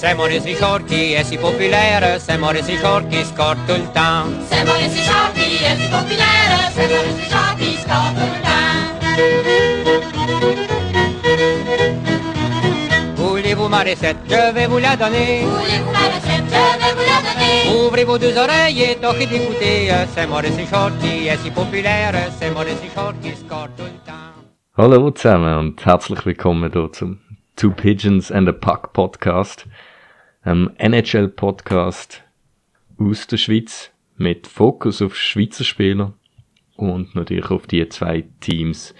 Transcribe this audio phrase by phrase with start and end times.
[0.00, 5.76] Sämores i Chorki är si populära Sämores i Chorki ska tultan Sämores i Chorki är
[5.76, 8.46] si populära Sämores i Chorki ska tultan
[13.16, 15.44] Voulez-vous ma recette, je vais vous la donner.
[15.44, 17.86] Voulez-vous ma recette, je vais vous la donner.
[17.86, 22.46] Ouvrez vos deux oreilles et tâchez d'écouter C'est Sämores i Chorki est si populaire c'est
[22.46, 23.95] Sämores i Chorki ska tultan
[24.78, 27.18] Hallo zusammen und herzlich willkommen hier zum
[27.56, 29.66] Two Pigeons and a Puck Podcast.
[30.42, 32.22] einem NHL-Podcast
[32.98, 36.12] aus der Schweiz mit Fokus auf Schweizer Spieler
[36.76, 38.94] und natürlich auf die zwei Teams,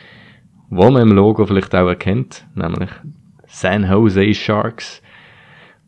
[0.70, 2.90] wo man im Logo vielleicht auch erkennt, nämlich
[3.46, 5.02] San Jose Sharks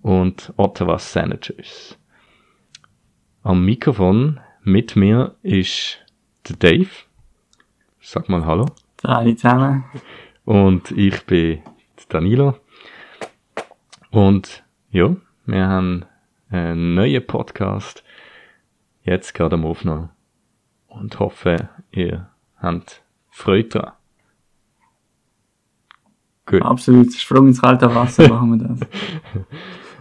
[0.03, 1.99] und Ottawa Senators.
[3.43, 6.05] Am Mikrofon mit mir ist
[6.47, 6.91] der Dave.
[8.03, 8.67] Sag mal Hallo.
[9.07, 9.85] Hallo zusammen.
[10.45, 11.63] Und ich bin
[12.09, 12.57] Danilo.
[14.11, 15.15] Und ja,
[15.47, 16.05] wir haben
[16.51, 18.03] einen neuen Podcast
[19.05, 20.11] jetzt gerade am Aufnehmen
[20.89, 23.93] und hoffe, ihr habt Freude daran.
[26.47, 26.63] Gut.
[26.63, 28.81] Absolut, Sprung ins kalte Wasser machen wir das.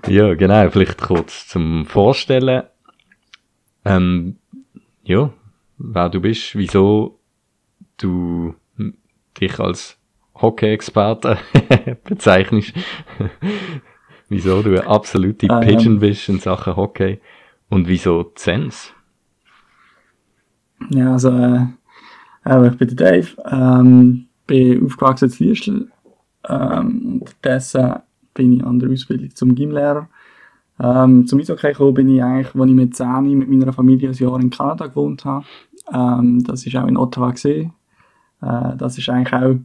[0.08, 2.64] ja, genau, vielleicht kurz zum Vorstellen.
[3.86, 4.38] Ähm,
[5.04, 5.32] ja,
[5.78, 7.20] wer du bist, wieso
[7.98, 8.56] du
[9.40, 9.98] dich als
[10.36, 11.38] Hockey-Experte
[12.04, 12.74] bezeichnest
[14.30, 16.00] wieso du eine absolute ah, Pigeon ja.
[16.00, 17.20] bist in Sachen Hockey
[17.70, 18.94] und wieso Zens?
[20.90, 21.66] Ja, also äh,
[22.46, 25.92] äh, ich bin der Dave, ähm, bin aufgewachsen in Liestl,
[26.48, 27.96] ähm, unterdessen
[28.34, 30.08] bin ich an der Ausbildung zum Gymlehrer.
[30.80, 34.16] Ähm, zum Eishockey gekommen bin ich eigentlich, als ich mit 10 mit meiner Familie ein
[34.16, 35.46] Jahr in Kanada gewohnt habe.
[35.92, 37.74] Ähm, das ist auch in Ottawa gesehen.
[38.42, 39.56] Äh, das ist eigentlich auch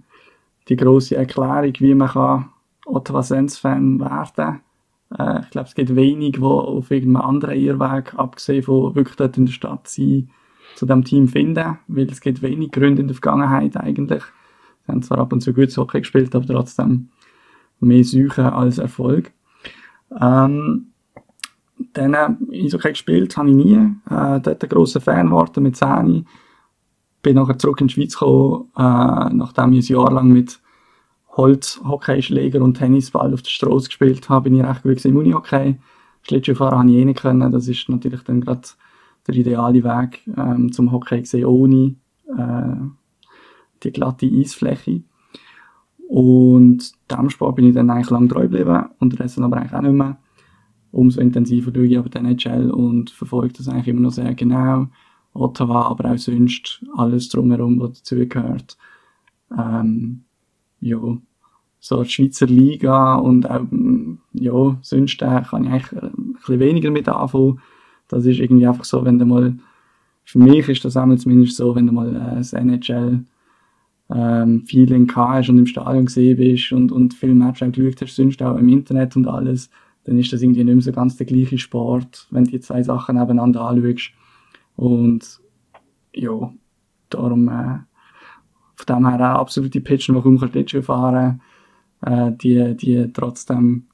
[0.69, 2.51] die grosse Erklärung, wie man kann
[2.87, 4.61] Ottawa Sens-Fan werden.
[5.19, 9.37] Äh, ich glaube, es gibt wenig, die auf irgendeinem anderen Irrweg, abgesehen von wirklich dort
[9.37, 10.31] in der Stadt sein,
[10.75, 14.22] zu dem Team finden, weil es gibt wenig Gründe in der Vergangenheit eigentlich.
[14.87, 17.09] Sie haben zwar ab und zu gut Hockey gespielt, aber trotzdem
[17.81, 19.33] mehr Suche als Erfolg.
[20.21, 20.93] Ähm,
[21.93, 23.75] dann äh, Eishockey gespielt habe ich nie.
[23.75, 26.27] Äh, dort ein grosser Fan geworden mit 10.
[27.22, 30.60] Bin nachher zurück in die Schweiz gekommen, äh, nachdem ich ein Jahr lang mit
[31.37, 35.77] Holzhockeyschläger und Tennisball auf der Straße gespielt habe, bin ich recht gut im Unihockey.
[36.22, 37.53] Schlittschuhfahren habe ich eh nicht können.
[37.53, 38.62] Das ist natürlich dann gerade
[39.27, 41.94] der ideale Weg ähm, zum Hockey gesehen, ohne
[42.37, 42.77] äh,
[43.83, 45.03] die glatte Eisfläche.
[46.09, 49.94] Und dem Sport bin ich dann eigentlich lang treu geblieben, unterdessen aber eigentlich auch nicht
[49.94, 50.19] mehr.
[50.91, 54.89] Umso intensiver schaue ich aber den NHL und verfolge das eigentlich immer noch sehr genau.
[55.34, 58.76] Ottawa, aber auch sonst alles drumherum, was dazugehört.
[59.56, 60.25] Ähm,
[60.81, 60.98] ja,
[61.81, 63.62] so die Schweizer Liga und auch,
[64.34, 67.60] ja, sonst äh, kann ich eigentlich äh, ein bisschen weniger mit anfangen.
[68.09, 69.54] Das ist irgendwie einfach so, wenn du mal,
[70.25, 73.25] für mich ist das einmal zumindest so, wenn du mal äh, das NHL
[74.10, 78.03] ähm, Feeling gehabt hast und im Stadion gesehen bist und, und viele Matches auch geschaut
[78.03, 79.71] hast, sonst auch im Internet und alles,
[80.04, 82.82] dann ist das irgendwie nicht mehr so ganz der gleiche Sport, wenn du die zwei
[82.82, 84.12] Sachen nebeneinander anschaust.
[84.77, 85.41] Und
[86.15, 86.53] ja,
[87.10, 87.78] darum äh,
[88.77, 91.41] von dem her auch absolute Pitchen, die kaum Schlittschuh fahren
[92.03, 93.87] äh, die, die trotzdem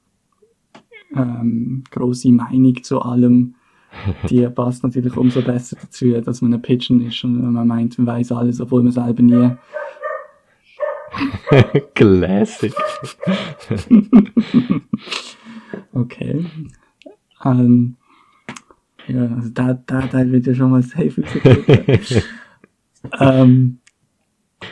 [1.15, 3.55] ähm, grosse Meinung zu allem,
[4.29, 8.07] die passt natürlich umso besser dazu, dass man ein Pitchen ist und man meint, man
[8.07, 9.51] weiß alles, obwohl man selber nie.
[11.95, 12.73] Classic.
[15.93, 16.45] okay.
[17.43, 17.95] Ähm,
[19.09, 21.23] ja, also da, da, da wird ja schon mal safe
[23.19, 23.79] ähm,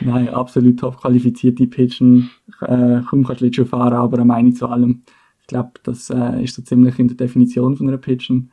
[0.02, 2.30] Nein, absolut top qualifizierte Pitchen.
[2.62, 5.04] Äh, kaum kannst du schon fahren, aber eine Meinung zu allem.
[5.42, 8.52] Ich glaube, das äh, ist so ziemlich in der Definition von einer Pitchen.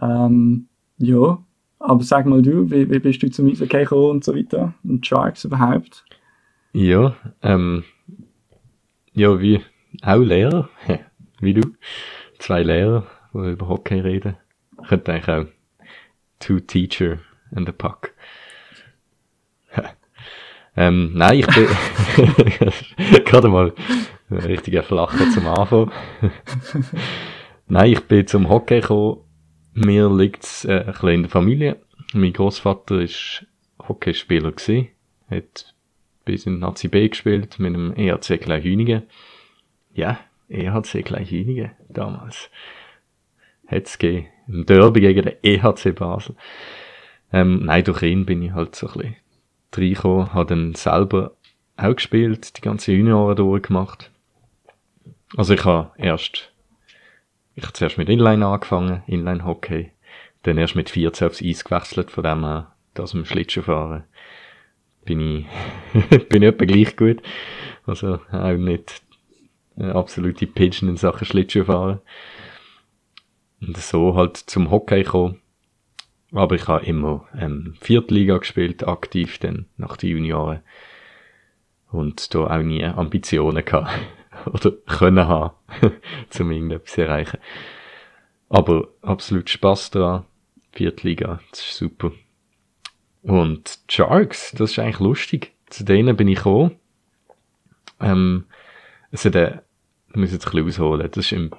[0.00, 0.68] Ähm,
[0.98, 1.38] ja,
[1.78, 4.74] aber sag mal du, wie, wie bist du zum Eishockey gekommen und so weiter?
[4.82, 6.04] Und Sharks überhaupt?
[6.72, 7.84] Ja, ähm,
[9.12, 9.60] ja, wie
[10.02, 10.68] auch Lehrer,
[11.40, 11.62] wie du.
[12.38, 14.36] Zwei Lehrer, die über Hockey reden.
[14.86, 15.46] Ich könnte eigentlich auch
[16.38, 17.18] Two Teacher
[17.52, 18.14] and a Puck.
[20.78, 23.72] Ähm, nein, ich bin gerade mal
[24.30, 25.90] richtiger Flacher zum Anfang.
[27.66, 29.22] nein, ich bin zum Hockey gekommen.
[29.72, 31.80] Mir liegt's äh, ein bisschen in der Familie.
[32.12, 33.46] Mein Großvater ist
[33.88, 34.88] Hockeyspieler gewesen,
[35.30, 35.74] hat
[36.26, 39.04] bis in Nazi B gespielt mit einem EHC Kleinhünigen.
[39.94, 42.50] Ja, EHC Kleinhünigen damals.
[43.66, 44.26] Hat's gegeben.
[44.48, 46.36] Im Derby gegen den EHC Basel.
[47.32, 49.16] Ähm, nein, durch ihn bin ich halt so ein bisschen
[49.74, 51.32] reingekommen, habe dann selber
[51.76, 54.10] auch gespielt, die ganze Junioren durchgemacht.
[55.36, 56.52] Also ich habe erst,
[57.54, 59.90] ich habe zuerst mit Inline angefangen, Inline-Hockey,
[60.44, 64.04] dann erst mit 14 aufs Eis gewechselt, von dem her, das im Schlittschuhfahren
[65.06, 65.46] bin ich,
[66.28, 67.22] bin ich etwa gleich gut.
[67.86, 69.00] Also auch nicht
[69.76, 72.00] eine absolute Pigeon in Sachen Schlittschuhfahren.
[73.60, 75.40] Und so halt zum Hockey gekommen.
[76.32, 80.60] Aber ich habe immer ähm, Viertliga gespielt, aktiv dann nach den Junioren.
[81.90, 83.90] Und da auch nie Ambitionen gehabt.
[84.46, 85.54] Oder können haben,
[86.30, 87.38] zum irgendetwas erreichen.
[88.48, 90.24] Aber absolut Spaß daran.
[90.72, 92.12] Viertliga, das ist super.
[93.22, 95.52] Und Sharks, das ist eigentlich lustig.
[95.66, 96.76] Zu denen bin ich gekommen.
[97.98, 98.44] Ähm,
[99.10, 99.60] es hat, äh,
[100.10, 101.10] ich muss jetzt ein bisschen ausholen.
[101.10, 101.50] Das war im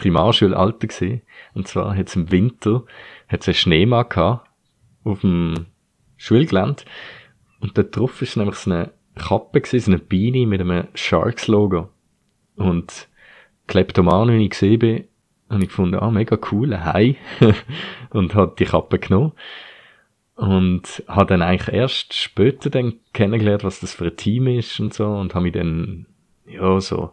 [0.00, 1.22] Primarschulalter gewesen.
[1.54, 2.84] Und zwar hat es im Winter,
[3.28, 4.48] hat es einen Schneemann gehabt,
[5.04, 5.66] auf dem
[6.16, 6.84] Schulgelände.
[7.60, 11.90] Und da drauf ist nämlich so eine Kappe gewesen, so eine Beanie mit einem Sharks-Logo.
[12.56, 13.08] Und
[13.66, 15.04] Kleptoman, wenn ich gesehen bin,
[15.48, 17.16] habe ich gefunden, ah, mega cool, Hai.
[18.10, 19.32] und hat die Kappe genommen.
[20.36, 24.94] Und habe dann eigentlich erst später dann kennengelernt, was das für ein Team ist und
[24.94, 25.06] so.
[25.06, 26.06] Und habe mich dann,
[26.46, 27.12] ja, so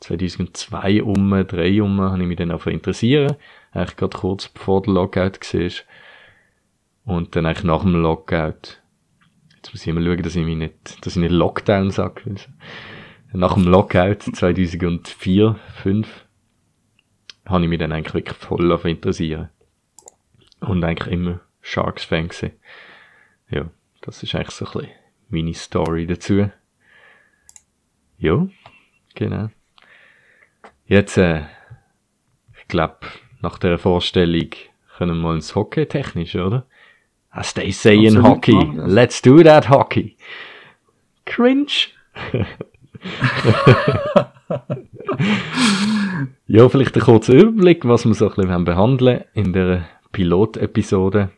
[0.00, 3.36] 2002 um, 3 um, habe ich mich dann auch interessieren.
[3.72, 5.70] Eigentlich gerade kurz bevor der Lockout war.
[7.04, 8.80] Und dann eigentlich nach dem Lockout,
[9.56, 12.34] jetzt muss ich immer schauen, dass ich mich nicht, dass ich nicht Lockdown sage.
[13.32, 16.26] Nach dem Lockout 2004, 2005,
[17.46, 19.50] habe ich mich dann eigentlich wirklich voll auf interessieren.
[20.60, 22.52] Und eigentlich immer Sharks-Fan gewesen.
[23.50, 23.70] Ja,
[24.02, 24.90] das ist eigentlich so ein bisschen
[25.28, 26.50] meine Story dazu.
[28.18, 28.46] Ja,
[29.14, 29.48] genau.
[30.90, 31.42] Jetzt, äh,
[32.58, 32.96] ich glaube,
[33.40, 34.48] nach der Vorstellung
[34.96, 36.66] können wir mal ins Hockey technisch, oder?
[37.30, 38.92] As they say in Absolut, hockey, machen wir das.
[38.92, 40.16] let's do that hockey.
[41.26, 41.70] Cringe.
[46.48, 51.30] ja, vielleicht ein kurzer Überblick, was wir so ein bisschen behandeln in der Pilotepisode.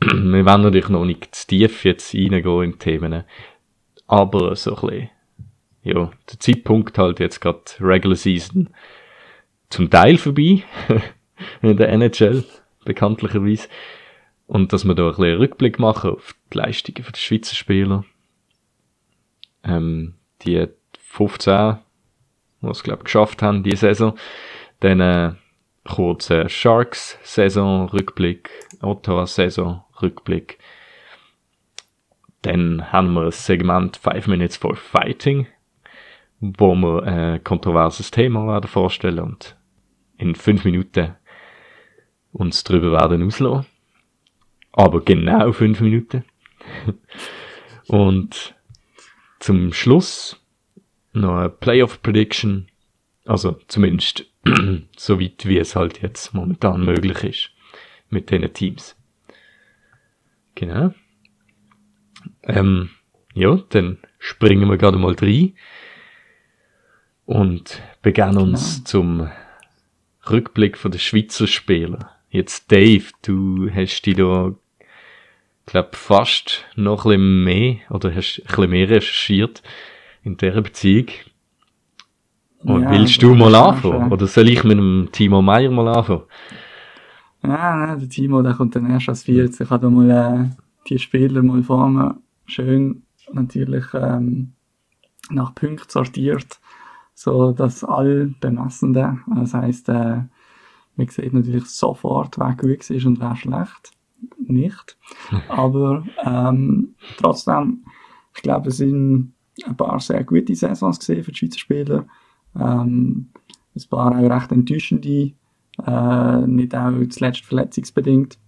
[0.00, 3.24] wir werden natürlich noch nicht zu tief jetzt reingehen in die Themen,
[4.06, 5.10] aber so ein bisschen,
[5.82, 8.70] ja, der Zeitpunkt halt jetzt gerade Regular Season
[9.68, 10.62] zum Teil vorbei
[11.62, 12.44] in der NHL,
[12.84, 13.68] bekanntlicherweise.
[14.46, 18.04] Und dass wir da ein bisschen einen Rückblick machen auf die Leistungen der Schweizer Spieler.
[19.64, 20.66] Ähm, die
[20.98, 21.78] 15,
[22.60, 24.18] die es, glaube geschafft haben, diese Saison.
[24.80, 25.32] Dann äh,
[25.84, 28.50] kurz äh, Sharks-Saison, Rückblick,
[28.82, 30.58] Ottawa-Saison, Rückblick.
[32.42, 35.46] Dann haben wir das Segment 5 Minutes for Fighting,
[36.42, 39.56] wo wir ein kontroverses Thema werden vorstellen und
[40.18, 41.14] in 5 Minuten
[42.32, 43.66] uns darüber werden auslassen.
[44.72, 46.24] Aber genau 5 Minuten.
[47.86, 48.56] und
[49.38, 50.40] zum Schluss
[51.12, 52.66] noch eine Playoff Prediction.
[53.24, 54.26] Also zumindest
[54.96, 57.50] so weit wie es halt jetzt momentan möglich ist
[58.10, 58.96] mit diesen Teams.
[60.56, 60.92] Genau.
[62.42, 62.90] Ähm,
[63.32, 65.54] ja, dann springen wir gerade mal rein
[67.26, 69.28] und beginnen uns zum
[70.28, 72.10] Rückblick von den Schweizer Spieler.
[72.30, 74.54] Jetzt Dave, du hast dich da,
[75.66, 79.62] glaub fast noch ein bisschen mehr oder hast ein bisschen mehr recherchiert
[80.22, 81.08] in dieser Beziehung.
[82.64, 84.12] Und Ja, willst du mal anfangen?
[84.12, 86.22] Oder soll ich mit dem Timo Meyer mal anfangen?
[87.42, 89.58] Ja, nein, der Timo, der kommt dann erst als Viertes.
[89.58, 93.02] Ich habe da mal äh, die Spieler mal vorne schön
[93.32, 94.52] natürlich ähm,
[95.30, 96.60] nach Punkten sortiert,
[97.22, 100.22] so dass alle Bemessenden, das heisst, äh,
[100.96, 103.92] man sieht natürlich sofort, wer gut ist und wer schlecht.
[104.38, 104.96] Nicht.
[105.48, 107.84] Aber ähm, trotzdem,
[108.36, 112.06] ich glaube, es sind ein paar sehr gute Saisons gesehen für die Schweizer Spieler.
[112.58, 113.30] Ähm,
[113.74, 115.32] ein paar auch recht enttäuschende,
[115.86, 118.38] äh, nicht auch zuletzt verletzungsbedingt.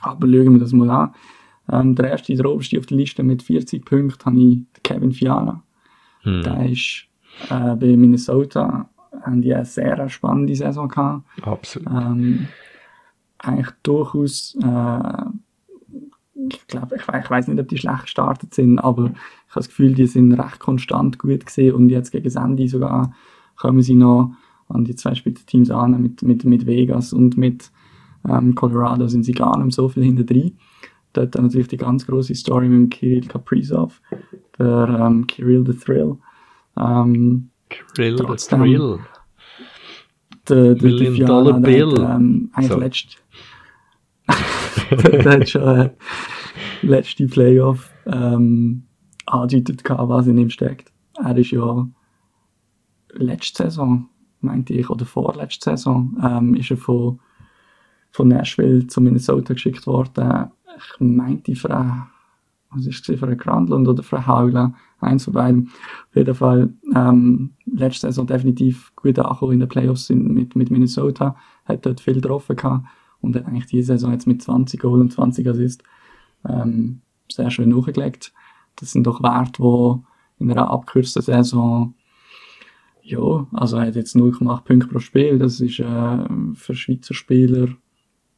[0.00, 1.14] Aber schauen wir das mal an.
[1.70, 5.62] Ähm, der erste, der oberste auf der Liste mit 40 Punkten, habe ich Kevin Fiala.
[6.22, 7.09] Hm, Der ist
[7.48, 8.88] äh, bei Minnesota,
[9.22, 11.24] haben die eine sehr spannende Saison gehabt.
[11.42, 11.88] absolut.
[11.90, 12.48] Ähm,
[13.38, 15.24] eigentlich durchaus, äh,
[16.50, 19.68] ich glaube, ich, ich weiß nicht, ob die schlecht gestartet sind, aber ich habe das
[19.68, 23.12] Gefühl, die sind recht konstant gut gesehen und jetzt gegen Ende sogar
[23.56, 24.32] kommen sie noch
[24.68, 27.70] an die zwei Spitzenteams an, mit, mit, mit Vegas und mit
[28.28, 30.56] ähm, Colorado sind sie gar nicht so viel hinter drin.
[31.12, 34.00] Dort dann natürlich die ganz große Story mit Kirill Kaprizov,
[34.58, 36.16] der ähm, Kirill the Thrill.
[36.76, 38.98] Ähm, Krill, trotzdem- Thrill.
[40.48, 42.06] der, der, Million der Dollar der Bill.
[42.06, 42.78] Hat, ähm, eigentlich So.
[42.78, 43.16] letzt,
[44.90, 45.90] der, hat schon äh,
[46.82, 48.84] letzte Playoff ähm,
[49.26, 50.92] angedeutet, was in ihm steckt.
[51.22, 51.86] Er ist ja
[53.12, 54.08] letzte Saison,
[54.40, 57.20] meinte ich, oder vorletzte Saison, ähm, ist er von,
[58.10, 60.50] von Nashville zu Minnesota geschickt worden.
[60.76, 61.92] Ich meinte Frau,
[62.70, 65.70] was ist es, Frau Grandlund oder Frau Haugler, eins von beiden.
[66.08, 70.70] Auf jeden Fall, ähm, letzte Saison definitiv gut angekommen in den Playoffs in, mit, mit
[70.70, 72.86] Minnesota, hat dort viel getroffen gehabt
[73.20, 75.84] und hat eigentlich diese Saison jetzt mit 20 Goal und 20 Assists
[76.48, 78.32] ähm, sehr schön nachgelegt.
[78.76, 81.94] Das sind doch Werte, die in einer abgekürzten Saison
[83.02, 85.38] ja, also er hat jetzt 0,8 Punkte pro Spiel.
[85.38, 86.18] Das ist äh,
[86.54, 87.68] für Schweizer Spieler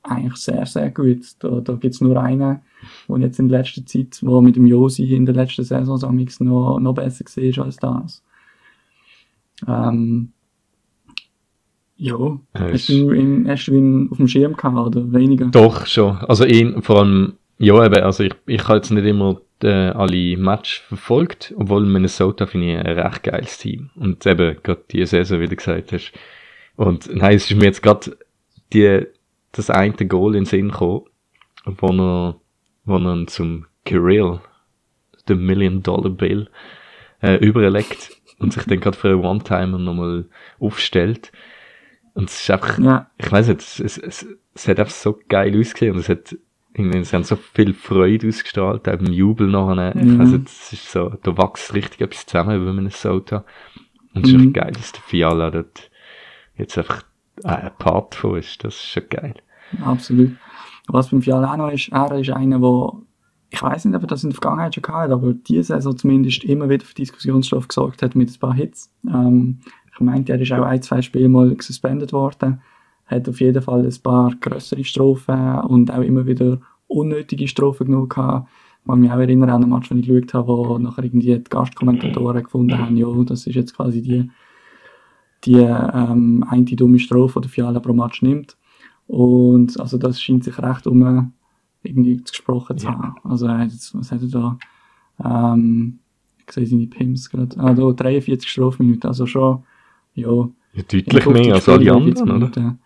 [0.03, 1.21] eigentlich sehr, sehr gut.
[1.39, 2.61] Da, da gibt es nur einen,
[3.09, 5.99] der jetzt in letzter Zeit, wo mit dem Josi in der letzten Saison
[6.41, 8.23] noch, noch besser war als das.
[9.67, 10.33] Ähm,
[11.97, 15.47] ja, Ja, hast du, ihn, hast du ihn auf dem Schirm gehabt oder weniger?
[15.47, 16.17] Doch, schon.
[16.17, 20.37] Also ihn, vor allem, ja, eben, also ich, ich habe jetzt nicht immer äh, alle
[20.37, 23.91] Matches verfolgt, obwohl Minnesota finde ich ein recht geiles Team.
[23.95, 26.13] Und eben, gerade die Saison, wie du gesagt hast.
[26.75, 28.17] Und nein, es ist mir jetzt gerade
[28.73, 29.07] die,
[29.53, 31.03] das eine Goal in den Sinn gekommen,
[31.65, 32.41] wo er,
[32.85, 34.41] wo er zum Kirill,
[35.29, 36.49] den Million Dollar Bill,
[37.23, 40.25] äh, überlegt und sich dann gerade für einen One-Timer nochmal
[40.59, 41.31] aufstellt.
[42.15, 45.19] Und es ist einfach, Ja, ich weiß nicht, es, es, es, es hat einfach so
[45.29, 46.37] geil ausgesehen und es hat,
[46.75, 49.95] irgendwie, es haben so viel Freude ausgestrahlt, auch im Jubel nachher.
[49.97, 50.19] Ich Mhm.
[50.19, 53.45] weiß nicht, es ist so, da wächst richtig etwas zusammen über Minnesota.
[54.15, 54.45] Und es ist Mhm.
[54.49, 55.91] echt geil, dass der Fiala dort
[56.57, 57.03] jetzt einfach
[57.45, 58.63] ein Part von ist.
[58.65, 59.35] Das ist schon geil.
[59.85, 60.33] absolut.
[60.89, 62.93] Was beim Fiala auch noch ist, er ist einer, der,
[63.51, 65.97] ich weiß nicht, ob er das in der Vergangenheit schon gehabt hat, aber diese Saison
[65.97, 68.93] zumindest immer wieder für Diskussionsstoff gesorgt hat mit ein paar Hits.
[69.07, 69.61] Ähm,
[69.93, 72.61] ich meinte, er ist auch ein, zwei Spiele mal suspendet worden,
[73.07, 78.09] hat auf jeden Fall ein paar grössere Strophen und auch immer wieder unnötige Strophen genommen
[78.09, 78.49] gehabt.
[78.81, 81.39] Ich kann mich auch erinnern an einen Match, den ich geschaut habe, wo nachher irgendwie
[81.39, 84.29] die Gastkommentatoren gefunden haben, ja, das ist jetzt quasi die,
[85.45, 88.57] die ähm, eine dumme Strophe, der Fiala pro Match nimmt.
[89.07, 91.33] Und also das scheint sich recht um
[91.83, 92.99] irgendwie gesprochen zu Ja.
[92.99, 93.15] haben.
[93.25, 95.55] Also er hat jetzt, was hat er da?
[95.55, 95.99] Ähm,
[96.47, 97.59] ich sehe seine Pimps gerade.
[97.59, 99.65] Ah, da 43 Strafminuten, also schon,
[100.15, 100.49] ja.
[100.75, 102.79] Ja, deutlich mehr als alle anderen, oder?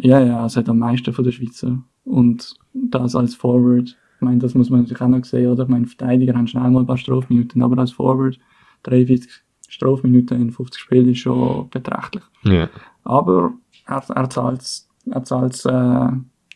[0.00, 1.78] Ja, ja, es hat am meisten von der Schweizer.
[2.04, 5.64] Und das als Forward, ich meine, das muss man natürlich auch noch sehen, oder?
[5.64, 8.38] Ich meine, Verteidiger haben schnell mal ein paar Strafminuten, aber als Forward
[8.84, 9.30] 43
[9.74, 12.24] Strafminuten in 50 Spielen ist schon beträchtlich.
[12.44, 12.68] Ja.
[13.04, 13.52] Aber
[13.86, 14.62] er, er zahlt
[15.10, 16.08] er zahlt äh,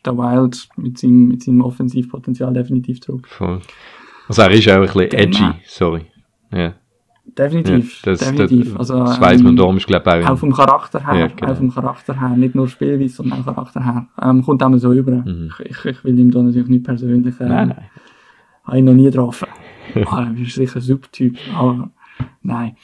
[0.04, 3.28] der Wild mit seinem, mit seinem Offensivpotenzial definitiv zurück.
[3.28, 3.60] Voll.
[4.28, 6.06] Also er ist auch ein bisschen Dann, edgy, sorry.
[6.52, 6.74] Ja.
[7.36, 8.72] Definitiv, ja das, definitiv.
[8.72, 11.14] Das, also, das weiss man, ähm, darum ist glaube ich auch, Auch vom Charakter her,
[11.18, 11.52] Ja, genau.
[11.52, 14.08] auch vom Charakter her, nicht nur Spielweise, sondern auch Charakter her.
[14.22, 15.12] Ähm, kommt auch mal so über.
[15.12, 15.50] Mhm.
[15.58, 17.84] Ich, ich, ich will ihm da natürlich nicht persönlich, äh, Nein, nein.
[18.64, 19.48] habe ich noch nie getroffen.
[20.06, 21.90] ah, er ist sicher ein super Typ, aber
[22.42, 22.76] nein.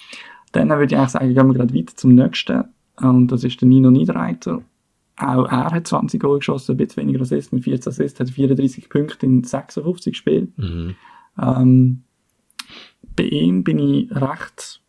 [0.52, 2.64] Dann würde ich eigentlich sagen, gehen wir gerade weiter zum nächsten.
[2.96, 4.62] Und das ist der Nino Niederreiter.
[5.16, 8.88] Auch er hat 20 Goal geschossen, ein bisschen weniger Assists, mit 14 Assists, hat 34
[8.88, 10.52] Punkte in 56 Spielen.
[10.56, 10.94] Mhm.
[11.40, 12.02] Ähm,
[13.16, 14.80] bei ihm bin ich recht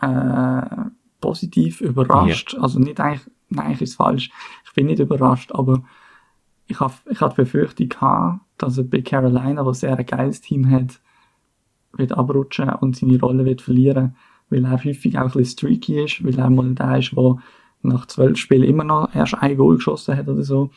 [0.00, 2.56] äh, positiv überrascht.
[2.60, 4.30] Also nicht eigentlich, nein, eigentlich ist es falsch.
[4.66, 5.82] Ich bin nicht überrascht, aber
[6.66, 10.40] ich habe ich hab die Befürchtung gehabt, dass er bei Carolina, was sehr ein geiles
[10.40, 11.00] Team hat,
[11.96, 14.16] wird abrutschen und seine Rolle wird verlieren,
[14.50, 17.36] weil er häufig auch ein bisschen streaky ist, weil er mal der ist, der
[17.82, 20.70] nach zwölf Spielen immer noch erst ein Goal geschossen hat oder so.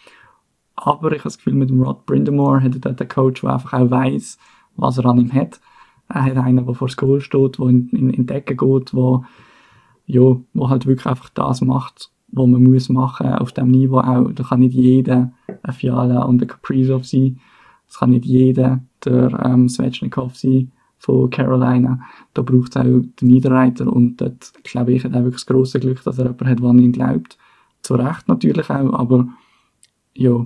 [0.76, 3.54] Aber ich habe das Gefühl, mit dem Rod Brindamore hat er dort einen Coach, der
[3.54, 4.38] einfach auch weiss,
[4.76, 5.60] was er an ihm hat.
[6.10, 8.94] Er hat einen, der vor das Goal steht, der in, in, in die Ecke geht,
[8.94, 9.24] der,
[10.06, 14.32] ja, wo halt wirklich einfach das macht, was man muss machen auf dem Niveau auch.
[14.32, 15.32] Da kann nicht jeder
[15.64, 17.40] ein Fiala und ein Kaprizov sein.
[17.88, 22.00] Das kann nicht jeder der ähm, Svechnikov sein von Carolina.
[22.34, 25.80] Da braucht es auch den Niederreiter und dort, glaube ich, hat er wirklich das grosse
[25.80, 27.38] Glück, dass er jemanden hat, der an ihn glaubt.
[27.82, 29.28] Zu Recht natürlich auch, aber
[30.14, 30.46] ja.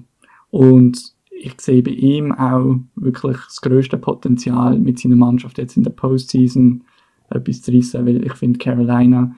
[0.51, 5.83] Und ich sehe bei ihm auch wirklich das grösste Potenzial mit seiner Mannschaft jetzt in
[5.83, 6.85] der Postseason
[7.29, 9.35] etwas zu reissen, weil ich finde Carolina,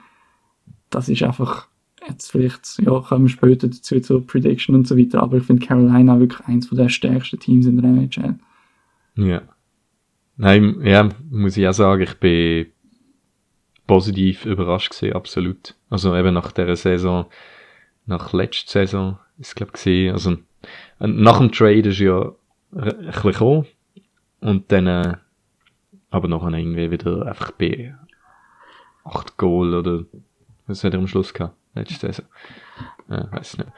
[0.91, 1.67] das ist einfach,
[2.07, 5.65] jetzt vielleicht, ja, kommen wir später dazu zur Prediction und so weiter, aber ich finde
[5.65, 8.36] Carolina wirklich eins der stärksten Teams in der NHL.
[9.15, 9.41] Ja.
[10.38, 12.67] Nein, ja, muss ich auch sagen, ich bin
[13.88, 15.75] positiv überrascht gewesen, absolut.
[15.89, 17.25] Also eben nach der Saison,
[18.06, 20.38] nach letzter Saison, ist glaube ich gesehen, also
[21.00, 22.34] nach dem Trade ist ja
[22.72, 23.65] ein bisschen gekommen
[24.41, 25.17] und dann, äh,
[26.12, 27.96] aber nachher irgendwie wieder einfach bei
[29.06, 30.03] 8 Goal oder
[30.67, 32.25] was hat er am Schluss gehabt, letzte Saison.
[33.09, 33.69] Ja, weiß nicht.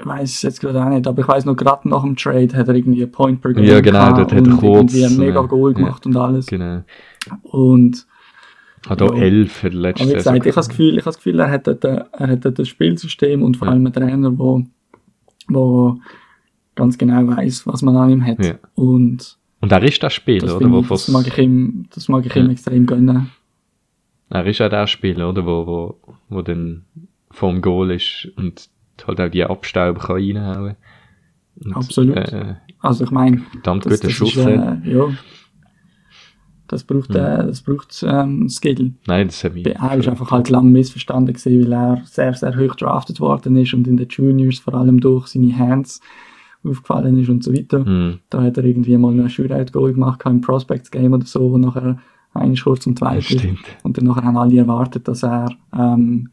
[0.00, 2.56] Ich weiß es jetzt gerade auch nicht, aber ich weiß noch, gerade nach dem Trade
[2.56, 5.04] hat er irgendwie ein Point per Game Ja, genau, dort hat er und kurz, irgendwie
[5.04, 5.76] ein mega äh, Goal ja.
[5.78, 6.46] gemacht und alles.
[6.46, 6.82] Genau.
[7.42, 8.06] Und
[8.88, 9.22] Hat auch Ja.
[9.22, 10.70] elf für die aber letzte wie gesagt, ich habe das Saison.
[10.70, 13.68] Gefühl, ich habe das Gefühl, er hat dort, er hat dort ein Spielsystem und vor
[13.68, 14.64] allem einen Trainer, wo,
[15.48, 15.98] wo
[16.74, 18.58] ganz genau weiß, was man an ihm hat.
[18.74, 20.58] Und Und er ist der das, Spieler, oder?
[20.58, 23.30] finde Wo ich, das mag ich ihm, das mag ich ihm extrem gönnen.
[24.30, 25.44] Er ist auch der Spieler, oder?
[25.46, 25.94] Wo, wo,
[26.30, 26.84] wo dann
[27.32, 28.68] vorm Goal ist und
[29.06, 30.76] halt auch die Abstauber kann reinhauen.
[31.64, 32.16] Und, Absolut.
[32.16, 34.36] Äh, Also ich meine, verdammt das, guter Schuss.
[34.36, 35.08] ist, äh, ja,
[36.68, 38.94] das braucht, äh, das braucht ähm, Skill.
[39.06, 39.66] Nein, das hat mich.
[39.66, 43.74] Er ist einfach halt lang missverstanden gewesen, weil er sehr, sehr hoch drafted worden ist
[43.74, 46.00] und in den Juniors vor allem durch seine Hands
[46.64, 47.84] aufgefallen ist und so weiter.
[47.84, 51.98] Hm, Da hat er irgendwie mal ein Shootout-Goal gemacht im Prospects-Game oder so, wo nachher
[52.34, 53.46] ein kurz zum Zweiten ist.
[53.82, 56.30] Und dann nachher haben alle erwartet, dass er, ähm,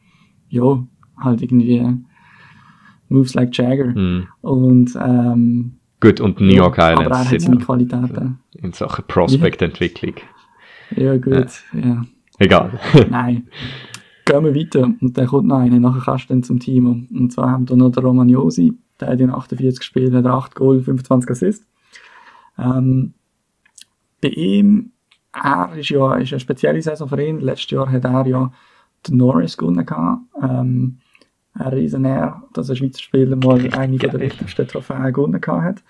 [0.49, 0.83] ja,
[1.17, 1.85] halt irgendwie
[3.09, 3.93] moves like Jagger.
[3.93, 4.27] Hm.
[4.41, 8.39] Und, ähm, Gut, und New York ja, aber er Islands hat sind seine ja Qualitäten.
[8.53, 10.15] in Sachen Prospect-Entwicklung.
[10.95, 12.05] Ja, gut, ja.
[12.39, 12.79] Egal.
[13.09, 13.47] Nein.
[14.25, 14.83] Gehen wir weiter.
[15.01, 15.79] Und dann kommt noch einer.
[15.79, 17.07] Nachher kannst du dann zum Team.
[17.11, 18.73] Und- zwar haben wir noch den Romagnosi.
[18.99, 21.67] Der hat in 48 Spielen hat 8 Goal, 25 Assists.
[22.57, 23.13] Ähm,
[24.21, 24.91] bei ihm,
[25.33, 27.39] er ist ja ist eine spezielle Saison für ihn.
[27.39, 28.51] Letztes Jahr hat er ja
[29.09, 29.85] Norris gewonnen.
[30.41, 30.97] Ähm,
[31.53, 35.83] ein riesen Ehr, dass ein Schweizer Spieler mal eine der wichtigsten Trophäen gewonnen hat.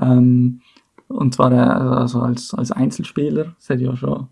[0.00, 0.60] Ähm,
[1.08, 3.56] und zwar äh, also als, als Einzelspieler.
[3.58, 4.28] Es hat ja schon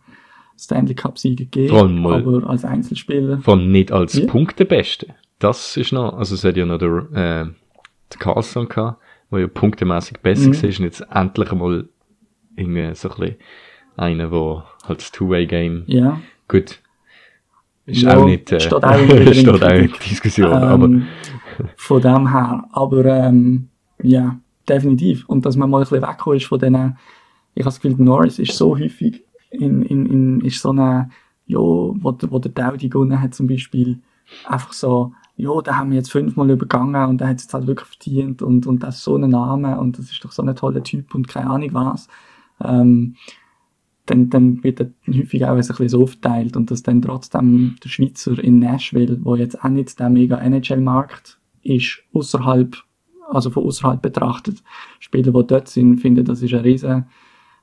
[0.57, 3.41] Stanley Cup-Siege gegeben, aber als Einzelspieler.
[3.47, 4.27] Allem nicht als Ja.
[4.27, 5.15] Punktebeste.
[5.39, 7.45] Das ist noch, also es hat ja noch der, äh,
[8.13, 10.55] der Carlson gehabt, der ja punktemäßig besser Mhm.
[10.55, 11.89] war, und jetzt endlich mal
[12.57, 13.37] irgendwie so ein bisschen
[13.97, 16.21] einer, der halt das Two-Way-Game, Ja.
[16.49, 16.81] gut,
[17.89, 20.09] ist Ja, auch nicht, äh, steht auch wieder in steht der in Kritik.
[20.11, 20.89] Diskussion, Ähm, aber,
[21.77, 22.65] Von dem her.
[22.73, 23.69] Aber ähm,
[24.03, 25.29] ja, definitiv.
[25.29, 26.97] Und dass man mal ein bisschen weggekommen ist von denen,
[27.55, 31.11] ich habe das Gefühl, Norris ist so häufig in, in, in ist so eine,
[31.47, 33.99] ja, wo, der- wo der Daudi gewonnen hat zum Beispiel,
[34.47, 37.67] einfach so, ja, da haben wir jetzt fünfmal übergangen und der hat es jetzt halt
[37.67, 40.55] wirklich verdient und, und das ist so ein Name und das ist doch so ein
[40.55, 42.09] toller Typ und keine Ahnung was.
[42.63, 43.15] Ähm,
[44.11, 47.89] dann, dann wird er häufig auch ein bisschen so verteilt und dass dann trotzdem der
[47.89, 52.77] Schweizer in Nashville, wo jetzt auch nicht der mega NHL-Markt ist, außerhalb,
[53.31, 54.63] also von außerhalb betrachtet,
[54.99, 57.07] Spieler, die dort sind, finden, das ist ein riesen,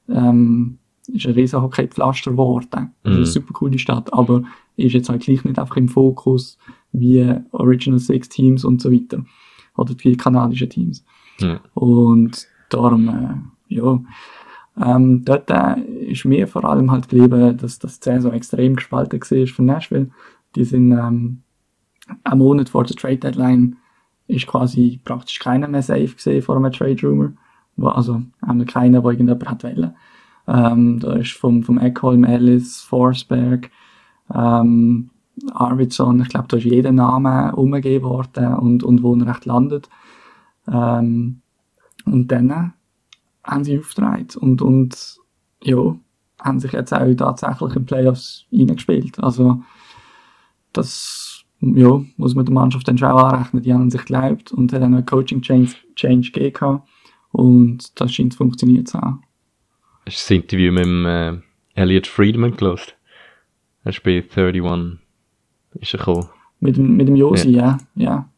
[0.10, 0.78] ähm,
[1.08, 2.92] ist ein riesen Hockey-Pflaster geworden.
[3.04, 3.26] Das ist eine Mhm.
[3.26, 4.44] super coole Stadt, aber
[4.76, 6.58] ist jetzt halt gleich nicht einfach im Fokus
[6.92, 9.24] wie Original Six Teams und so weiter.
[9.78, 11.04] Oder die kanadischen Teams.
[11.40, 11.60] ja.
[11.74, 14.00] Und darum, äh, ja,
[14.84, 19.20] ähm, dort äh, ist mir vor allem halt geblieben, dass das die Saison extrem gespalten
[19.20, 20.10] war von Nashville.
[20.56, 21.42] Die sind ähm,
[22.24, 23.78] einen Monat vor der Trade Deadline
[24.28, 27.34] ist quasi praktisch keiner mehr safe gesehen vor einem Trade Rumor.
[27.78, 29.96] Also einmal keiner, der irgendjemand hat wollen.
[30.48, 33.70] Ähm, da ist vom, vom Eckholm, Ellis, Forsberg,
[34.34, 35.10] ähm,
[35.52, 39.90] Arvidsson, ich glaube, da ist jeder Name umgegeben worden und, und wo er recht landet.
[40.72, 41.42] Ähm,
[42.06, 42.74] und dann
[43.46, 45.18] haben sie aufgetragen und, und
[45.64, 45.96] ja,
[46.42, 49.20] haben sich jetzt auch tatsächlich in Playoffs reingespielt.
[49.20, 49.62] Also
[50.74, 53.64] das ja, muss man der Mannschaft dann schon auch anrechnen.
[53.64, 56.82] Die haben sich geglaubt und hat dann einen Coaching-Change Change gegeben
[57.32, 59.24] und das scheint zu funktionieren zu haben.
[60.06, 61.38] Hast du das Interview mit dem, äh,
[61.74, 62.96] Elliot Friedman gelost?
[63.84, 65.00] Hast du bei 31,
[65.82, 66.30] ist er gekommen?
[66.60, 67.78] Mit dem, mit dem Josi, ja.
[67.96, 68.30] ja.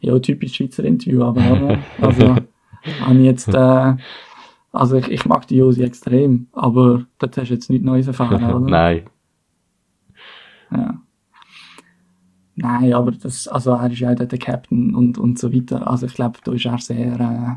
[0.00, 1.78] Ja, typisch Schweizer Interview, aber oder?
[2.02, 2.36] also,
[3.00, 3.94] habe ich jetzt, äh,
[4.72, 8.44] also ich, ich mag die Josi extrem, aber dort hast du jetzt nichts Neues erfahren,
[8.52, 8.60] oder?
[8.70, 9.02] Nein.
[10.70, 10.94] Ja.
[12.56, 15.88] Nein, aber das, also er ist ja auch dort der Captain und, und so weiter.
[15.88, 17.56] Also ich glaube, da ist er sehr, äh,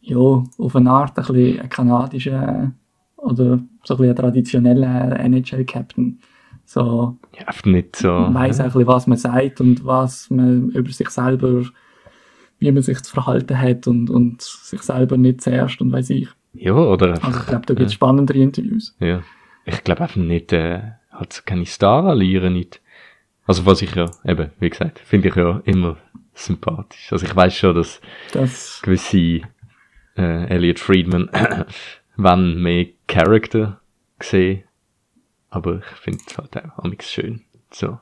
[0.00, 2.72] ja, auf eine Art ein bisschen ein kanadischer
[3.16, 6.20] oder so ein bisschen ein traditioneller NHL-Captain.
[6.64, 8.08] So, Ja, nicht so.
[8.12, 11.62] man weiss auch ein bisschen, was man sagt und was man über sich selber,
[12.58, 16.28] wie man sich zu verhalten hat und, und sich selber nicht zuerst und weiß ich.
[16.54, 18.96] Ja, oder Also einfach, ich glaube, da gibt es spannendere Interviews.
[19.00, 19.22] ja.
[19.64, 20.80] Ich glaube einfach nicht, äh,
[21.28, 22.80] so keine Star-Allieren nicht.
[23.46, 25.98] Also was ich ja, eben, wie gesagt, finde ich ja immer
[26.32, 27.12] sympathisch.
[27.12, 28.00] Also ich weiß schon, dass
[28.32, 29.42] Das, gewisse
[30.16, 31.28] äh, Elliot Friedman
[32.16, 33.80] wenn mehr Charakter
[34.18, 34.64] gesehen,
[35.50, 37.42] aber ich finde es halt auch amigs schön.
[37.70, 38.00] So.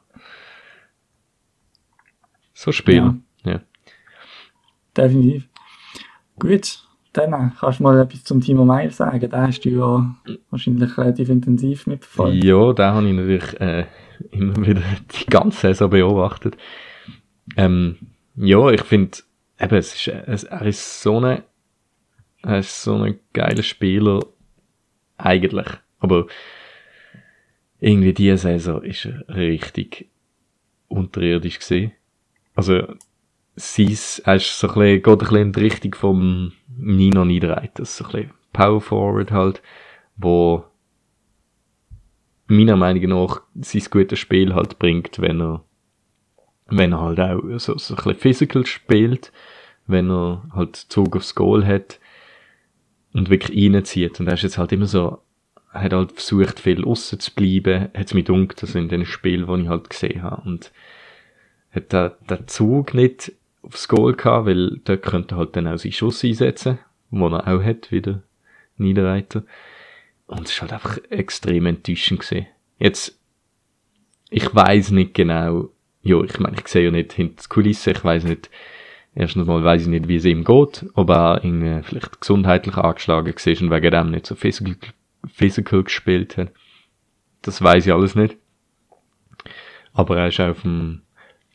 [2.54, 3.04] So spielen.
[3.04, 3.16] Ja.
[4.96, 5.48] Definitiv.
[6.38, 9.28] Gut, dann kannst du mal etwas zum Timo Meyer sagen.
[9.30, 10.16] Da hast du ja
[10.50, 12.44] wahrscheinlich relativ intensiv mitverfolgt.
[12.44, 13.86] Ja, da habe ich natürlich äh,
[14.30, 14.82] immer wieder
[15.18, 16.56] die ganze Saison beobachtet.
[17.56, 17.96] Ähm,
[18.36, 19.18] ja, ich finde,
[19.58, 21.42] eben, es ist, es, er ist so ein,
[22.42, 24.20] er ist so ein geiler Spieler,
[25.16, 25.68] eigentlich.
[25.98, 26.26] Aber
[27.80, 30.08] irgendwie diese Saison ist er richtig
[30.88, 31.92] unterirdisch gesehen.
[32.54, 32.94] Also,
[33.56, 37.24] sie ist, er ist so ein bisschen, geht ein bisschen in die Richtung vom Nino
[37.24, 39.62] Niederreiters, so ein bisschen Power Forward halt,
[40.16, 40.64] wo
[42.46, 45.64] meiner Meinung nach sein gutes Spiel halt bringt, wenn er,
[46.66, 49.32] wenn er halt auch so, so ein bisschen physical spielt,
[49.86, 51.98] wenn er halt Zug aufs Goal hat
[53.12, 54.20] und wirklich reinzieht.
[54.20, 55.22] Und er ist jetzt halt immer so,
[55.70, 59.46] hat halt versucht, viel aussen zu bleiben, hat es mir dunkt, also in den Spielen,
[59.46, 60.42] die ich halt gesehen habe.
[60.42, 60.72] Und
[61.72, 63.32] hat den, den Zug nicht
[63.66, 66.78] aufs Goal gehabt, weil dort könnte er halt dann auch seinen Schuss einsetzen,
[67.10, 68.22] wo er auch hat, wieder
[68.76, 69.44] Niederreiter.
[70.26, 72.46] Und es war halt einfach extrem enttäuschend gewesen.
[72.78, 73.18] Jetzt,
[74.30, 75.70] ich weiß nicht genau,
[76.02, 78.50] ja, ich meine, ich sehe ja nicht hinter die Kulisse, ich weiß nicht,
[79.14, 83.34] erstens mal weiß ich nicht, wie es ihm geht, ob er irgendwie vielleicht gesundheitlich angeschlagen
[83.34, 84.76] war und wegen dem nicht so physical,
[85.26, 86.52] physical gespielt hat.
[87.42, 88.36] Das weiß ich alles nicht.
[89.92, 91.02] Aber er ist auf dem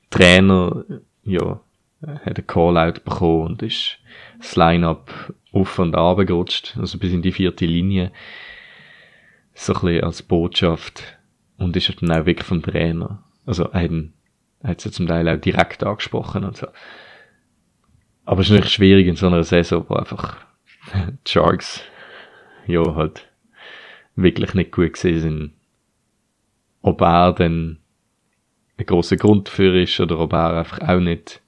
[0.10, 0.84] Trainer,
[1.24, 1.62] ja,
[2.08, 4.00] hat einen Call-out bekommen und ist
[4.40, 8.12] das Line-up auf und ab gerutscht, also bis in die vierte Linie
[9.54, 11.18] so ein bisschen als Botschaft
[11.58, 13.24] und ist dann auch wirklich vom Trainer.
[13.46, 13.90] Also er
[14.64, 16.68] hat, sie zum Teil auch direkt angesprochen und so.
[18.26, 20.38] Aber es ist natürlich schwierig in so einer Saison, wo einfach
[20.96, 21.82] die Sharks
[22.68, 23.28] ja halt
[24.16, 25.54] wirklich nicht gut gesehen sind.
[26.82, 27.78] Ob er dann
[28.78, 31.41] ein großer Grund dafür ist oder ob er einfach auch nicht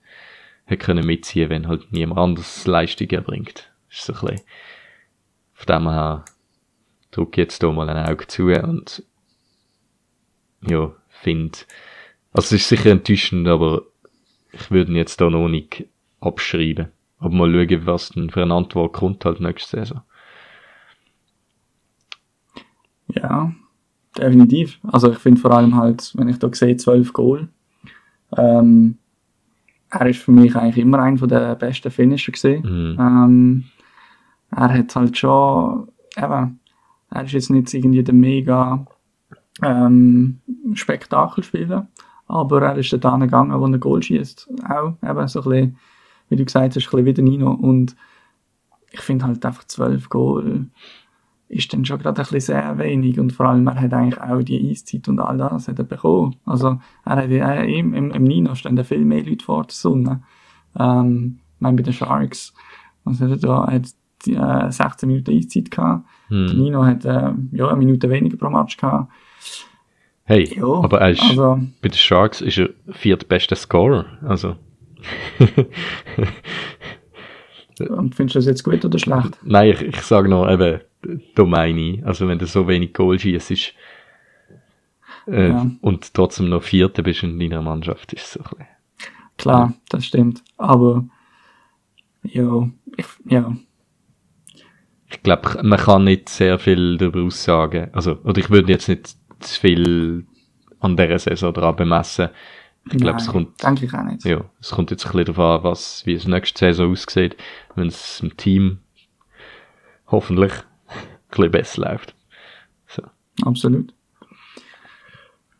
[0.73, 3.71] hätte können mitziehen, wenn halt niemand anders Leistung erbringt.
[3.89, 4.41] Ist so ein bisschen,
[5.53, 6.25] von dem her
[7.11, 9.03] drücke jetzt hier mal ein Auge zu und
[10.61, 11.59] ja, finde,
[12.31, 13.83] also es ist sicher enttäuschend, aber
[14.51, 15.85] ich würde ihn jetzt da noch nicht
[16.19, 16.87] abschreiben.
[17.19, 20.01] Aber mal schauen, was denn für eine Antwort kommt halt nächste Saison.
[23.07, 23.53] Ja,
[24.17, 24.79] definitiv.
[24.83, 27.49] Also ich finde vor allem halt, wenn ich da sehe, 12 Goal,
[28.37, 28.97] ähm,
[29.93, 32.63] er ist für mich eigentlich immer einer der besten Finisher gesehen.
[32.63, 32.99] Mhm.
[32.99, 33.63] Ähm,
[34.51, 36.59] er hat halt schon, eben,
[37.11, 38.85] er ist jetzt nicht irgendwie der mega
[39.61, 40.39] ähm,
[40.73, 41.87] Spektakelspieler,
[42.27, 44.49] aber er ist da gegangen, wo er Goal schießt.
[44.67, 45.77] Auch eben so ein bisschen,
[46.29, 47.51] wie du gesagt hast, ein bisschen wie der Nino.
[47.51, 47.95] Und
[48.91, 50.67] ich finde halt einfach 12 Goal
[51.53, 54.41] ist dann schon gerade ein bisschen sehr wenig und vor allem er hat eigentlich auch
[54.43, 56.35] die Eiszeit und all das hat er bekommen.
[56.45, 60.21] Also er hat ja im, im, im Nino stehen viel mehr Leute vor der Sonne.
[60.79, 62.53] Ähm, ich meine bei den Sharks,
[63.05, 63.83] also er da hat
[64.25, 66.05] die, äh, 16 Minuten Eiszeit gehabt.
[66.29, 66.47] Hm.
[66.47, 69.11] Der Nino hat äh, ja, eine Minute weniger pro Match gehabt.
[70.25, 74.05] Hey, Ja, aber er ist, also- bei den Sharks ist er viertbester Scorer.
[74.25, 74.55] Also,
[77.89, 79.37] Und findest du das jetzt gut oder schlecht?
[79.43, 80.79] nein, ich, ich sage noch eben,
[81.35, 83.73] da meine ich, also wenn du so wenig Goal schießt, ist,
[85.27, 85.69] äh, Ja.
[85.81, 88.67] und trotzdem noch Vierter bist in deiner Mannschaft, ist so ein bisschen.
[89.37, 90.43] Klar, das stimmt.
[90.57, 91.05] Aber
[92.23, 93.55] ja, ich, ja,
[95.09, 97.89] Ich glaube, man kann nicht sehr viel darüber aussagen.
[97.93, 100.25] Also, oder ich würde jetzt nicht zu viel
[100.79, 102.29] an dieser Saison dran bemessen.
[102.91, 104.25] Ich glaube, es kommt, denke ich auch nicht.
[104.25, 107.37] ja, es kommt jetzt ein bisschen darauf an, was, wie es nächste Saison aussieht,
[107.75, 108.79] wenn es im Team
[110.07, 110.51] hoffentlich
[111.37, 112.15] bisschen besser läuft.
[112.87, 113.03] So.
[113.43, 113.93] Absolut.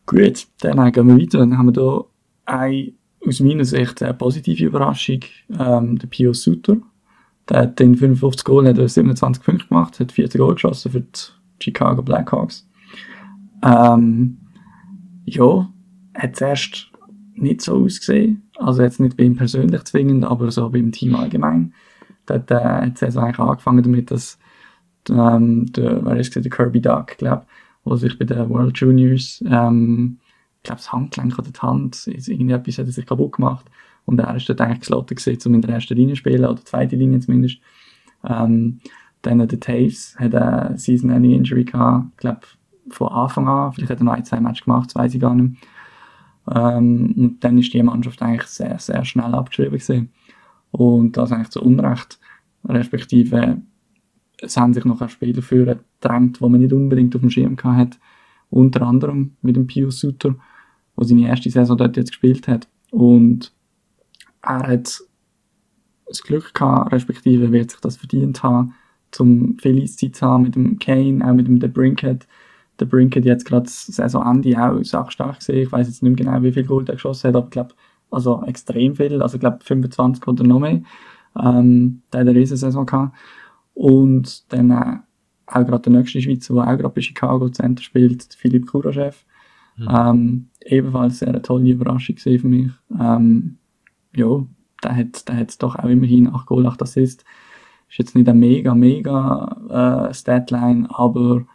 [0.05, 1.39] Gut, dann gehen wir weiter.
[1.39, 2.05] Dann haben wir hier
[2.45, 2.93] eine,
[3.25, 5.21] aus meiner Sicht eine positive Überraschung,
[5.57, 6.77] ähm, der Pio Suter.
[7.49, 11.01] Der hat in 55 Goal hat er 27 Punkte gemacht, hat 40 Goal geschossen für
[11.01, 11.19] die
[11.61, 12.67] Chicago Blackhawks.
[13.63, 14.37] Ähm,
[15.25, 15.69] ja,
[16.15, 16.91] hat zuerst
[17.35, 18.49] nicht so ausgesehen.
[18.57, 21.73] Also jetzt nicht bei ihm persönlich zwingend, aber so beim Team allgemein.
[22.25, 24.37] Dort äh, hat es eigentlich angefangen damit, dass
[25.09, 27.45] ähm, der, wer ist der Kirby Duck, glaube
[27.83, 30.19] wo sich bei den World Juniors, ähm,
[30.57, 33.65] ich glaube, das Handgelenk oder die Hand, irgendetwas hat er sich kaputt gemacht.
[34.05, 36.63] Und er ist dort eigentlich geslottet gewesen, um in der ersten Linie zu spielen, oder
[36.63, 37.59] zweite Linie zumindest.
[38.25, 38.79] Ähm,
[39.21, 42.41] dann der Taves hat eine Season-Ending Injury gehabt, ich glaube,
[42.89, 45.35] von Anfang an, vielleicht hat er noch ein, zwei Matches gemacht, das weiß ich gar
[45.35, 45.55] nicht.
[46.53, 50.11] Ähm, und dann ist die Mannschaft eigentlich sehr, sehr schnell abgeschrieben gewesen.
[50.71, 52.19] Und das eigentlich zu Unrecht,
[52.65, 53.61] respektive
[54.43, 57.77] es haben sich noch Spieler für gedrängt, die man nicht unbedingt auf dem Schirm gehabt
[57.77, 57.99] hat.
[58.49, 60.35] Unter anderem mit dem Pius Suter,
[60.97, 62.67] der seine erste Saison dort jetzt gespielt hat.
[62.91, 63.51] Und
[64.41, 64.99] er hat
[66.07, 68.75] das Glück gehabt, respektive wird sich das verdient haben,
[69.11, 72.27] zum viel Eiszeit zu haben mit dem Kane, auch mit dem The Brinkhead.
[72.79, 75.63] Der Brinkhead jetzt gerade Saisonende auch sachstark gesehen.
[75.63, 77.73] Ich weiß jetzt nicht mehr genau, wie viel Gold er geschossen hat, aber ich glaube,
[78.11, 80.81] also extrem viel, also ich glaube 25 oder noch mehr.
[81.41, 83.15] Ähm, der hat eine riesen Saison gehabt.
[83.73, 84.97] Und dann äh,
[85.47, 89.13] auch gerade der nächste Schweizer, der auch gerade bei Chicago Center spielt, Philipp Kuraschew.
[89.79, 92.71] Ähm, ebenfalls sehr eine tolle Überraschung für mich.
[92.99, 93.57] Ähm,
[94.15, 94.45] ja,
[94.83, 97.25] der hat, der hat doch auch immerhin 8 Goal, 8 Assist.
[97.89, 101.45] Ist jetzt nicht eine mega, mega äh, Statline, aber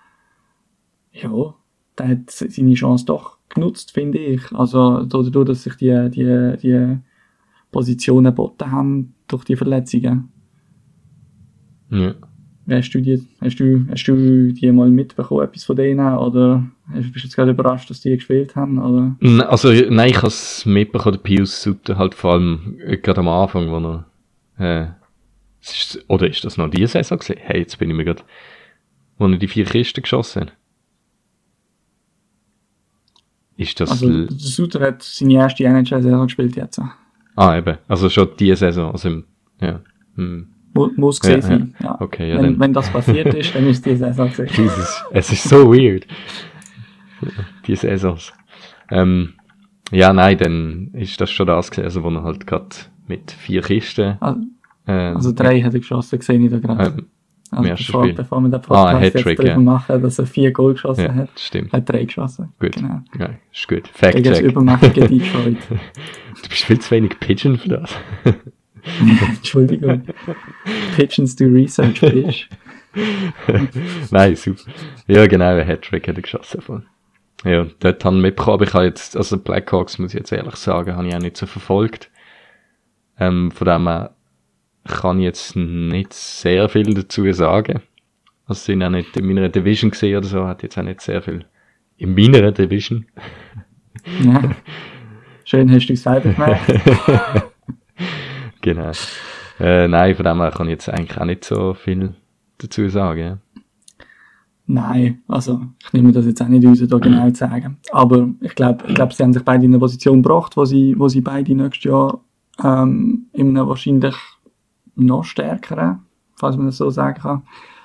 [1.13, 1.55] ja,
[1.97, 4.53] der hat seine Chance doch genutzt, finde ich.
[4.53, 6.99] Also dadurch, dass sich die, die, die
[7.71, 10.33] Positionen geboten haben durch die Verletzungen.
[11.91, 12.15] Ja.
[12.71, 16.15] Hast du die, hast du, hast du die mal mitbekommen, etwas von denen?
[16.19, 18.79] Oder bist du jetzt gerade überrascht, dass die gespielt haben?
[18.79, 19.17] Oder?
[19.49, 23.29] Also, nein, ich habe es mitbekommen, der Pius Sutter halt vor allem äh, gerade am
[23.29, 24.05] Anfang, wo
[24.59, 24.89] er, äh,
[25.63, 27.39] ist, oder ist das noch die Saison gesehen?
[27.41, 28.23] Hey, jetzt bin ich mir gerade,
[29.17, 30.53] wo er die vier Kisten geschossen hat.
[33.57, 36.81] Ist das, Also, der Suter hat seine erste NHL-Saison gespielt jetzt.
[37.35, 39.25] ah, eben, also schon die Saison, also im,
[39.61, 39.81] ja,
[40.17, 40.49] hm.
[40.75, 41.75] Mu- Muss gesehen Ja, sein.
[41.83, 42.01] Ja.
[42.01, 42.61] Okay, ja, wenn, dann.
[42.61, 44.49] wenn das passiert ist, dann ist die Saison gesehen.
[44.55, 46.07] Jesus, es ist so weird.
[47.67, 48.33] Die Saisons.
[48.91, 49.35] Ähm,
[49.91, 52.69] ja, nein, dann ist das schon das gewesen, also wo er halt gerade
[53.07, 54.41] mit vier Kisten, Also,
[54.87, 56.85] äh, also drei hat er geschossen, gesehen ich da gerade.
[56.99, 57.07] ähm,
[57.51, 58.15] also bevor, Spiel.
[58.15, 59.59] bevor wir den Ah, Podcast ein jetzt ja.
[59.59, 61.73] machen, dass er vier Goal geschossen ja, hat, stimmt.
[61.73, 62.53] hat drei geschossen.
[62.61, 62.73] Gut.
[62.77, 63.01] Genau.
[63.19, 63.89] Ja, ist gut.
[63.89, 64.47] Fact Gegen das check.
[64.51, 65.57] übermächtige Detroit.
[65.71, 67.91] Du bist viel zu wenig Pigeon für das.
[69.29, 70.03] Entschuldigung.
[70.97, 72.49] Pigeons do Research, bitch.
[74.11, 74.63] Nein, super.
[75.07, 76.61] Ja, genau, ein Hattrick hat er geschossen.
[76.61, 76.83] Voll.
[77.45, 80.57] Ja, dort haben wir mitbekommen, aber ich habe jetzt, also Blackhawks, muss ich jetzt ehrlich
[80.57, 82.11] sagen, habe ich auch nicht so verfolgt.
[83.19, 84.15] Ähm, von dem her
[84.85, 87.81] kann ich jetzt nicht sehr viel dazu sagen.
[88.47, 91.23] Also sind auch nicht in meiner Division gesehen oder so, hat jetzt auch nicht sehr
[91.23, 91.45] viel
[91.99, 93.07] in meiner Division.
[94.21, 94.57] Ja.
[95.45, 97.45] Schön hast du es selber gemerkt.
[98.69, 98.93] Genau.
[99.61, 102.15] Äh, nein, von dem her kann ich jetzt eigentlich auch nicht so viel
[102.59, 103.41] dazu sagen.
[104.67, 107.79] Nein, also ich nehme das jetzt auch nicht raus, da genau zu sagen.
[107.91, 110.95] Aber ich glaube, ich glaub, sie haben sich beide in eine Position gebracht, wo sie,
[110.99, 112.21] wo sie beide nächstes Jahr
[112.63, 114.15] ähm, in einem wahrscheinlich
[114.97, 116.01] noch stärkeren,
[116.37, 117.43] falls man das so sagen kann,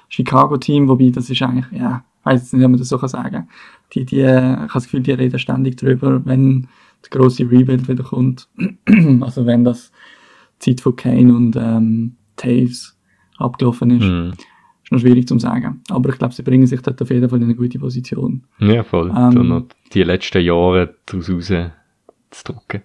[0.10, 3.08] Chicago-Team, wobei das ist eigentlich, ja, ich weiß jetzt nicht, ob man das so kann
[3.08, 3.48] sagen.
[3.94, 6.68] Die, die, äh, ich habe das Gefühl, die reden ständig drüber, wenn
[7.04, 8.50] der große Rebuild wieder kommt.
[9.22, 9.94] also wenn das
[10.62, 12.98] die Zeit von Kane und ähm, Taves
[13.38, 14.04] abgelaufen ist.
[14.04, 14.34] Mhm.
[14.84, 15.82] Ist noch schwierig zu sagen.
[15.90, 18.44] Aber ich glaube, sie bringen sich dort auf jeden Fall in eine gute Position.
[18.60, 19.08] Ja, voll.
[19.10, 22.82] Ähm, da noch die letzten Jahre daraus raus zu drucken.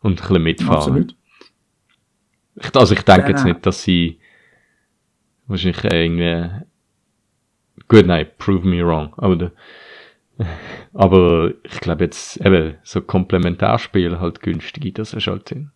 [0.00, 0.76] Und ein bisschen mitfahren.
[0.76, 1.16] Absolut.
[2.56, 3.28] Ich, also ich denke Ja.
[3.30, 4.18] jetzt nicht, dass sie
[5.46, 6.64] wahrscheinlich irgendwie
[7.88, 9.12] gut, nein, prove me wrong.
[9.16, 9.52] Aber, der,
[10.94, 15.70] aber ich glaube jetzt eben so Komplementarspiel halt günstig, das ist halt Sinn.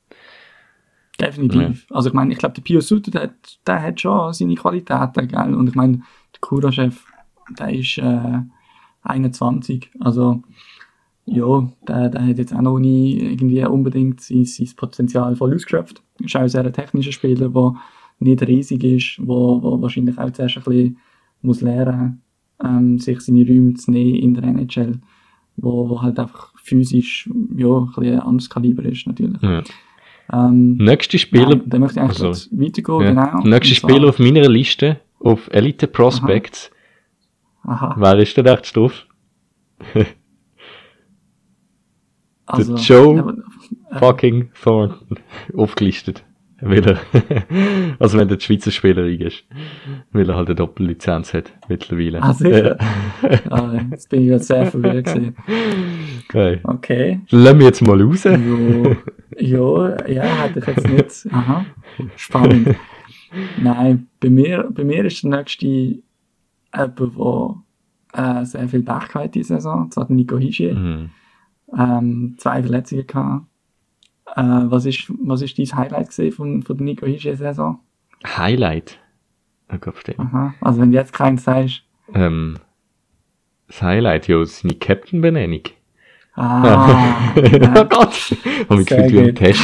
[1.20, 1.87] Definitiv.
[1.90, 5.28] Also ich meine, ich glaube, der Pio Suter, der, hat- der hat schon seine Qualitäten,
[5.28, 5.54] gell?
[5.54, 7.04] Und ich meine, der Kura-Chef,
[7.59, 8.40] der ist äh,
[9.02, 9.90] 21.
[10.00, 10.42] Also
[11.26, 16.02] ja, der, der hat jetzt auch noch nie irgendwie unbedingt sein, sein Potenzial voll ausgeschöpft.
[16.18, 17.74] Ist auch ein sehr technischer Spieler, der
[18.18, 20.96] nicht riesig ist, wo, wo wahrscheinlich auch zuerst ein bisschen
[21.42, 22.20] muss lernen,
[22.62, 25.00] ähm, sich seine Räume zu nehmen in der NHL,
[25.56, 29.40] wo, wo halt einfach physisch ja, ein bisschen ein anderes Kaliber ist natürlich.
[29.40, 29.62] Ja.
[30.33, 33.25] Ähm, Nächster Spieler, Nein, dann möchte ich eigentlich Also, weitergehen, ja.
[33.25, 33.43] genau.
[33.49, 36.71] nächster zwar- Spieler auf meiner Liste auf Elite Prospects.
[37.64, 39.07] Aha, Wer ist denn echt drauf?
[42.47, 43.35] also, Joe- ja, aber-
[43.99, 45.16] Fucking Thornton
[45.57, 46.25] aufgelistet.
[46.62, 46.99] Weil er,
[47.99, 49.45] also wenn der Schweizer Spieler ist,
[50.12, 52.23] weil er halt eine Doppellizenz hat mittlerweile.
[52.23, 52.77] Ah, sicher?
[53.49, 55.35] ah, jetzt bin ich jetzt sehr verwirrt gewesen.
[56.29, 56.61] Okay.
[56.64, 57.21] Okay.
[57.31, 58.25] Lass mich jetzt mal raus.
[58.25, 58.95] Jo,
[59.38, 61.35] ja, ja, hätte ich jetzt nicht.
[61.35, 61.66] Aha,
[62.16, 62.77] spannend.
[63.62, 66.05] Nein, bei mir, bei mir ist der nächste jemand,
[66.73, 69.88] der äh, sehr viel Pech gehabt diese Saison.
[69.88, 70.75] Das hat Nico Hischier.
[70.75, 71.11] Mhm.
[71.79, 73.47] ähm, zwei Verletzungen gehabt.
[74.37, 77.79] Äh, was ist, was ist dein Highlight gesehen von, von der Nico Hischier Saison?
[78.27, 78.99] Highlight.
[79.73, 79.95] Oh Gott.
[80.19, 80.55] Aha.
[80.61, 82.57] Also wenn du jetzt keins sagst, Ähm,
[83.69, 85.62] das Highlight, ja, seine Captain-Benennung.
[86.40, 88.37] Ah, oh ja, Gott!
[88.68, 89.37] Hab mich Sehr gefühlt wie ein gut.
[89.37, 89.61] Test.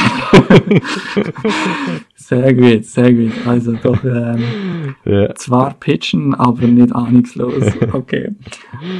[2.15, 3.31] sehr gut, sehr gut.
[3.45, 5.33] Also doch ähm, ja.
[5.35, 7.63] zwar pitchen, aber nicht ahnungslos.
[7.93, 8.35] Okay.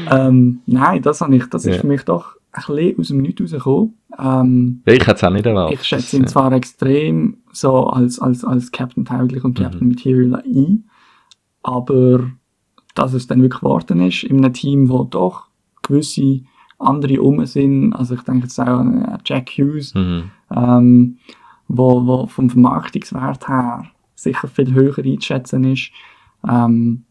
[0.09, 1.81] ähm, nein, das, habe ich, das ist Ja.
[1.81, 3.93] für mich doch ein bisschen aus dem Nichts rausgekommen.
[4.17, 5.79] Ähm, Ich hätte es auch nicht erwartet.
[5.79, 10.89] Ich schätze ihn zwar extrem so als, als, als Captain tauglich und Captain Material ein,
[11.63, 12.31] aber
[12.95, 15.47] dass es dann wirklich geworden ist, in einem Team, wo doch
[15.83, 16.41] gewisse
[16.79, 20.31] andere um sind, also ich denke jetzt auch an äh, Jack Hughes, Mhm.
[20.55, 21.17] ähm,
[21.67, 23.85] wo, wo vom Vermarktungswert her
[24.15, 25.91] sicher viel höher einzuschätzen ist.
[26.47, 27.03] Ähm,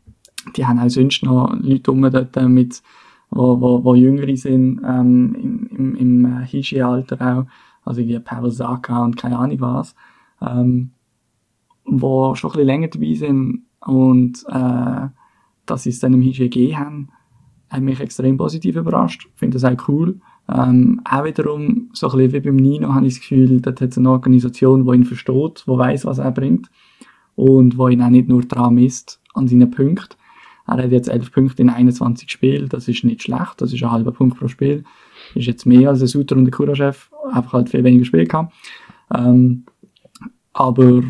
[0.57, 2.83] die haben auch sonst noch Leute rum dort mit,
[3.31, 7.47] wo, wo, wo jüngere sind, ähm, im, im, im äh, Hischi-Alter auch,
[7.85, 9.95] also wie Pavel Saka und keine Ahnung was,
[10.41, 10.93] ähm,
[11.85, 15.09] wo schon ein bisschen länger dabei sind und äh,
[15.67, 17.09] dass sie es dann im Hischi gegeben haben,
[17.71, 19.29] hat mich extrem positiv überrascht.
[19.33, 20.21] Ich finde das auch cool.
[20.49, 23.91] Ähm, auch wiederum, so ein bisschen wie beim Nino, habe ich das Gefühl, dort hat
[23.91, 26.71] es eine Organisation, die ihn versteht, die weiß, was er bringt
[27.35, 30.17] und wo ihn auch nicht nur dran misst an seinen Punkten.
[30.69, 33.91] Er hat jetzt 11 Punkte in 21 Spielen, das ist nicht schlecht, das ist ein
[33.91, 34.85] halber Punkt pro Spiel.
[35.35, 38.53] Ist jetzt mehr als der Suter und der Kurachev, einfach halt viel weniger Spiel gehabt.
[39.15, 39.65] Ähm,
[40.53, 41.03] aber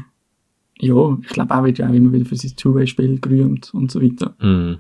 [0.79, 4.03] ja, ich glaube, er wird ja auch immer wieder für sein Two-Way-Spiel gerühmt und so
[4.03, 4.35] weiter.
[4.41, 4.79] Mhm.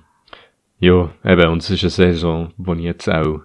[0.79, 3.41] Ja, eben, und es ist eine Saison, wo ich jetzt auch,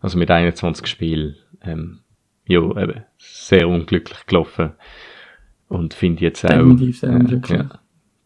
[0.00, 2.00] also mit 21 Spielen, ähm,
[2.46, 4.72] ja, eben, sehr unglücklich gelaufen.
[5.68, 7.80] Und finde jetzt auch, Definitiv sehr äh, ja,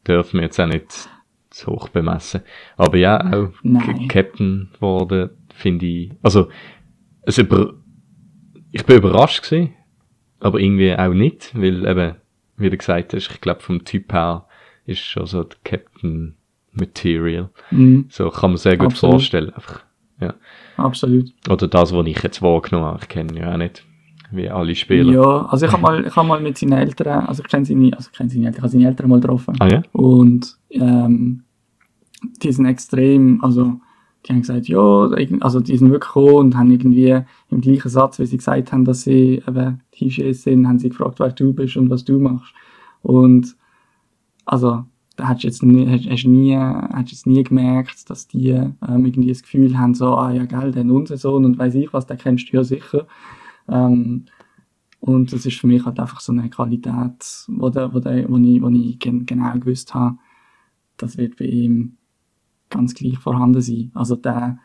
[0.07, 1.09] dürfen wir jetzt auch nicht
[1.51, 2.43] zu hoch bemessen.
[2.77, 4.09] Aber ja, auch Nein.
[4.09, 6.49] Captain geworden, finde ich, also,
[7.23, 7.75] es über,
[8.73, 9.75] ich bin überrascht gewesen,
[10.41, 12.17] aber irgendwie auch nicht, weil eben,
[12.57, 14.47] wie du gesagt hast, ich glaube vom Typ her
[14.85, 16.38] ist schon so der Captain
[16.79, 17.51] Material.
[17.71, 19.15] Mhm, So kann man sehr gut Absolut.
[19.15, 19.51] vorstellen.
[19.55, 19.81] Einfach,
[20.21, 20.35] ja.
[20.77, 21.33] absolut.
[21.49, 23.01] Oder das, was ich jetzt wahrgenommen habe.
[23.03, 23.85] Ich kenne ja auch nicht,
[24.31, 25.13] wie alle Spieler.
[25.13, 27.97] Ja, also ich habe mal, ich hab mal mit seinen Eltern, also ich kenne seine,
[27.97, 29.55] also ich kenne seine Eltern, ich habe seine Eltern mal getroffen.
[29.59, 29.83] Ah ja?
[29.93, 31.45] Und ähm,
[32.43, 33.81] die sind extrem, also
[34.27, 35.09] die haben gesagt, ja,
[35.41, 38.85] also die sind wirklich gekommen und haben irgendwie im gleichen Satz, wie sie gesagt haben,
[38.85, 42.53] dass sie eben T-Shirts sind, haben sie gefragt, wer du bist und was du machst.
[43.03, 43.57] Und
[44.45, 44.85] also
[45.19, 48.73] da hast du jetzt nie, hast, hast nie, hast jetzt nie gemerkt, dass die ähm,
[49.05, 52.07] irgendwie das Gefühl haben, so, ah ja, geil, der unser Sohn und weiß ich was,
[52.07, 53.09] den kennst du ja sicher.
[53.69, 54.27] Ähm,
[55.01, 58.37] und das ist für mich halt einfach so eine Qualität, wo, der, wo, der, wo,
[58.37, 60.19] ich, wo ich gen genau gewusst habe,
[60.97, 61.97] das wird bei ihm
[62.71, 63.91] ganz gleich vorhanden sein.
[63.95, 64.61] Also der,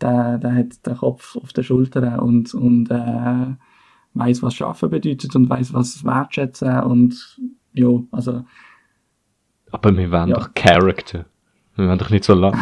[0.00, 3.56] der, der hat den Kopf auf der Schulter und, und äh,
[4.14, 7.40] weiß, was Schaffen bedeutet und weiß, was Wertschätzen und
[7.72, 8.44] ja, also
[9.72, 10.36] Aber wir wollen Ja.
[10.36, 11.24] doch Character.
[11.76, 12.56] Wir wollen doch nicht so lange.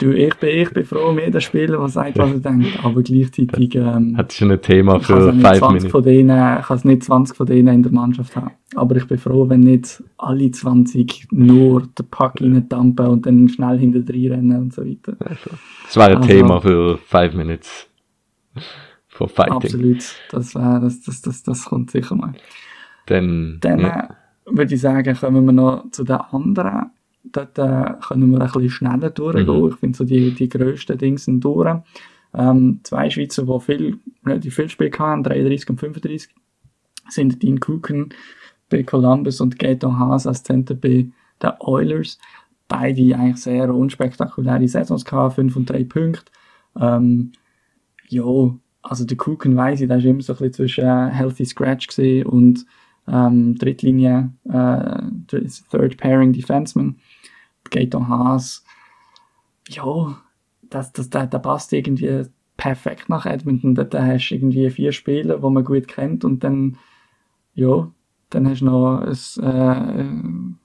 [0.00, 3.02] du, ich bin, ich bin froh um jeden Spieler, der sagt, was er denkt, aber
[3.02, 5.90] gleichzeitig ähm, Hat schon ein Thema ich kann für es nicht 5 20 Minuten.
[5.90, 8.50] von denen, ich kann es nicht 20 von denen in der Mannschaft haben.
[8.74, 13.78] Aber ich bin froh, wenn nicht alle 20 nur den Puck reindampen und dann schnell
[13.78, 15.14] hinter rennen und so weiter.
[15.86, 17.86] Das wäre ein Also- Thema für 5 Minutes.
[19.06, 19.52] For Fighting.
[19.54, 20.04] Absolut.
[20.30, 22.34] Das, äh, das, das, das, das kommt sicher mal.
[23.06, 24.00] Dann, Dann ja.
[24.00, 24.08] äh,
[24.50, 26.90] würde ich sagen, kommen wir noch zu den anderen.
[27.24, 29.60] Dort äh, können wir ein bisschen schneller durchgehen.
[29.60, 29.68] Mhm.
[29.68, 31.78] Ich finde so die, die grössten Dinge sind durch.
[32.34, 36.34] Ähm, zwei Schweizer, die viel, relativ viel Spiel hatten, 33 und 35,
[37.08, 38.10] sind Dean Kuchen
[38.68, 41.08] bei Columbus und Gaetan Haas als Center bei
[41.42, 42.18] den Oilers.
[42.68, 46.30] Beide eigentlich sehr unspektakuläre Saisons gehabt, 5 und 3 Punkte.
[46.78, 47.32] Ähm,
[48.08, 48.24] ja,
[48.82, 51.98] also der Kuchen weiss ich, der war immer so ein bisschen zwischen äh, Healthy Scratch
[52.26, 52.66] und
[53.10, 55.02] ähm, Drittlinie, äh,
[55.70, 56.96] Third Pairing Defenseman.
[57.70, 58.64] Gaetan Haas,
[59.68, 60.18] ja,
[60.62, 62.24] das, das, der, der passt irgendwie
[62.56, 63.74] perfekt nach Edmonton.
[63.74, 66.76] Da, da hast du irgendwie vier Spieler, die man gut kennt und dann,
[67.54, 67.90] ja,
[68.30, 70.56] dann hast du noch ein,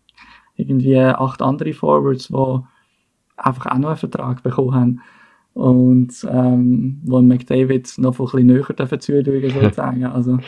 [0.58, 2.60] äh, irgendwie acht andere Forwards, die
[3.38, 5.02] einfach auch noch einen Vertrag bekommen haben.
[5.54, 10.06] Und ähm, wo McDavid noch ein bisschen näher dürfen zuschauen, sozusagen.
[10.06, 10.40] Also,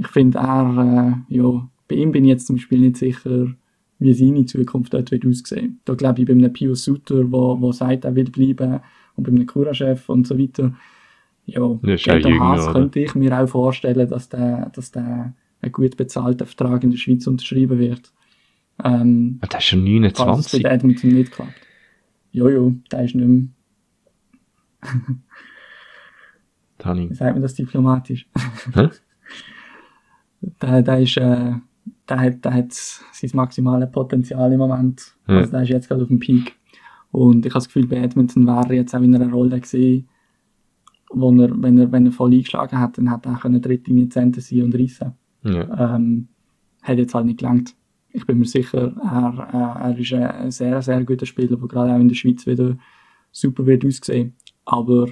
[0.00, 3.48] ich finde, er, äh, ja, bei ihm bin ich jetzt zum Beispiel nicht sicher,
[3.98, 5.80] wie seine Zukunft dort wird aussehen.
[5.84, 8.80] Da glaube ich bei einem Pio Suter, wo, wo sagt, er will bleiben,
[9.16, 10.74] und bei einem Kurachev und so weiter.
[11.44, 11.78] Ja,
[12.30, 12.72] jünger, Haas oder?
[12.72, 16.96] könnte ich mir auch vorstellen, dass der, dass der einen gut bezahlten Vertrag in der
[16.98, 18.10] Schweiz unterschreiben wird.
[18.82, 19.80] Ähm, Ah, Der ist schon
[20.14, 20.62] falls es 29.
[20.62, 21.52] bei Edmonton nicht klappt.
[22.32, 23.48] Jojo, der ist nicht mehr,
[27.10, 28.26] wie sagt man das diplomatisch?
[28.74, 28.88] Hä?
[30.40, 31.52] Der, der ist, äh,
[32.08, 35.14] der hat, der hat sein maximales Potenzial im Moment.
[35.28, 35.36] Ja.
[35.38, 36.54] Also der ist jetzt gerade auf dem Peak.
[37.12, 40.08] Und ich habe das Gefühl, bei Edmonton wäre er jetzt auch in einer Rolle gesehen,
[41.12, 44.08] wo er, wenn er, wenn er voll eingeschlagen hat, dann hätte er auch können dritte
[44.10, 45.12] Center sein und reissen.
[45.42, 45.96] Ja.
[45.96, 46.28] Ähm,
[46.82, 47.74] hat jetzt halt nicht gelangt.
[48.12, 51.92] Ich bin mir sicher, er, er, er ist ein- sehr, sehr guter Spieler, der gerade
[51.94, 52.76] auch in der Schweiz wieder
[53.32, 54.34] super wird aussehen.
[54.64, 55.06] Aber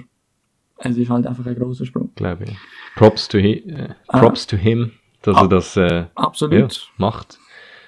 [0.77, 2.11] es ist halt einfach ein großer Sprung.
[2.15, 2.57] glaube ich.
[2.95, 4.91] Props to, hi äh, props to him,
[5.21, 5.41] dass Ah.
[5.41, 6.05] er das äh,
[6.51, 6.67] ja,
[6.97, 7.39] macht.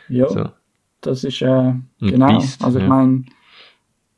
[0.09, 0.49] Ja, So.
[1.01, 2.27] das ist, äh, genau.
[2.27, 2.89] Beast, also ich ja.
[2.89, 3.23] meine,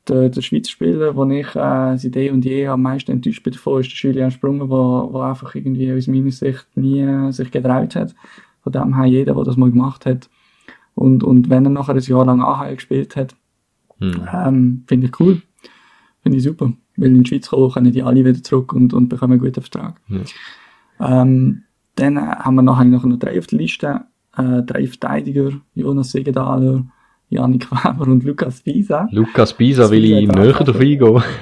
[0.07, 3.53] der, der Schweizer Spieler, den ich äh, seit eh und je am meisten enttäuscht bin
[3.53, 7.95] davon, ist der Julian der, der einfach irgendwie aus meiner Sicht nie äh, sich getraut
[7.95, 8.13] hat.
[8.63, 10.29] Von dem her, jeder, der das mal gemacht hat,
[10.95, 13.35] Und, und wenn er nachher ein Jahr lang AHL gespielt hat,
[13.99, 14.27] Hm.
[14.33, 15.41] ähm, finde ich cool.
[16.23, 16.73] Finde ich super.
[16.97, 19.61] Weil in die Schweiz kommen, können die alle wieder zurück und, und bekommen einen guten
[19.61, 19.99] Vertrag.
[20.09, 21.21] Ja.
[21.21, 21.63] Ähm,
[21.95, 24.01] dann äh, haben wir nachher noch noch drei auf der Liste.
[24.35, 25.51] Äh, drei Verteidiger.
[25.75, 26.85] Jonas Segedaler,
[27.29, 29.07] Janik Weber und Lukas Pisa.
[29.11, 31.23] Lukas Bisa will ich näher drauf eingehen.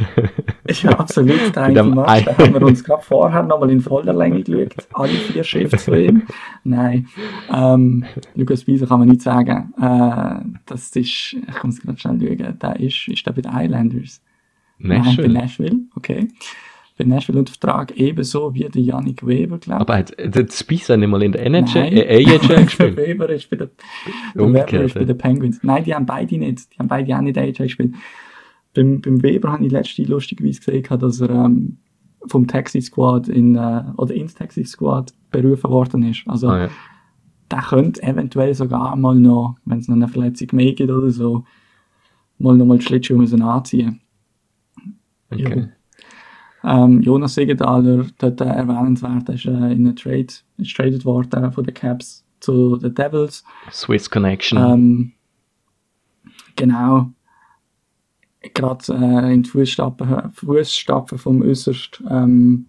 [0.83, 2.25] Ja absolut der einzige Match.
[2.25, 4.87] Da haben wir uns gerade vorher nochmal in voller Länge geschaut.
[4.93, 6.23] Alle vier Shifts von ihm.
[6.63, 7.07] Nein.
[7.53, 9.73] Ähm, Lukas Pisa kann man nicht sagen.
[9.77, 14.21] Äh, das ist, ich muss gerade schnell schauen, der ist, ist der bei den Islanders.
[14.77, 15.29] Nein, bei Nashville.
[15.29, 16.27] Nashville, okay.
[17.01, 19.81] Bei Nashville und Vertrag ebenso wie der Yannick Weber, glaube ich.
[19.81, 22.97] Aber hat hat Spisa nicht mal in der NHL, äh, AHL der gespielt?
[22.97, 23.69] Weber ist bei den,
[24.35, 25.05] der Weber ist bei ja.
[25.07, 25.59] den Penguins.
[25.63, 26.71] Nein, die haben beide nicht.
[26.73, 27.95] Die haben beide auch nicht AHL gespielt.
[28.75, 31.77] Beim, beim Weber habe ich letzte lustigerweise gesehen, dass er ähm,
[32.27, 36.23] vom Taxi Squad in, äh, oder ins Taxi Squad berufen worden ist.
[36.27, 36.69] Also, Ah, ja.
[37.49, 41.45] der könnte eventuell sogar mal noch, wenn es noch eine Verletzung mehr gibt oder so,
[42.37, 44.01] mal noch mal die Schlittschuhe müssen anziehen.
[45.31, 45.69] Okay.
[46.63, 51.63] Ähm, Jonas Segedaler, dort äh, erwähnenswert, ist äh, in einem Trade, ist traded worden von
[51.63, 53.43] den Caps zu den Devils.
[53.71, 54.57] Swiss Connection.
[54.59, 55.11] Ähm,
[56.55, 57.09] genau.
[58.53, 62.65] Gerade äh, in die Fußstapfen, Fußstapfen vom äußerst ähm,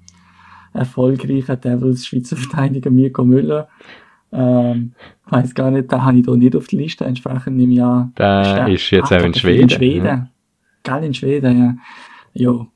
[0.75, 3.69] erfolgreichen Devils Schweizer Verteidiger Mirko Müller.
[4.33, 4.93] Ähm,
[5.29, 7.05] weiß gar nicht, den habe ich da nicht auf der Liste.
[7.05, 8.11] Entsprechend im Jahr.
[8.17, 9.63] Der ist jetzt Ah, auch in Schweden.
[9.63, 10.07] In Schweden.
[10.07, 10.29] Ja.
[10.83, 11.75] Geil, in Schweden, ja.
[12.35, 12.67] Jo.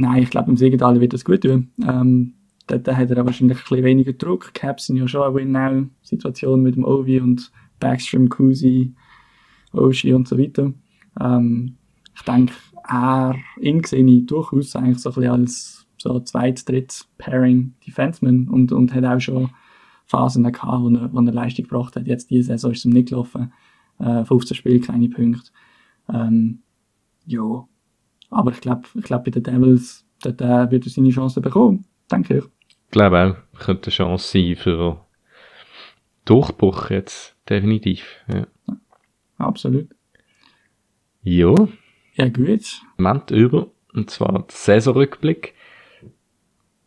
[0.00, 1.72] Nein, ich glaube, im Segedaler wird das gut tun.
[1.86, 2.32] Ähm,
[2.66, 4.54] dort hat er wahrscheinlich ein bisschen weniger Druck.
[4.54, 8.94] Caps sind ja schon eine Win-Now-Situation mit dem Ovi und Backstream, Kusi,
[9.74, 10.72] Oshi und so weiter.
[11.20, 11.76] Ähm,
[12.16, 12.54] ich denke,
[12.88, 18.48] er, ihn sehe ich durchaus eigentlich so ein bisschen als so zweit, dritt Pairing Defenseman
[18.48, 19.50] und, und hat auch schon
[20.06, 22.06] Phasen gehabt, wo er, wo er Leistung gebracht hat.
[22.06, 23.52] Jetzt diese Saison ist es ihm nicht gelaufen.
[23.98, 25.50] Äh, 15 Spiele, keine Punkte.
[26.10, 26.60] Ähm,
[27.26, 27.66] ja.
[28.30, 31.84] Aber ich glaube, ich glaub, bei den Devils, dort äh, wird er seine Chance bekommen.
[32.10, 32.44] Denke ich.
[32.68, 33.18] Ich glaube
[33.54, 35.04] auch, könnte eine Chance sein für
[36.24, 37.36] Durchbruch jetzt.
[37.48, 38.04] Definitiv.
[38.28, 38.46] Ja.
[39.38, 39.88] Absolut.
[41.22, 41.54] ja.
[42.14, 42.80] Ja, gut.
[42.98, 43.68] Moment über.
[43.94, 45.54] Und zwar der Saisonrückblick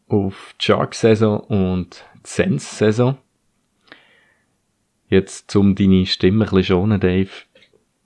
[0.07, 3.17] auf die Shark-Saison und die Sens-Saison.
[5.09, 7.29] Jetzt, um deine Stimme ein bisschen schonen, Dave,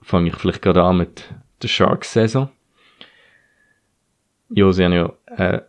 [0.00, 1.24] fange ich vielleicht gerade an mit
[1.62, 2.50] der Sharks-Saison.
[4.50, 5.66] Ja, sie haben ja eine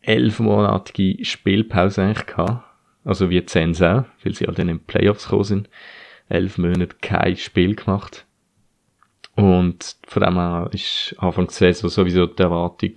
[0.00, 2.64] elfmonatige Spielpause eigentlich gehabt.
[3.04, 5.70] Also wie Sens auch, weil sie halt in den Playoffs gekommen sind.
[6.28, 8.26] Elf Monate kein Spiel gemacht.
[9.34, 12.92] Und von dem her ist Anfang der Saison sowieso die Erwartung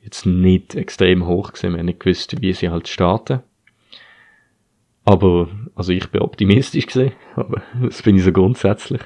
[0.00, 1.72] jetzt nicht extrem hoch gewesen.
[1.72, 3.40] Wir haben nicht gewusst, wie sie halt starten.
[5.04, 9.00] Aber, also ich bin optimistisch gesehen, aber das bin ich so grundsätzlich.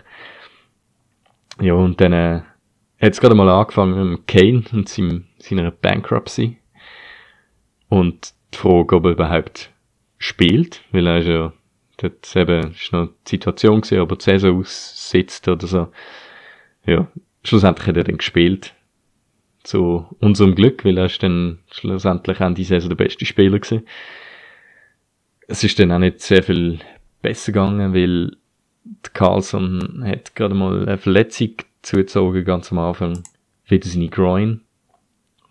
[1.60, 2.42] Ja, und dann äh,
[3.02, 6.56] hat es gerade mal angefangen mit Kane und seinem, seiner Bankruptcy.
[7.88, 9.70] Und die Frage, ob er überhaupt
[10.18, 11.52] spielt, weil er ist ja,
[11.96, 15.88] dort eben, ist noch die Situation ob er die Saison aussitzt oder so.
[16.86, 17.08] Ja,
[17.42, 18.72] schlussendlich hat er dann gespielt.
[19.64, 23.86] Zu unserem Glück, weil er ist dann schlussendlich an die Saison der beste Spieler gewesen.
[25.48, 26.78] Es ist dann auch nicht sehr viel
[27.20, 28.36] besser gegangen, weil
[29.12, 33.22] Carlson hat gerade mal eine Verletzung zugezogen, ganz am Anfang.
[33.66, 34.62] Wieder seine Groin,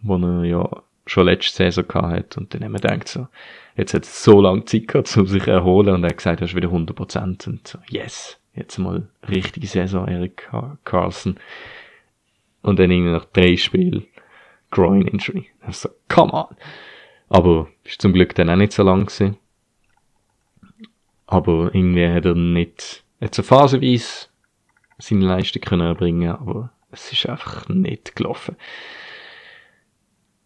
[0.02, 2.38] wo er ja schon letzte Saison gehabt hat.
[2.38, 3.28] Und dann haben wir gedacht so,
[3.76, 5.96] jetzt hat es so lange Zeit gehabt, um sich zu erholen.
[5.96, 7.48] Und er hat gesagt, er ist wieder 100%.
[7.48, 11.38] Und so, yes, jetzt mal richtige Saison, Eric Car Carlson.
[12.62, 14.06] Und dann irgendwie nach drei Spielen
[14.70, 15.48] Groin Injury.
[15.68, 16.56] Ich so, come on.
[17.30, 19.38] Aber ist zum Glück dann auch nicht so lang gewesen.
[21.28, 24.28] Aber irgendwie hat er nicht, hat so phasenweise
[25.02, 28.56] seine Leistung können erbringen, aber es ist einfach nicht gelaufen.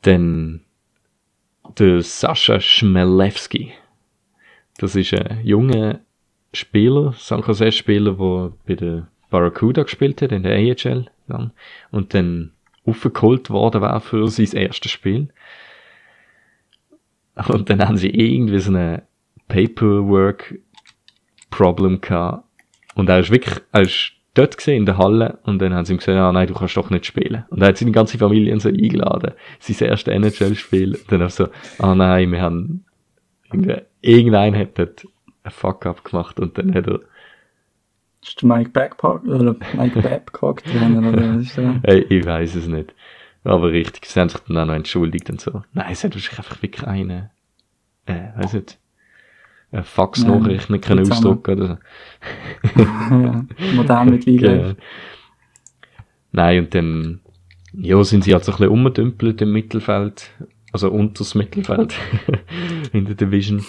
[0.01, 0.61] Dann
[1.77, 3.73] der Sascha Schmelewski.
[4.77, 5.99] Das ist ein junger
[6.53, 11.51] Spieler, San Jose Spieler, der bei der Barracuda gespielt hat, in der AHL dann,
[11.91, 12.51] und dann
[12.85, 15.29] aufgeholt worden war für sein erstes Spiel.
[17.47, 19.03] Und dann haben sie irgendwie so eine
[19.47, 20.55] Paperwork
[21.49, 22.47] Problem gehabt.
[22.95, 25.93] Und er ist wirklich, er ist dort gesehen in der Halle und dann haben sie
[25.93, 27.45] ihm gesagt, ah nein, du kannst doch nicht spielen.
[27.49, 29.33] Und er hat seine ganze Familie so eingeladen.
[29.59, 30.95] Sein erstes NHL-Spiel.
[30.95, 31.47] Und dann auch so,
[31.79, 32.85] ah nein, wir haben,
[34.01, 35.07] irgendein hat dort
[35.43, 36.99] einen Fuck-up gemacht und dann hat er,
[38.21, 41.81] Ist der Mike Babcock, oder Mike Babcock Trainer, oder was ist der?
[41.83, 42.93] Hey, ich weiß es nicht.
[43.43, 45.63] Aber richtig, sie haben sich dann auch noch entschuldigt und so.
[45.73, 47.29] Nein, es hat wahrscheinlich einfach wirklich einen,
[48.07, 48.79] äh, weiß nicht,
[49.71, 51.79] eine Faxnachricht nicht können ausdrucken oder
[52.75, 53.45] ja,
[53.75, 54.29] modern mit so.
[54.29, 54.47] Liga.
[54.47, 54.73] Genau.
[56.31, 57.21] Nein, und dann,
[57.73, 60.31] ja, sind sie halt so ein bisschen umgedümpelt im Mittelfeld,
[60.71, 61.95] also unter das Mittelfeld
[62.93, 63.65] in der Division.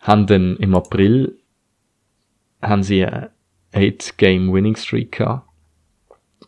[0.00, 1.36] Haben dann im April,
[2.62, 3.30] haben sie eine
[3.74, 5.48] 8-Game Winning Streak gehabt.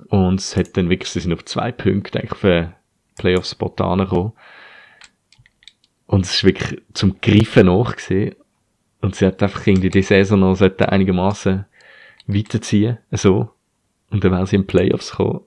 [0.09, 2.75] Und es hat dann wirklich, sie sind auf zwei Punkte eigentlich für
[3.19, 4.33] Playoff-Spot angekommen.
[6.13, 8.37] Und es ist wirklich zum Greifen nach gewesen.
[9.01, 11.65] Und sie hat einfach irgendwie die Saison noch einigermaßen
[12.27, 13.49] weiterziehen, so.
[14.11, 15.41] Und dann wären sie in die Playoffs gekommen.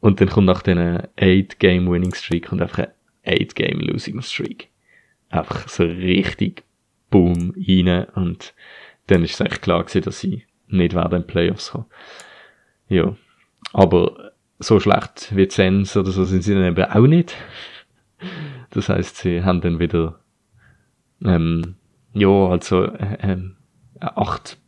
[0.00, 4.68] Und dann kommt nach diesen 8-Game Winning Streak und einfach ein 8-Game Losing Streak.
[5.30, 6.62] Einfach so richtig
[7.08, 8.52] boom rein und
[9.06, 11.86] dann ist es echt klar gewesen, dass sie nicht werden in die Playoffs kommen.
[12.90, 13.16] Ja.
[13.72, 17.34] Aber so schlecht wie Sens oder so sind sie dann eben auch nicht.
[18.74, 20.20] Das heißt, sie haben dann wieder,
[21.24, 21.76] ähm,
[22.12, 23.56] ja, also, äh, ähm,
[24.00, 24.58] acht,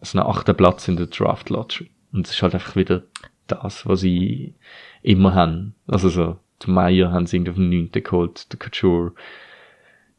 [0.00, 1.90] also einen achten Platz in der Draft Lottery.
[2.12, 3.02] Und es ist halt einfach wieder
[3.46, 4.54] das, was sie
[5.02, 5.74] immer haben.
[5.86, 7.90] Also so, die Meyer haben sie irgendwie auf den 9.
[7.92, 9.12] geholt, der Couture.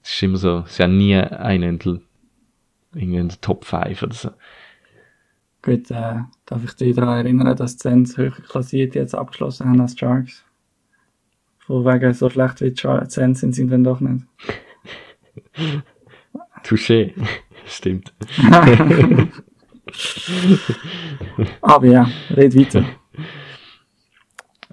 [0.01, 2.01] Es ist immer so, sie haben nie einen in
[2.93, 4.31] irgendwie in der Top 5 oder so.
[5.61, 9.81] Gut, äh, darf ich dich daran erinnern, dass die Sens höher klassiert jetzt abgeschlossen haben
[9.81, 10.45] als Sharks?
[11.69, 14.25] Von wegen so schlecht wie die Char- die Sens sind sie dann doch nicht.
[16.63, 17.13] Touché.
[17.67, 18.11] Stimmt.
[21.61, 22.83] Aber ja, red weiter.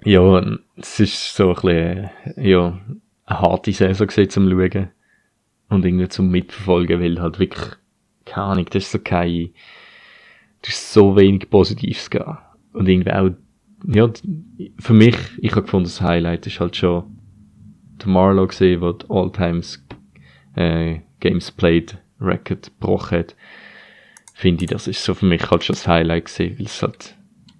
[0.03, 0.43] Ja,
[0.75, 2.79] es ist so ein bisschen, ja,
[3.27, 4.89] eine harte Saison gewesen zum Schauen.
[5.69, 7.73] Und irgendwie zum Mitverfolgen, weil halt wirklich,
[8.25, 9.51] keine Ahnung, das ist so kein,
[10.63, 12.39] das ist so wenig Positives gegeben.
[12.73, 13.29] Und irgendwie auch,
[13.87, 14.09] ja,
[14.79, 17.17] für mich, ich habe gefunden, das Highlight ist halt schon
[18.01, 19.85] der Marlow gesehen, der die All-Times,
[20.55, 23.35] äh, Games Played Record gebrochen hat.
[24.33, 27.15] Finde ich, das ist so für mich halt schon das Highlight gesehen, weil es halt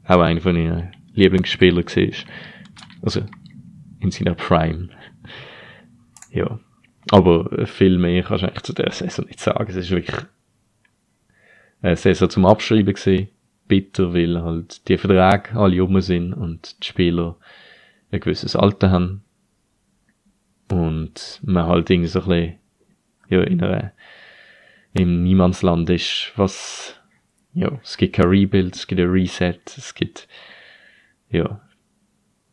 [0.06, 2.14] auch einer von ihren Lieblingsspielern war.
[3.02, 3.22] Also,
[4.00, 4.90] in seiner Prime.
[6.32, 6.60] Ja.
[7.10, 9.66] Aber viel mehr kannst du eigentlich zu der Saison nicht sagen.
[9.70, 10.18] Es ist wirklich
[11.82, 13.30] eine Saison zum Abschreiben gewesen.
[13.68, 17.38] Bitter, weil halt die Verträge alle um sind und die Spieler
[18.12, 19.24] ein gewisses Alter haben.
[20.70, 22.56] Und man halt irgendwie so ein bisschen,
[23.30, 23.94] ja, in einer,
[24.94, 27.00] im Niemandsland ist, was,
[27.54, 30.28] ja, es gibt kein Rebuild, es gibt ein Reset, es gibt,
[31.30, 31.62] ja,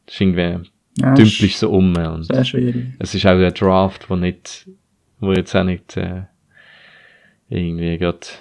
[0.06, 2.86] es ist irgendwie, Ja, dümpelst ist so um und sehr schwierig.
[2.98, 4.68] es ist auch ein Draft, wo nicht,
[5.18, 6.22] wo jetzt auch nicht, äh,
[7.48, 8.38] irgendwie grad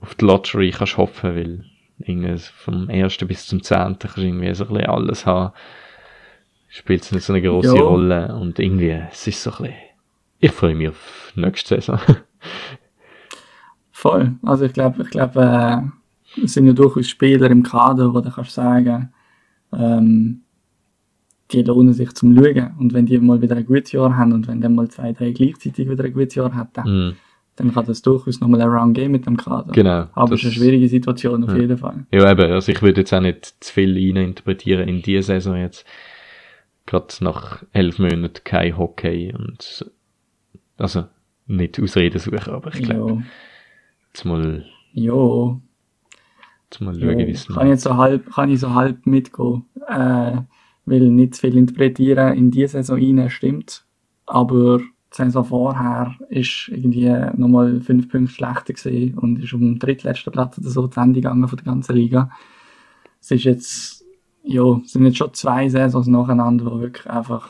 [0.00, 1.64] auf die Lottery kannst hoffen, weil
[2.04, 5.52] irgendwie vom ersten bis zum zehnten kannst du irgendwie so ein bisschen alles haben.
[6.68, 7.82] Spielt es nicht so eine grosse Ja.
[7.82, 9.74] Rolle und irgendwie, es ist so ein bisschen,
[10.38, 11.98] ich freue mich auf nächste Saison.
[13.92, 14.34] Voll.
[14.42, 15.40] Also ich glaube, ich glaube,
[16.36, 19.12] äh, es sind ja durchaus Spieler im Kader, wo du kannst sagen,
[19.72, 20.42] ähm,
[21.50, 22.74] die lohnen sich zum Schauen.
[22.78, 25.32] Und wenn die mal wieder ein gutes Jahr haben und wenn dann mal zwei, drei
[25.32, 27.16] gleichzeitig wieder ein gutes Jahr hat, dann, Mhm.
[27.60, 29.72] Dann kann das durchaus nochmal ein Round geben mit dem Kader.
[29.72, 30.06] Genau.
[30.12, 31.56] Aber es ist eine schwierige Situation auf Ja.
[31.58, 32.06] jeden Fall.
[32.12, 35.84] Ja, eben, also ich würde jetzt auch nicht zu viel interpretieren in diese Saison jetzt.
[36.86, 39.90] Gerade nach elf Monaten kein Hockey und,
[40.78, 41.04] also,
[41.46, 43.22] nicht Ausreden suchen, aber ich glaube,
[44.08, 45.60] jetzt mal, jo,
[46.64, 49.64] jetzt mal schauen, wie es Kann ich jetzt so halb, kann ich so halb mitgehen.
[49.88, 50.38] Äh,
[50.86, 53.84] will nicht zu viel interpretieren in diese Saison rein, stimmt.
[54.26, 54.80] Aber
[55.12, 60.32] die Saison vorher ist irgendwie nochmal fünf Punkte schlechter gewesen und ist um den drittletzten
[60.32, 62.30] Platz oder so zu Ende gegangen von der ganzen Liga.
[63.20, 64.04] Es ist jetzt,
[64.44, 67.48] ja, es sind jetzt schon zwei Saisons nacheinander, die wirklich einfach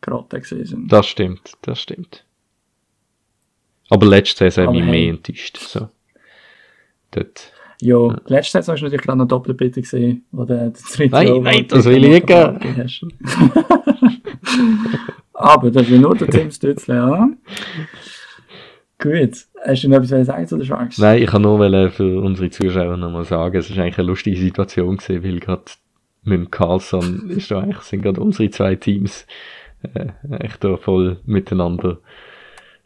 [0.00, 0.92] gewesen sind.
[0.92, 2.24] Das stimmt, das stimmt.
[3.90, 5.88] Aber letzte Saison habe ich mehr enttäuscht, so.
[7.10, 7.52] Dort.
[7.80, 11.10] Ja, die letzte Saison ist natürlich gerade noch doppelt bitter gewesen, wo der, der dritte
[11.10, 12.26] Nein, nein, das will ich nicht
[15.34, 15.40] noch.
[15.40, 17.28] Aber das ist ja nur der Tim Stützle, ja?
[18.98, 19.46] Gut.
[19.66, 20.98] Hast du noch etwas sagen zu den Sharks?
[20.98, 24.96] Nein, ich kann nur für unsere Zuschauer nochmal sagen, es ist eigentlich eine lustige Situation
[24.96, 25.64] gewesen, weil gerade
[26.22, 29.26] mit dem Carlson ist da eigentlich, sind gerade unsere zwei Teams,
[29.82, 30.08] äh,
[30.40, 31.98] echt da voll miteinander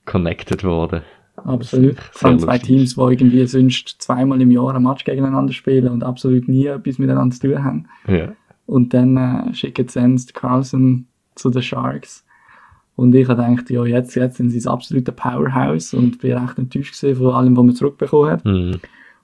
[0.05, 1.03] connected worden.
[1.37, 1.99] Absolut.
[1.99, 2.59] Vor allem zwei.
[2.59, 6.99] Teams, die irgendwie sonst zweimal im Jahr ein Match gegeneinander spielen und absolut nie etwas
[6.99, 7.89] miteinander zu tun haben.
[8.09, 8.33] Ja.
[8.67, 12.25] Und dann äh, schicken sie Carlson zu den Sharks.
[12.99, 16.59] Und ich habe gedacht, ja, jetzt, jetzt sind sie das absolute Powerhouse und bin recht
[16.59, 18.45] enttäuscht von allem, was man zurückbekommen hat.
[18.45, 18.81] Mhm.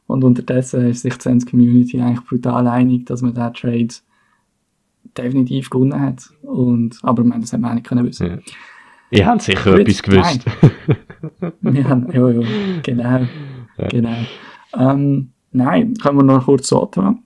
[0.06, 3.94] Und unterdessen ist sich die Sens Community eigentlich brutal einig, dass man diesen Trade
[5.18, 6.22] definitiv gewonnen hat.
[6.42, 8.28] Und, aber ich meine, das hätte man nicht können wissen.
[8.28, 8.38] Ja.
[9.10, 10.44] Ihr habt sicher Gut, etwas gewusst.
[11.60, 13.26] Wir haben, ja, ja, genau,
[13.88, 14.16] genau.
[14.78, 17.24] Ähm, nein, können wir noch kurz so tun.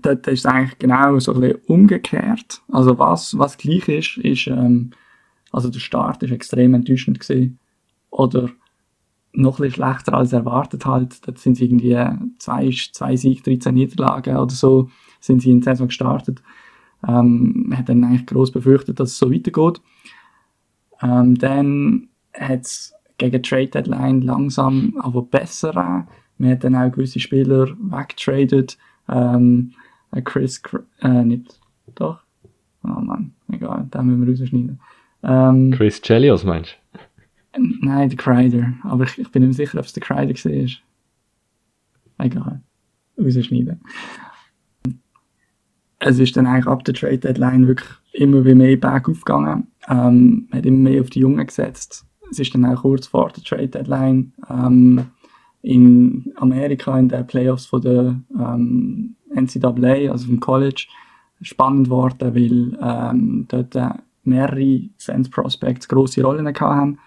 [0.00, 2.62] Dort ist es eigentlich genau so ein bisschen umgekehrt.
[2.72, 4.92] Also was, was gleich ist, ist, ähm,
[5.50, 7.58] also der Start ist extrem enttäuschend gewesen.
[8.10, 8.50] Oder
[9.32, 11.26] noch ein schlechter als erwartet halt.
[11.26, 11.96] Dort sind sie irgendwie
[12.38, 14.90] zwei, zwei Sieg, 13 Niederlagen oder so,
[15.20, 16.42] sind sie in die Saison gestartet.
[17.06, 19.80] Ähm, man hat dann eigentlich gross befürchtet, dass es so weitergeht.
[21.02, 26.08] Ähm, dann hat es gegen Trade Deadline langsam aber besser an.
[26.38, 28.78] Man hat dann auch gewisse Spieler weggetradet.
[29.08, 29.72] Ähm,
[30.10, 30.62] ein Chris,
[31.00, 31.60] äh, nicht,
[31.94, 32.20] doch?
[32.82, 34.80] Oh Mann, egal, den müssen wir rausschneiden.
[35.22, 36.76] Ähm, Chris Chelios meinst
[37.58, 38.72] nein, der Crider.
[38.82, 42.26] Aber ich, ich bin nicht sicher, ob es der Crider war.
[42.26, 42.60] Egal.
[43.18, 43.80] Rausschneiden.
[45.98, 49.66] Es ist dann eigentlich ab der Trade Deadline wirklich immer wie mehr bergauf gegangen.
[49.88, 52.06] Ähm, man hat immer mehr auf die Jungen gesetzt.
[52.30, 55.06] Es ist dann auch kurz vor der Trade Deadline ähm,
[55.62, 60.86] in Amerika in den Playoffs von der ähm, NCAA, also vom College,
[61.42, 63.90] spannend geworden, weil ähm, dort äh,
[64.24, 66.98] mehrere Sense Prospects grosse Rollen haben.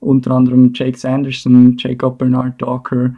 [0.00, 3.14] Unter anderem Jake Sanderson, Jacob Bernard Docker,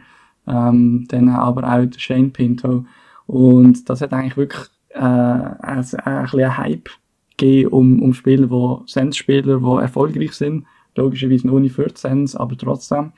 [0.47, 2.85] ähm, dann aber auch Shane Pinto.
[3.25, 6.89] Und das hat eigentlich wirklich äh, ein, ein, bisschen einen Hype
[7.37, 10.65] gegeben um, um Spieler, wo, Sense-Spieler, die erfolgreich sind.
[10.95, 13.11] Logischerweise noch nicht für die aber trotzdem.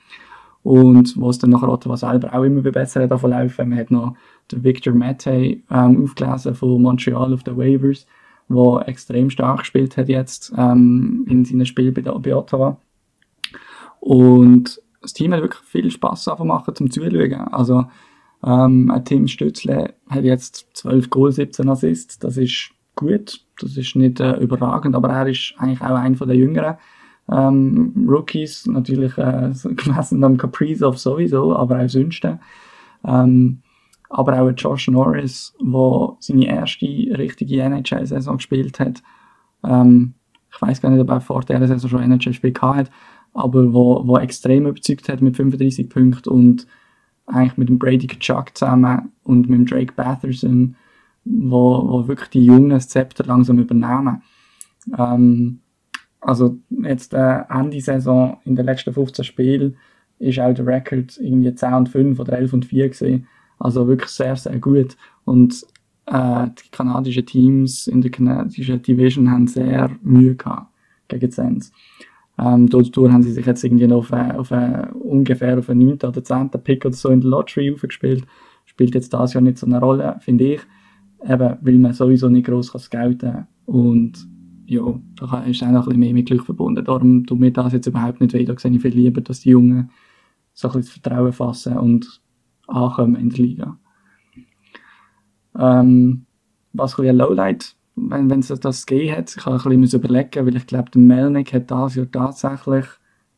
[0.63, 3.69] Und wo es dann nachher Ottawa selber auch immer besser hat davon laufen.
[3.69, 4.15] Man hat noch
[4.51, 8.05] den Victor Mattei ähm, aufgelesen von Montreal auf den Waivers,
[8.47, 12.77] wo extrem stark gespielt hat jetzt ähm, in seinem Spiel bei, bei Ottawa.
[13.99, 17.33] Und das Team hat wirklich viel Spass machen zum Zuschauen.
[17.33, 17.85] Also,
[18.43, 22.19] ähm, ein Tim Stützle hat jetzt 12 Goal, 17 Assists.
[22.19, 23.41] Das ist gut.
[23.59, 26.77] Das ist nicht äh, überragend, aber er ist eigentlich auch einer der jüngeren
[27.31, 28.65] ähm, Rookies.
[28.67, 32.27] Natürlich äh, gemessen am Kaprizov sowieso, aber auch sonst.
[33.05, 33.61] Ähm,
[34.09, 39.03] aber auch Josh Norris, der seine erste richtige NHL-Saison gespielt hat.
[39.63, 40.13] Ähm,
[40.51, 42.89] ich weiß gar nicht, ob er vor dieser Saison schon NHL-Spiel hat,
[43.33, 46.67] aber wo, wo extrem überzeugt hat mit 35 Punkten und
[47.27, 50.75] eigentlich mit dem Brady Kachuk zusammen und mit dem Drake Batherson,
[51.25, 54.21] wo, wo wirklich die Jungen das Zepter langsam übernehmen.
[54.97, 55.59] Ähm,
[56.21, 59.77] also jetzt äh, Ende Saison in den letzten 15 Spielen
[60.19, 63.27] ist auch der Rekord irgendwie 10 und 5 oder 11 und 4 gesehen.
[63.59, 64.95] Also wirklich sehr, sehr gut.
[65.25, 65.65] Und
[66.05, 70.71] äh, die kanadischen Teams in der kanadischen Division haben sehr Mühe gehabt
[71.07, 71.71] gegen Sens.
[72.39, 75.87] Ähm, dort haben sie sich jetzt irgendwie noch auf, äh, auf äh, ungefähr auf einen
[75.87, 76.09] 9.
[76.09, 76.49] oder 10.
[76.63, 78.25] Pick oder so in der Lottery aufgespielt.
[78.65, 80.61] Spielt jetzt das Jahr nicht so eine Rolle, finde ich.
[81.23, 83.47] Eben, weil man sowieso nicht gross kann scouten kann.
[83.65, 84.27] Und
[84.67, 84.81] ja,
[85.15, 86.85] da ist auch noch ein bisschen mehr mit Glück verbunden.
[86.85, 88.45] Darum tut mir das jetzt überhaupt nicht weh.
[88.45, 89.89] Da sehe ich viel lieber, dass die Jungen
[90.53, 92.21] so ein bisschen das Vertrauen fassen und
[92.67, 93.77] ankommen in der Liga.
[95.57, 96.25] Ähm,
[96.73, 100.55] was ein Lowlight, wenn, wenn es das gegeben hat, ich habe ein bisschen überlegen, weil
[100.55, 102.85] ich glaube, der Melnick hat das Jahr tatsächlich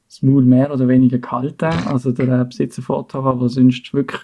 [0.08, 1.66] das Maul mehr oder weniger gehalten.
[1.88, 4.22] Also der äh, Besitzer von Ottawa, der sonst wirklich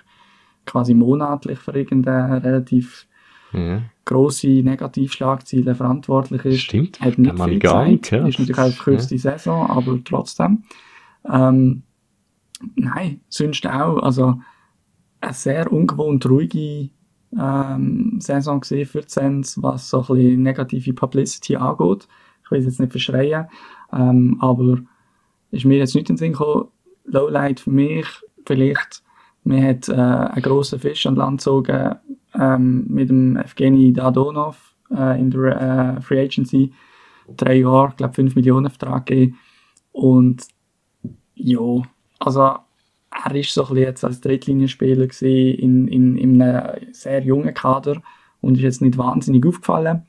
[0.66, 3.08] quasi monatlich für irgendeine relativ
[3.54, 3.84] Ja.
[4.04, 6.62] grosse Negativschlagziele verantwortlich ist.
[6.62, 8.02] Stimmt, Hat nicht viel Zeit.
[8.02, 8.28] gehört.
[8.30, 10.64] Ist natürlich auch die kürzeste Saison, aber trotzdem.
[11.32, 11.84] Ähm,
[12.76, 14.00] nein, sonst auch.
[14.00, 14.42] Also,
[15.26, 16.90] eine sehr ungewohnt ruhige
[17.38, 22.08] ähm, Saison gesehen für die Sens, was so ein bisschen negative Publicity angeht.
[22.44, 23.48] Ich will es jetzt nicht verschreien,
[23.92, 24.80] ähm, aber
[25.52, 26.70] ist mir jetzt nicht in den Sinn gekommen,
[27.06, 28.08] Lowlight für mich
[28.46, 29.04] vielleicht,
[29.44, 31.96] mir hat äh, einen grossen Fisch an Land gezogen
[32.34, 36.74] ähm, mit dem Evgeny Dadonov äh, in der äh, Free Agency.
[37.38, 39.38] Drei Jahre, ich glaube 5 Millionen Vertrag gegeben.
[39.92, 40.44] Und
[41.36, 41.82] ja,
[42.20, 42.56] also
[43.26, 48.02] er ist so jetzt als Drittlinienspieler in, in, in einem sehr jungen Kader
[48.40, 50.04] und ist jetzt nicht wahnsinnig aufgefallen.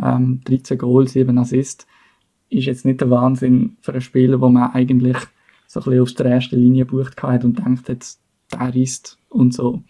[0.00, 1.86] Ähm, 13 Goals, 7 Assists
[2.50, 5.16] ist jetzt nicht der Wahnsinn für einen Spieler, wo man eigentlich
[5.66, 8.20] so ein auf der ersten Linie gebucht hat und denkt, jetzt,
[8.52, 9.82] der ist und so.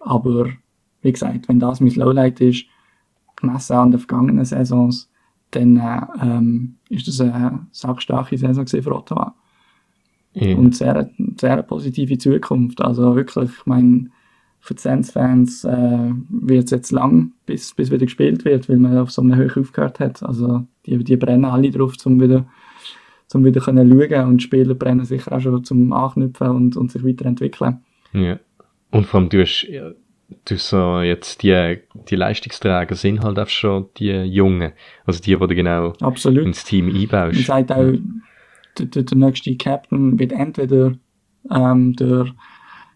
[0.00, 0.48] Aber
[1.02, 2.64] wie gesagt, wenn das mein Lowlight ist,
[3.36, 5.10] gemessen an den vergangenen Saisons,
[5.50, 9.34] dann äh, ähm, ist das eine sackstarke Saison für Ottawa.
[10.34, 10.56] Ja.
[10.56, 11.08] Und sehr,
[11.40, 12.80] sehr positive Zukunft.
[12.80, 14.10] Also wirklich, ich meine,
[14.60, 18.96] für die Sens-Fans äh, wird es jetzt lang, bis, bis wieder gespielt wird, weil man
[18.96, 20.22] auf so einer Höhe aufgehört hat.
[20.22, 22.46] Also die, die brennen alle drauf, um wieder,
[23.26, 26.90] zum wieder können schauen und die Spieler brennen sicher auch schon zum Anknüpfen und, und
[26.90, 27.84] sich weiterentwickeln.
[28.12, 28.38] Ja.
[28.90, 29.66] Und vor allem, du hast,
[30.46, 31.78] du so jetzt die,
[32.08, 34.72] die Leistungsträger sind halt auch schon die Jungen.
[35.04, 36.44] Also die, die du genau Absolut.
[36.44, 37.44] ins Team Man einbaust.
[37.44, 37.92] sagt auch,
[38.78, 40.92] der, der, der nächste Captain wird entweder
[41.50, 42.26] ähm, der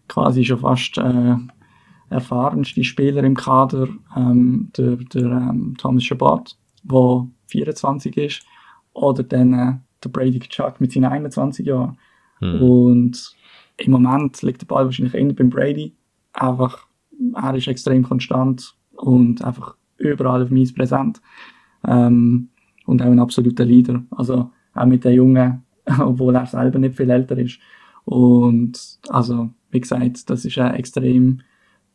[0.07, 1.35] quasi schon fast äh,
[2.09, 8.45] erfahrenste Spieler im Kader, ähm, der, der ähm, Thomas Chabot, der 24 ist,
[8.93, 9.73] oder dann äh,
[10.03, 11.97] der Brady Chuck mit seinen 21 Jahren.
[12.39, 12.61] Hm.
[12.61, 13.35] Und
[13.77, 15.95] im Moment liegt der Ball wahrscheinlich eher beim Brady.
[16.33, 16.87] Einfach,
[17.35, 21.21] er ist extrem konstant und einfach überall auf Eis präsent.
[21.87, 22.49] Ähm,
[22.85, 24.03] und auch ein absoluter Leader.
[24.11, 25.63] Also auch mit den Jungen,
[25.99, 27.59] obwohl er selber nicht viel älter ist.
[28.05, 28.79] Und
[29.09, 31.41] also, wie gesagt, das ist eine extrem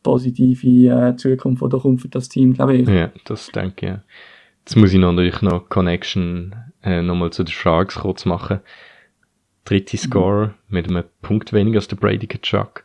[0.02, 2.88] positive äh, Zukunft, die da kommt für das Team, glaube ich.
[2.88, 4.14] Ja, das denke ich.
[4.60, 8.60] Jetzt muss ich natürlich noch Connection äh, nochmal zu den Sharks kurz machen.
[9.64, 12.84] Dritte Scorer mit einem Punkt weniger als der Brady Kachuk.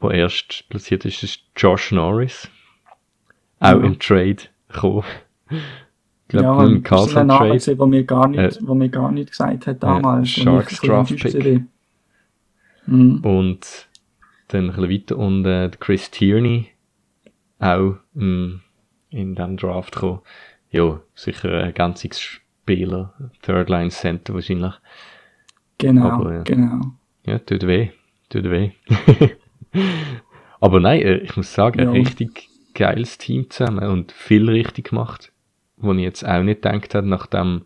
[0.00, 2.48] Wo erst platziert ist, ist Josh Norris.
[3.60, 3.84] Auch Ja.
[3.84, 4.36] im Trade
[4.68, 5.04] gekommen.
[6.32, 7.78] Glaube, ja, Carlson ein Name, Trade.
[7.78, 10.28] wo mir gar nicht, Äh, wo mir gar nicht gesagt hat damals.
[10.28, 11.62] Ich Sharks Draft Pick.
[12.86, 13.18] Mhm.
[13.24, 13.88] Und
[14.48, 16.68] dann ein bisschen weiter und äh, Chris Tierney
[17.58, 18.54] auch mm,
[19.10, 20.20] in diesem Draft gekommen.
[20.70, 23.12] Ja, sicher ein ganzes Spieler,
[23.42, 24.74] Third Line Center wahrscheinlich.
[25.78, 26.42] Genau, Aber, ja.
[26.42, 26.80] genau.
[27.26, 27.90] Ja, tut weh,
[28.30, 28.72] tut weh.
[30.60, 31.92] Aber nein, äh, ich muss sagen, ein Ja.
[31.92, 35.31] richtig geiles Team zusammen und viel richtig gemacht,
[35.82, 37.62] wo ich jetzt auch nicht gedacht habe, nachdem,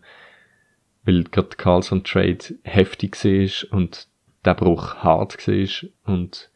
[1.05, 4.07] weil gerade Carlson Trade heftig war und
[4.43, 6.49] der Bruch hart war und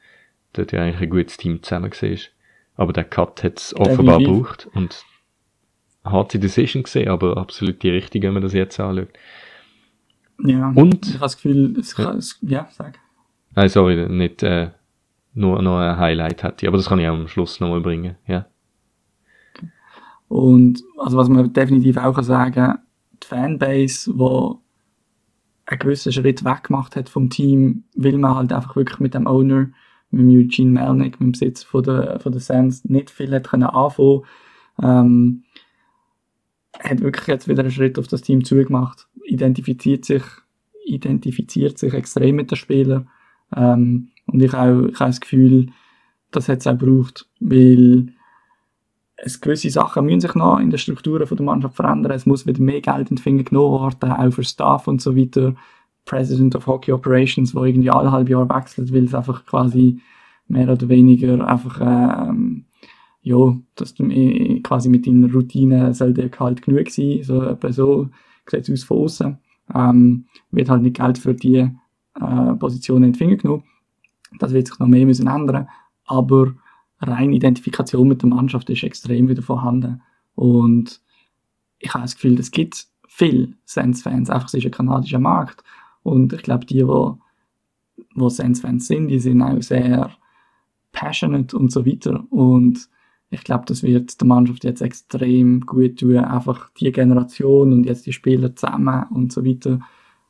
[0.54, 2.18] dort ja eigentlich ein gutes Team zusammen war.
[2.76, 5.04] Aber der Cut hat es offenbar gebraucht und
[6.04, 9.10] harte Decision gesehen, aber absolut die richtige, wenn man das jetzt anschaut.
[10.44, 10.72] Ja.
[10.76, 12.06] Und- Ich habe das Gefühl, es Ja.
[12.06, 12.98] kann, es, ja, sag.
[13.56, 14.72] Nein, sorry, nicht äh,
[15.34, 18.16] nur noch ein Highlight hätte ich, aber das kann ich auch am Schluss nochmal bringen,
[18.28, 18.46] ja.
[20.32, 22.76] Und also was man definitiv auch kann sagen,
[23.22, 24.56] die Fanbase, die
[25.66, 29.28] einen gewissen Schritt weg gemacht hat vom Team, weil man halt einfach wirklich mit dem
[29.28, 29.72] Owner,
[30.10, 33.50] mit dem Eugene Melnick, mit dem Besitzer von der, von der Sands, nicht viel hat
[33.50, 34.22] können anfangen.
[34.82, 35.44] Ähm,
[36.80, 39.10] hat wirklich jetzt wieder einen Schritt auf das Team zugemacht.
[39.26, 40.24] Identifiziert sich,
[40.86, 43.10] identifiziert sich extrem mit den Spielern.
[43.54, 45.74] Ähm, und ich auch, ich habe das Gefühl,
[46.32, 48.14] das hat es auch gebraucht, weil
[49.24, 52.12] es gewisse Sachen müssen sich noch in den Strukturen der Mannschaft verändern.
[52.12, 55.16] Es muss wieder mehr Geld in die Finger genommen werden, auch für Staff und so
[55.16, 55.56] weiter.
[56.06, 60.02] President of Hockey Operations, wo irgendwie alle halbe Jahr wechselt, weil es einfach quasi
[60.48, 62.66] mehr oder weniger einfach, ähm,
[63.22, 64.10] ja, dass du
[64.64, 68.10] quasi mit deiner Routine soll dir halt genug sein, so so
[68.48, 69.38] sieht es aus von außen.
[69.76, 71.70] Ähm, wird halt nicht Geld für die
[72.20, 73.64] äh, Positionen in die Finger genommen.
[74.40, 75.68] Das wird sich noch mehr müssen ändern,
[76.06, 76.54] aber
[77.02, 80.02] reine Identifikation mit der Mannschaft ist extrem wieder vorhanden.
[80.36, 81.02] Und
[81.80, 85.64] ich habe das Gefühl, es gibt viele Sens-Fans, einfach es ist ein kanadischer Markt.
[86.04, 87.20] Und ich glaube, die, wo,
[88.16, 90.12] wo Sens-Fans sind, die sind auch sehr
[90.92, 92.26] passionate und so weiter.
[92.30, 92.88] Und
[93.30, 98.06] ich glaube, das wird der Mannschaft jetzt extrem gut tun, einfach die Generation und jetzt
[98.06, 99.80] die Spieler zusammen und so weiter.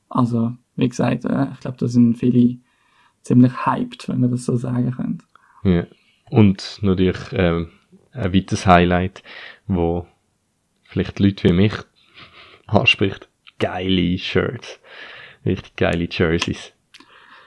[0.09, 2.59] Also, wie gesagt, äh, ich glaube, da sind viele
[3.24, 5.26] ziemlich hyped, wenn man das so sagen könnte.
[5.63, 5.86] ja.
[6.32, 7.71] Und natürlich ähm,
[8.13, 9.21] ein weiteres Highlight,
[9.67, 10.07] wo
[10.84, 11.73] vielleicht Leute wie mich
[12.67, 13.27] anspricht.
[13.59, 14.79] Geile Shirts.
[15.45, 16.71] Richtig geile Jerseys.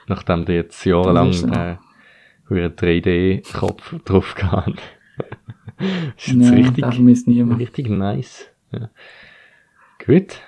[0.07, 1.77] Nachdem die jetzt jahrelang äh,
[2.53, 4.79] einen 3D-Kopf drauf gehabt
[6.17, 7.59] ist jetzt Ja, richtig, vermisst niemand.
[7.59, 8.51] richtig nice.
[8.71, 8.91] Ja.
[10.05, 10.41] Gut.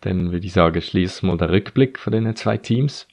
[0.00, 3.06] Dann würde ich sagen, schließen wir den Rückblick von den zwei Teams.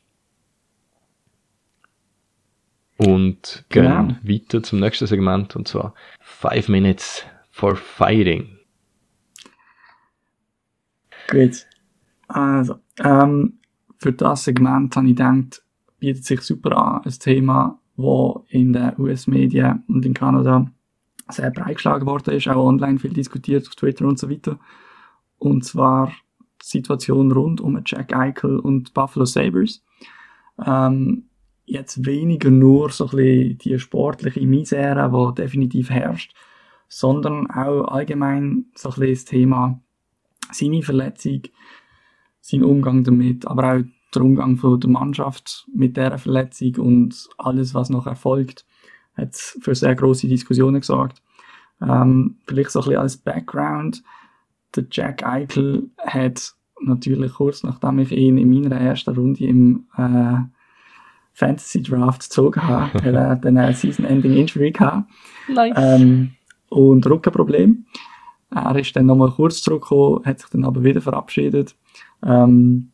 [2.99, 4.15] Und gehen Genau.
[4.23, 8.57] weiter zum nächsten Segment, und zwar Five Minutes for Fighting.
[11.29, 11.65] Gut.
[12.27, 13.59] Also, ähm,
[13.99, 15.63] für das Segment habe ich gedacht,
[15.99, 20.69] bietet sich super an, ein Thema, das in den US-Medien und in Kanada
[21.29, 24.59] sehr breit geschlagen worden ist, auch online viel diskutiert auf Twitter und so weiter.
[25.37, 26.11] Und zwar
[26.61, 29.83] die Situation rund um Jack Eichel und Buffalo Sabres.
[30.65, 31.28] Ähm,
[31.69, 36.33] jetzt weniger nur so ein bisschen die sportliche Misere, die definitiv herrscht,
[36.87, 39.81] sondern auch allgemein so ein bisschen das Thema
[40.51, 41.43] seine Verletzung,
[42.41, 43.83] sein Umgang damit, aber auch
[44.15, 48.65] der Umgang von der Mannschaft mit dieser Verletzung und alles, was noch erfolgt,
[49.15, 51.21] hat für sehr große Diskussionen gesorgt.
[51.81, 54.03] Ähm, vielleicht so ein bisschen als Background.
[54.75, 60.39] Der Jack Eichel hat natürlich kurz nachdem ich ihn in meiner ersten Runde im, äh,
[61.33, 65.05] Fantasy Draft gezogen habe, weil er dann eine Season-Ending Injury hatte.
[65.47, 65.73] Nice.
[65.77, 66.31] Ähm,
[66.69, 67.85] und Rückenproblem.
[68.51, 71.75] Er ist dann nochmal kurz zurückgekommen, hat sich dann aber wieder verabschiedet.
[72.23, 72.91] Ähm,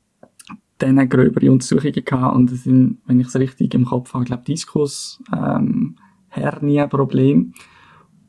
[0.78, 4.26] dann eine gröbere Untersuchungen gehabt und es sind, wenn ich es richtig im Kopf habe,
[4.26, 5.96] glaube Diskus, ähm,
[6.28, 7.54] Hernie-Problem.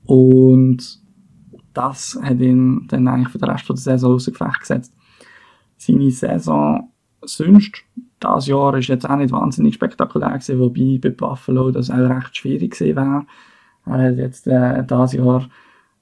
[0.04, 1.00] Und
[1.72, 4.94] das hat ihn dann eigentlich für den Rest der Saison außer Gefecht gesetzt.
[5.76, 6.92] Seine Saison
[7.22, 7.82] sonst,
[8.20, 12.36] das Jahr ist jetzt auch nicht wahnsinnig spektakulär gewesen, wobei bei Buffalo das auch recht
[12.36, 13.26] schwierig gewesen wäre.
[13.86, 15.48] Er hat jetzt äh, das Jahr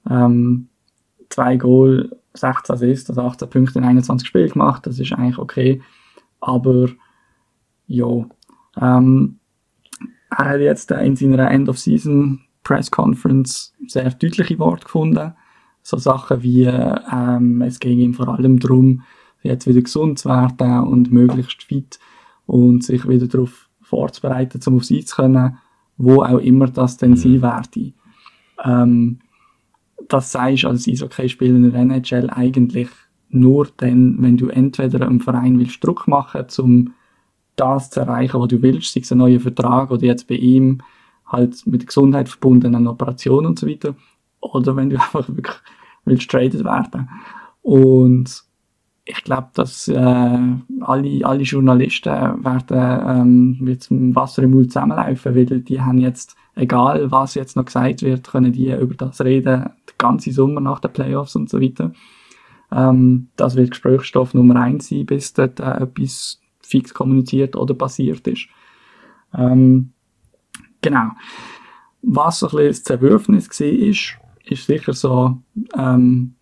[0.09, 0.69] ähm,
[1.29, 4.85] zwei Goal, 16 Assists, also 18 Punkte in 21 Spielen gemacht.
[4.85, 5.81] Das ist eigentlich okay.
[6.39, 6.89] Aber
[7.87, 8.25] ja,
[8.81, 9.39] ähm,
[10.37, 15.33] er hat jetzt äh, in seiner End-of-Season Press Conference sehr deutliche Worte gefunden.
[15.81, 19.03] So Sachen wie, ähm, es ging ihm vor allem darum,
[19.45, 21.99] jetzt wieder gesund zu werden und möglichst fit
[22.45, 25.57] und sich wieder darauf vorzubereiten, um auf sie zu können,
[25.97, 27.93] wo auch immer das denn sein werde.
[28.63, 29.19] Ähm,
[30.07, 32.89] das sagst du als Eishockey-Spieler in der NHL eigentlich
[33.29, 36.93] nur dann, wenn du entweder einem Verein willst Druck machen, um
[37.55, 40.81] das zu erreichen, was du willst, sei es ein neuer Vertrag oder jetzt bei ihm
[41.25, 43.95] halt mit der Gesundheit verbundenen Operationen und so weiter,
[44.41, 45.57] oder wenn du einfach wirklich
[46.05, 47.09] willst traded werden.
[47.61, 48.43] Und
[49.05, 55.35] ich glaube, dass äh, alle, alle Journalisten werden ähm, mit dem Wasser im Mund zusammenlaufen,
[55.35, 59.63] weil die haben jetzt, egal was jetzt noch gesagt wird, können die über das reden,
[59.63, 61.93] den ganzen Sommer nach den Playoffs und so weiter.
[62.71, 68.27] Ähm, das wird Gesprächsstoff Nummer eins sein, bis dort äh, etwas fix kommuniziert oder passiert
[68.27, 68.47] ist.
[69.35, 69.91] Ähm,
[70.81, 71.11] genau.
[72.01, 75.37] Was so ein bisschen das Zerwürfnis war, ist, ist sicher so,
[75.77, 76.33] ähm,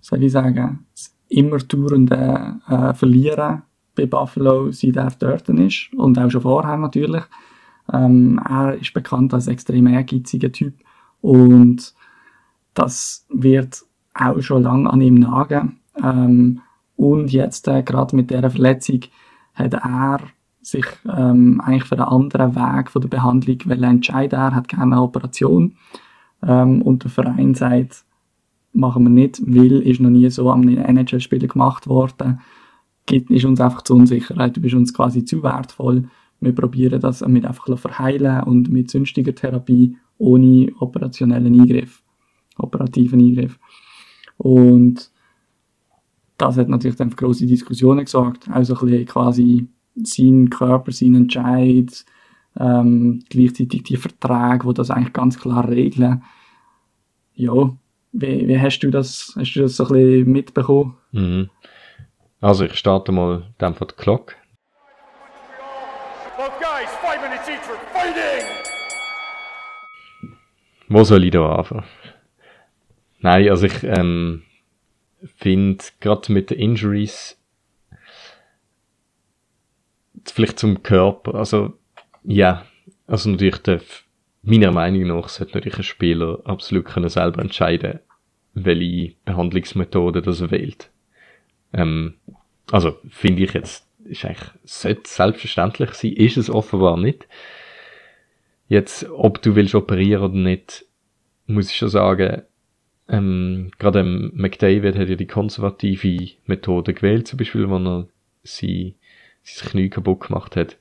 [0.00, 0.85] soll ich sagen,
[1.28, 3.62] das immer dauernde äh, Verlieren
[3.94, 5.92] bei Buffalo, seit er dort ist.
[5.94, 7.24] Und auch schon vorher natürlich.
[7.92, 10.74] Ähm, er ist bekannt als extrem ehrgeiziger Typ.
[11.20, 11.94] Und
[12.74, 13.82] das wird
[14.14, 15.80] auch schon lange an ihm nagen.
[16.02, 16.60] Ähm,
[16.96, 19.00] und jetzt, äh, gerade mit dieser Verletzung,
[19.54, 20.20] hat er
[20.60, 24.38] sich ähm, eigentlich für einen anderen Weg von der Behandlung entscheiden.
[24.38, 25.76] Er hat gerne eine Operation.
[26.42, 28.05] Ähm, und der Verein sagt,
[28.76, 32.40] machen wir nicht, weil ist noch nie so am NHL-Spieler gemacht worden.
[33.06, 34.34] Gibt, ist uns einfach zu unsicher.
[34.48, 36.08] Du bist uns quasi zu wertvoll.
[36.40, 42.02] Wir probieren das mit einfach verheilen und mit sonstiger Therapie ohne operationellen Eingriff,
[42.58, 43.58] operativen Eingriff.
[44.36, 45.10] Und
[46.36, 48.48] das hat natürlich dann für grosse Diskussionen gesorgt.
[48.50, 52.04] Also ein bisschen quasi sein Körper, sein Entscheid,
[52.58, 56.22] ähm, gleichzeitig die Verträge, die das eigentlich ganz klar regeln.
[57.34, 57.76] Ja,
[58.20, 60.96] wie, wie hast du das, hast du das so ein bisschen mitbekommen?
[61.12, 61.50] Mhm.
[62.40, 64.34] Also ich starte mal dann von der Glocke.
[66.36, 68.46] Both guys, five minutes each for fighting!
[70.88, 71.84] Wo soll ich da anfangen?
[73.20, 74.42] Nein, also ich ähm,
[75.36, 77.40] finde gerade mit den Injuries
[80.24, 81.78] vielleicht zum Körper, also
[82.24, 82.66] ja,
[83.06, 84.04] also natürlich darf,
[84.42, 88.00] meiner Meinung nach sollte natürlich ein Spieler absolut können selber entscheiden,
[88.56, 90.90] welche Behandlungsmethode das wählt.
[91.72, 92.14] Ähm,
[92.72, 97.28] also finde ich jetzt, ist eigentlich, sollte selbstverständlich sein, ist es offenbar nicht.
[98.68, 100.86] Jetzt, ob du willst operieren oder nicht,
[101.46, 102.42] muss ich schon sagen,
[103.08, 108.08] ähm, gerade McDavid hat ja die konservative Methode gewählt, zum Beispiel, wenn er
[108.42, 108.96] sie,
[109.42, 110.76] sein Knie kaputt gemacht hat,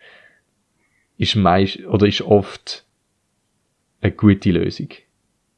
[1.18, 2.86] ist meist, oder ist oft
[4.02, 4.90] eine gute Lösung.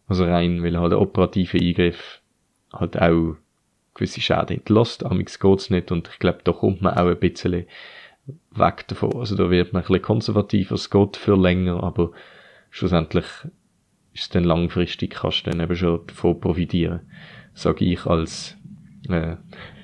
[0.07, 2.21] Also rein, weil halt der operative Eingriff
[2.73, 3.35] halt auch
[3.93, 5.05] gewisse Schäden hinterlässt.
[5.05, 7.65] Amix geht's nicht und ich glaube, da kommt man auch ein bisschen
[8.51, 9.15] weg davon.
[9.17, 12.11] Also da wird man ein bisschen konservativer, es geht für länger, aber
[12.69, 13.25] schlussendlich
[14.13, 17.01] ist es dann langfristig, kannst du dann eben schon davon profitieren.
[17.53, 18.55] Sage ich als
[19.09, 19.35] äh,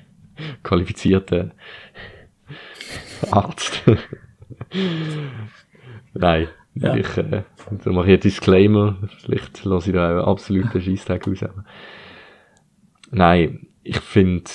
[0.62, 1.50] qualifizierter
[3.30, 3.82] Arzt.
[6.14, 6.94] Nein, Ja.
[6.96, 11.44] ich, äh, da mache ich einen Disclaimer, vielleicht lasse ich da einen absoluten Scheisstag raus.
[13.10, 14.50] Nein, ich finde,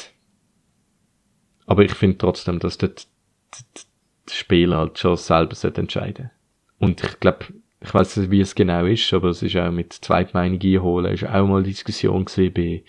[1.66, 6.32] aber ich finde trotzdem, dass der, der Spieler halt schon selber sollte entscheiden
[6.78, 7.46] Und ich glaube,
[7.82, 11.26] ich weiß nicht, wie es genau ist, aber es ist auch mit Zweitmeinung einholen, ist
[11.26, 12.84] auch mal Diskussion gewesen bei,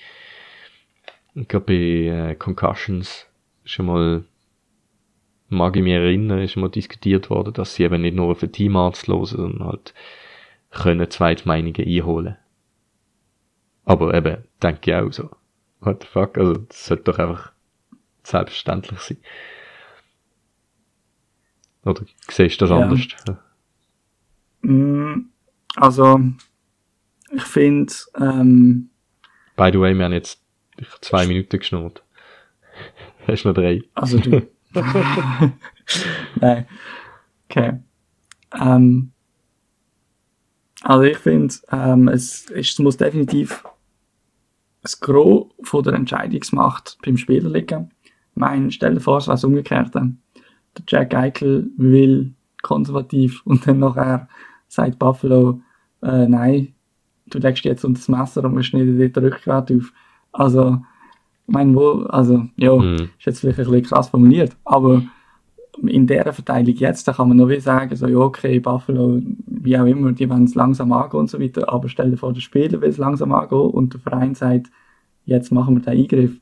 [1.46, 3.26] gerade bei äh, Concussions,
[3.64, 4.24] schon mal,
[5.50, 8.52] mag ich mich erinnern, ist mal diskutiert worden, dass sie eben nicht nur auf den
[8.52, 9.94] Teamarzt hören, sondern halt
[10.70, 12.36] können Zweitmeinungen einholen.
[13.84, 15.30] Aber eben, denke ich auch so.
[15.80, 16.38] What the fuck?
[16.38, 17.52] Also, das sollte doch einfach
[18.22, 19.16] selbstverständlich sein.
[21.84, 22.78] Oder siehst du das Ja.
[22.84, 23.00] anders?
[24.62, 25.30] Mm,
[25.76, 26.20] Also,
[27.32, 28.90] ich finde, ähm,
[29.56, 30.42] By the way, wir haben jetzt
[31.00, 32.02] zwei Minuten geschnurrt.
[33.26, 33.82] Hast du noch drei?
[33.94, 34.46] also du.
[36.40, 36.66] Nein.
[37.48, 37.80] Okay.
[38.60, 39.12] Ähm,
[40.82, 43.64] also ich finde, ähm, es, es muss definitiv
[44.82, 47.90] das Gros von der Entscheidungsmacht beim Spieler liegen.
[48.02, 50.12] Ich meine, stell dir vor, es wäre das Umgekehrte.
[50.76, 54.28] Der Jack Eichel will konservativ und dann nachher
[54.68, 55.60] sagt Buffalo,
[56.02, 56.74] äh, nein,
[57.26, 59.92] du legst jetzt unter das Messer und wir schneiden dir den Rückgrat auf.
[60.32, 60.80] Also,
[61.50, 63.10] meine, wo, also, ja, Mhm.
[63.18, 65.02] ist jetzt vielleicht ein bisschen krass formuliert, aber
[65.82, 69.78] in dieser Verteilung jetzt, da kann man noch wie sagen, so, ja, okay, Buffalo, wie
[69.78, 72.40] auch immer, die wollen es langsam angehen und so weiter, aber stell dir vor, der
[72.40, 74.70] Spieler will es langsam angehen und der Verein sagt,
[75.24, 76.32] jetzt machen wir den Eingriff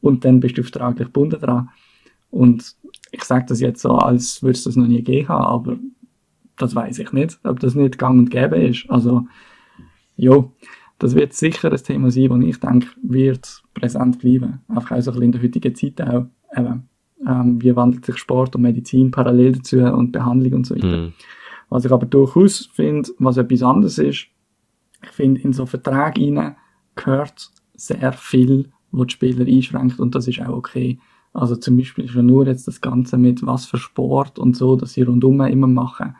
[0.00, 1.70] und dann bist du vertraglich gebunden dran.
[2.30, 2.74] Und
[3.10, 5.76] ich sage das jetzt so, als würde es das noch nie gegeben haben, aber
[6.56, 8.84] das weiß ich nicht, ob das nicht gang und gäbe ist.
[8.88, 9.26] Also,
[10.16, 10.44] ja,
[11.02, 14.60] das wird sicher ein Thema sein, das ich denke, wird präsent bleiben.
[14.68, 16.26] Einfach auch so ein bisschen in der heutigen Zeit auch.
[16.56, 16.88] Eben,
[17.26, 20.86] ähm, wie wandelt sich Sport und Medizin parallel dazu und Behandlung und so weiter.
[20.86, 21.12] Mhm.
[21.70, 24.26] Was ich aber durchaus finde, was etwas anderes ist,
[25.02, 26.56] ich finde, in so Verträge rein
[26.94, 31.00] gehört sehr viel, was die Spieler einschränkt und das ist auch okay.
[31.32, 34.92] Also zum Beispiel schon nur jetzt das Ganze mit was für Sport und so, dass
[34.92, 36.14] sie rundum immer machen.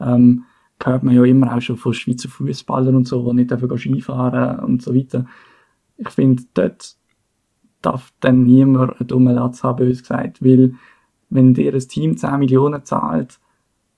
[0.00, 0.44] Ähm,
[0.82, 4.60] hört man ja immer auch schon von Schweizer Fußballern und so, die nicht dürfen Skifahren
[4.60, 5.26] und so weiter.
[5.96, 6.96] Ich finde, dort
[7.82, 10.74] darf dann niemand einen dummen Latz haben, bös gesagt, weil
[11.30, 13.38] wenn dir ein Team 10 Millionen zahlt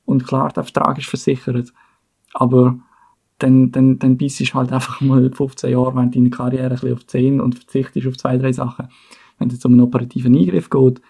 [0.05, 1.72] und klar, der Vertrag ist versichert,
[2.33, 2.79] aber
[3.39, 7.07] dann, dann, dann bist halt einfach mal 15 Jahre während deiner Karriere ein bisschen auf
[7.07, 8.89] 10 und verzichtest auf zwei, drei Sachen.
[9.39, 11.01] Wenn es jetzt um einen operativen Eingriff geht,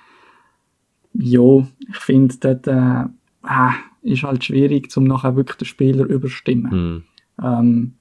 [1.14, 3.04] ja, ich finde, dort äh,
[3.48, 7.04] äh, ist halt schwierig, um nachher wirklich den Spieler überstimmen.
[7.38, 7.44] Mhm.
[7.44, 7.94] Ähm,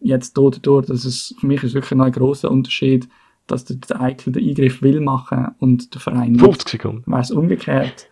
[0.00, 3.08] jetzt dort dadurch, dass es, für mich ist wirklich noch ein grosser Unterschied,
[3.46, 6.44] dass der, der Eichel den Eingriff will machen und der Verein nicht.
[6.44, 7.10] 50 Sekunden.
[7.10, 8.08] Wäre es umgekehrt,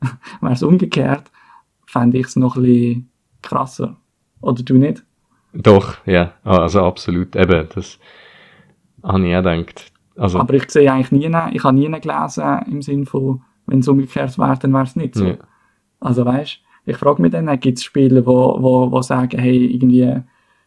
[0.40, 1.30] wäre es umgekehrt,
[1.86, 3.10] fände ich es noch ein bisschen
[3.42, 3.96] krasser.
[4.40, 5.04] Oder du nicht?
[5.52, 6.34] Doch, ja.
[6.44, 7.34] Ah, Also absolut.
[7.34, 7.98] Eben, das
[9.02, 9.92] habe ich auch gedacht.
[10.16, 13.88] Also, Aber ich sehe eigentlich nie, ich habe nie gelesen im Sinn von, wenn es
[13.88, 15.26] umgekehrt wäre, dann wäre es nicht so.
[15.26, 15.36] Ja.
[16.00, 20.22] Also weißt, ich frage mich dann, gibt es Spieler, wo, wo, wo sagen, hey, irgendwie,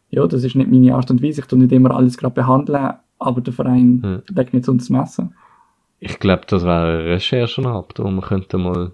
[0.09, 2.93] ja, das ist nicht meine Art und Weise, ich tue nicht immer alles gerade behandeln,
[3.19, 4.21] aber der Verein Hm.
[4.35, 5.31] legt nicht unter das Messer.
[5.99, 8.91] ich glaube, das wäre eine Recherche ab, wo wir könnten mal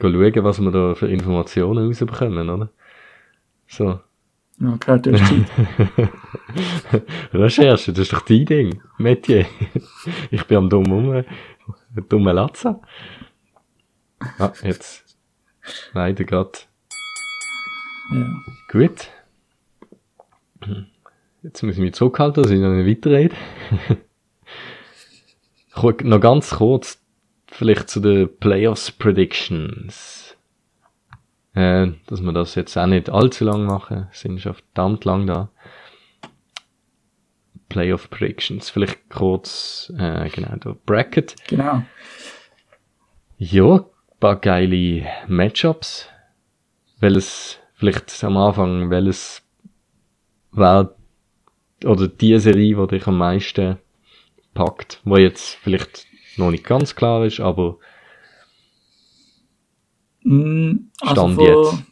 [0.00, 2.70] schauen, was wir da für Informationen rausbekommen, oder?
[3.68, 4.00] So.
[4.60, 6.10] Ja, gehört durch die Zeit.
[7.34, 8.82] Recherche, das ist doch dein Ding.
[8.98, 9.46] Metier.
[10.30, 11.24] Ich bin am dummen,
[11.66, 12.78] um, dummen Latze.
[14.38, 15.09] Ah, jetzt.
[15.92, 16.58] Leider gerade.
[18.12, 18.26] ja.
[18.70, 19.08] Gut.
[21.42, 23.34] Jetzt muss ich mich zurückhalten, dass ich noch nicht weiterrede.
[26.04, 27.00] Noch ganz kurz,
[27.46, 30.36] vielleicht zu den Playoffs Predictions.
[31.54, 35.48] Äh, dass wir das jetzt auch nicht allzu lang machen, sind schon verdammt lang da.
[37.70, 41.34] Playoff Predictions, vielleicht kurz, äh, genau, der Bracket.
[41.48, 41.82] Genau.
[43.38, 43.86] Ja,
[44.20, 46.08] paar geile Matchups.
[47.00, 49.42] Welches, vielleicht am Anfang, welches
[50.50, 50.94] war,
[51.84, 53.78] oder die Serie, die dich am meisten
[54.52, 56.06] packt, wo jetzt vielleicht
[56.36, 57.78] noch nicht ganz klar ist, aber
[60.22, 61.84] Mm, Also Stand von, jetzt.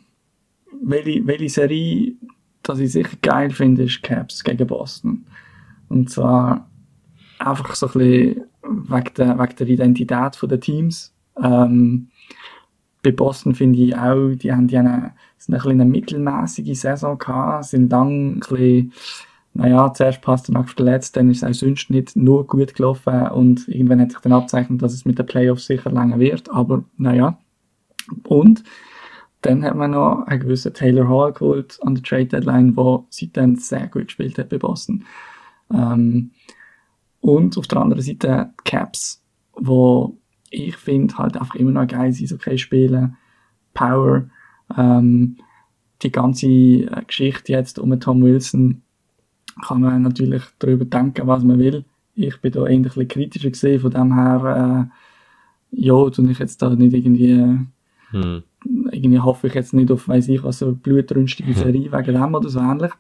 [0.83, 2.13] Welche, welche Serie,
[2.63, 5.27] das ich sicher geil finde, ist Caps gegen Boston.
[5.89, 6.69] Und zwar
[7.39, 11.15] einfach so ein bisschen wegen der, wegen der Identität der Teams.
[11.43, 12.09] Ähm,
[13.03, 17.19] bei Boston finde ich auch, die haben ja eine, sind ein bisschen eine mittelmäßige Saison
[17.19, 18.93] gehabt, sind dann ein bisschen,
[19.55, 24.01] naja, zuerst Pasternak verletzt, dann ist es auch sonst nicht nur gut gelaufen und irgendwann
[24.01, 27.39] hat sich dann abzeichnet, dass es mit den Playoffs sicher länger wird, aber naja.
[28.25, 28.65] Und
[29.43, 33.57] dann hat man noch einen gewissen Taylor Hall geholt an der Trade Deadline, der seitdem
[33.57, 35.05] sehr gut gespielt hat bei Boston.
[35.73, 36.33] Ähm,
[37.21, 39.23] und auf der anderen Seite die Caps,
[39.55, 40.18] wo
[40.51, 43.17] ich finde halt einfach immer noch geil sind, okay spielen,
[43.75, 44.29] Power,
[44.77, 45.37] ähm,
[46.03, 48.83] die ganze äh, Geschichte jetzt um Tom Wilson
[49.63, 51.85] kann man natürlich darüber denken, was man will.
[52.15, 54.91] Ich bin da ein bisschen kritischer gesehen, von dem her,
[55.73, 57.59] äh, ja, tue ich jetzt da nicht irgendwie
[58.11, 58.43] hm,
[58.91, 62.49] irgendwie hoffe ich jetzt nicht auf, weiß ich was, eine blutrünstige Serie wegen dem oder
[62.49, 62.93] so ähnlich.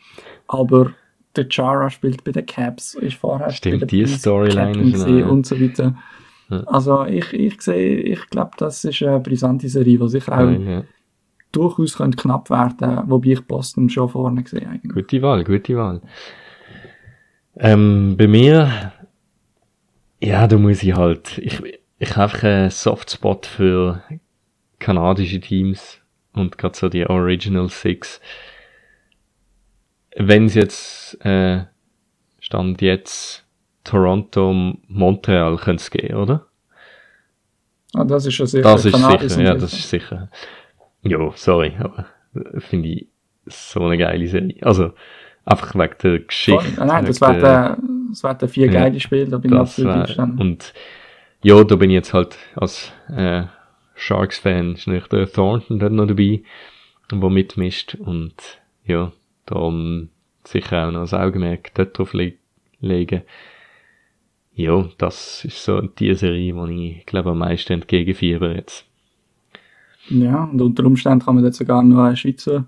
[0.46, 0.92] Aber
[1.36, 5.60] der Chara spielt bei den Caps, ist vorher Stimmt, bei den die Storyline und so
[5.60, 5.96] weiter.
[6.50, 6.62] Ja.
[6.64, 10.66] Also ich, ich sehe, ich glaube, das ist eine brisante Serie, die sicher auch Nein,
[10.66, 10.84] ja.
[11.52, 14.94] durchaus könnte knapp werden wobei ich Boston schon vorne sehe eigentlich.
[14.94, 16.00] Gute Wahl, gute Wahl.
[17.56, 18.92] Ähm, bei mir,
[20.20, 21.60] ja, da muss ich halt, ich,
[21.98, 24.02] ich habe einfach einen Softspot für
[24.78, 26.00] kanadische Teams
[26.32, 28.20] und gerade so die Original Six.
[30.16, 31.64] Wenn es jetzt, äh,
[32.40, 33.44] stand jetzt
[33.88, 34.52] Toronto,
[34.88, 36.46] Montreal könnte es gehen, oder?
[37.94, 38.62] Ah, das ist schon sicher.
[38.64, 40.28] Das ist Kanadier sicher, ja, das ist sicher.
[41.02, 43.06] Jo, sorry, aber äh, finde ich
[43.46, 44.56] so eine geile Serie.
[44.62, 44.92] Also,
[45.46, 46.80] einfach wegen der Geschichte.
[46.80, 47.78] Ah, nein, das wegen der-
[48.10, 50.38] das werden vier Ja, geile Spiele, da bin ich absolut wär, einverstanden.
[50.40, 50.74] und
[51.42, 53.44] ja, da bin ich jetzt halt als äh,
[53.94, 56.42] Sharks-Fan, ist nicht der Thornton dort noch dabei,
[57.10, 58.34] der mitmischt und
[58.84, 59.12] ja,
[59.46, 60.10] darum
[60.44, 62.34] sicher auch noch das Augenmerk dort drauf le
[62.80, 63.22] legen.
[64.58, 68.84] Ja, das ist so die Serie, die ich glaube am meisten entgegenfieber jetzt.
[70.08, 72.64] Ja, und unter Umständen kann man dort sogar noch einen Schweizer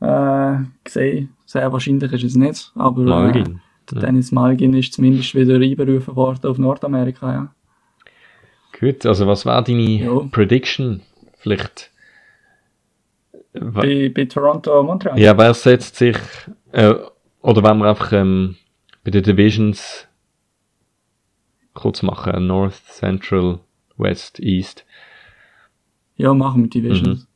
[0.00, 0.58] äh,
[0.88, 1.30] sehen.
[1.44, 3.60] Sehr wahrscheinlich ist es nicht, aber äh, Malgin.
[3.90, 7.54] der Dennis Malgin ist zumindest wieder einberufen worden auf Nordamerika, ja.
[8.78, 10.20] Gut, also was war deine Ja.
[10.30, 11.02] Prediction?
[11.38, 11.90] Vielleicht.
[13.52, 15.18] Bei, bei Toronto, Montreal.
[15.18, 16.18] Ja, wer setzt sich,
[16.70, 16.94] äh,
[17.40, 18.54] oder wenn wir einfach ähm,
[19.02, 20.05] bei den Divisions
[21.76, 23.60] kurz machen, North, Central,
[23.96, 24.84] West, East.
[26.16, 27.28] Ja, machen wir Divisions.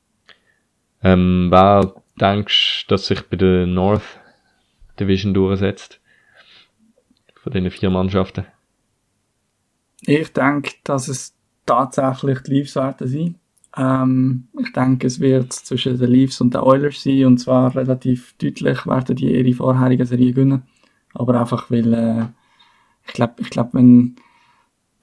[1.03, 4.21] Ähm, wer denkst du, dass sich bei der North
[4.99, 6.01] Division durchsetzt?
[7.37, 8.47] Von diesen vier Mannschaften.
[10.03, 11.35] Ich denke, dass es
[11.65, 13.35] tatsächlich die Leafs werden sein.
[13.77, 18.35] Ähm, ich denke, es wird zwischen den Leafs und den Oilers sein und zwar relativ
[18.39, 20.63] deutlich werden die ihre vorherige Serie gewinnen.
[21.15, 22.27] Aber einfach weil, äh,
[23.07, 24.17] ich glaube, ich glaub, wenn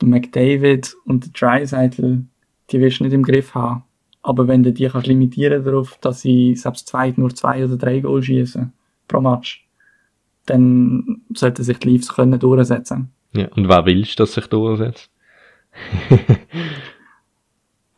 [0.02, 2.24] der McDavid und der Dreisaitl,
[2.70, 3.84] die wirst du nicht im Griff haben.
[4.22, 8.00] Aber wenn du die kannst limitieren darauf, dass sie selbst zwei, nur zwei oder drei
[8.00, 8.74] Goal schießen
[9.08, 9.66] pro Match,
[10.46, 13.12] dann sollten sich die Leafs können durchsetzen.
[13.34, 15.10] Ja, und wer willst du, dass sich durchsetzt?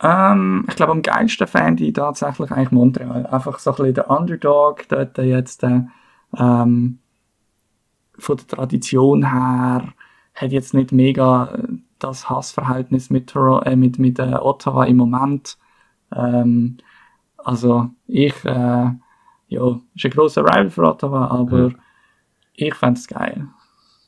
[0.02, 3.26] Ähm, ich glaube, am geilsten fände ich tatsächlich eigentlich Montreal.
[3.26, 5.82] Einfach so ein bisschen der Underdog dort jetzt, äh,
[6.38, 6.98] ähm,
[8.18, 9.92] von der Tradition her,
[10.34, 11.68] hat jetzt nicht mega äh,
[12.02, 15.56] das Hassverhältnis mit, äh, mit, mit äh, Ottawa im Moment.
[16.14, 16.78] Ähm,
[17.38, 18.90] also, ich, äh,
[19.48, 21.72] ja, ist ein grosser Rival für Ottawa, aber
[22.54, 23.46] ich fände es geil.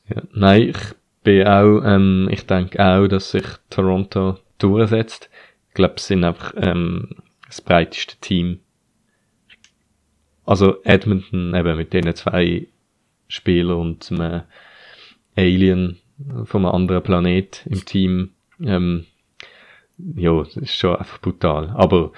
[0.07, 0.77] Ja, nein, ich
[1.23, 5.29] bin auch, ähm, ich denke auch, dass sich Toronto durchsetzt.
[5.69, 7.09] Ich glaube, sie sind einfach ähm,
[7.47, 8.59] das breiteste Team.
[10.45, 12.67] Also Edmonton eben mit den zwei
[13.27, 14.43] Spielern und einem
[15.35, 18.31] Alien einem anderen Planet im Team.
[18.61, 19.05] Ähm,
[19.97, 21.69] ja, das ist schon einfach brutal.
[21.75, 22.11] Aber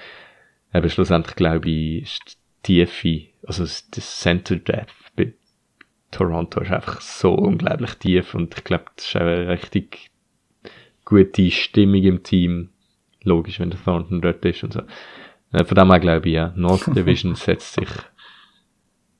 [0.74, 5.32] eben schlussendlich glaube ich, ist die Tiefe, also das Center Depth bei
[6.10, 10.10] Toronto ist einfach so unglaublich tief und ich glaube, das ist auch eine richtig
[11.04, 12.70] gute Stimmung im Team.
[13.22, 14.82] Logisch, wenn der Thornton dort ist und so.
[15.52, 17.88] Äh, Von dem her glaube ich, ja, North Division setzt sich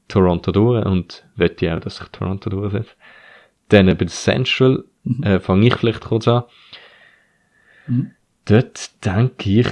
[0.09, 2.97] Toronto durch und wette auch, dass sich Toronto durchsetzt.
[3.69, 4.85] Dann bei der Central
[5.23, 6.45] äh, fange ich vielleicht kurz an.
[8.45, 9.69] Dort denke ich,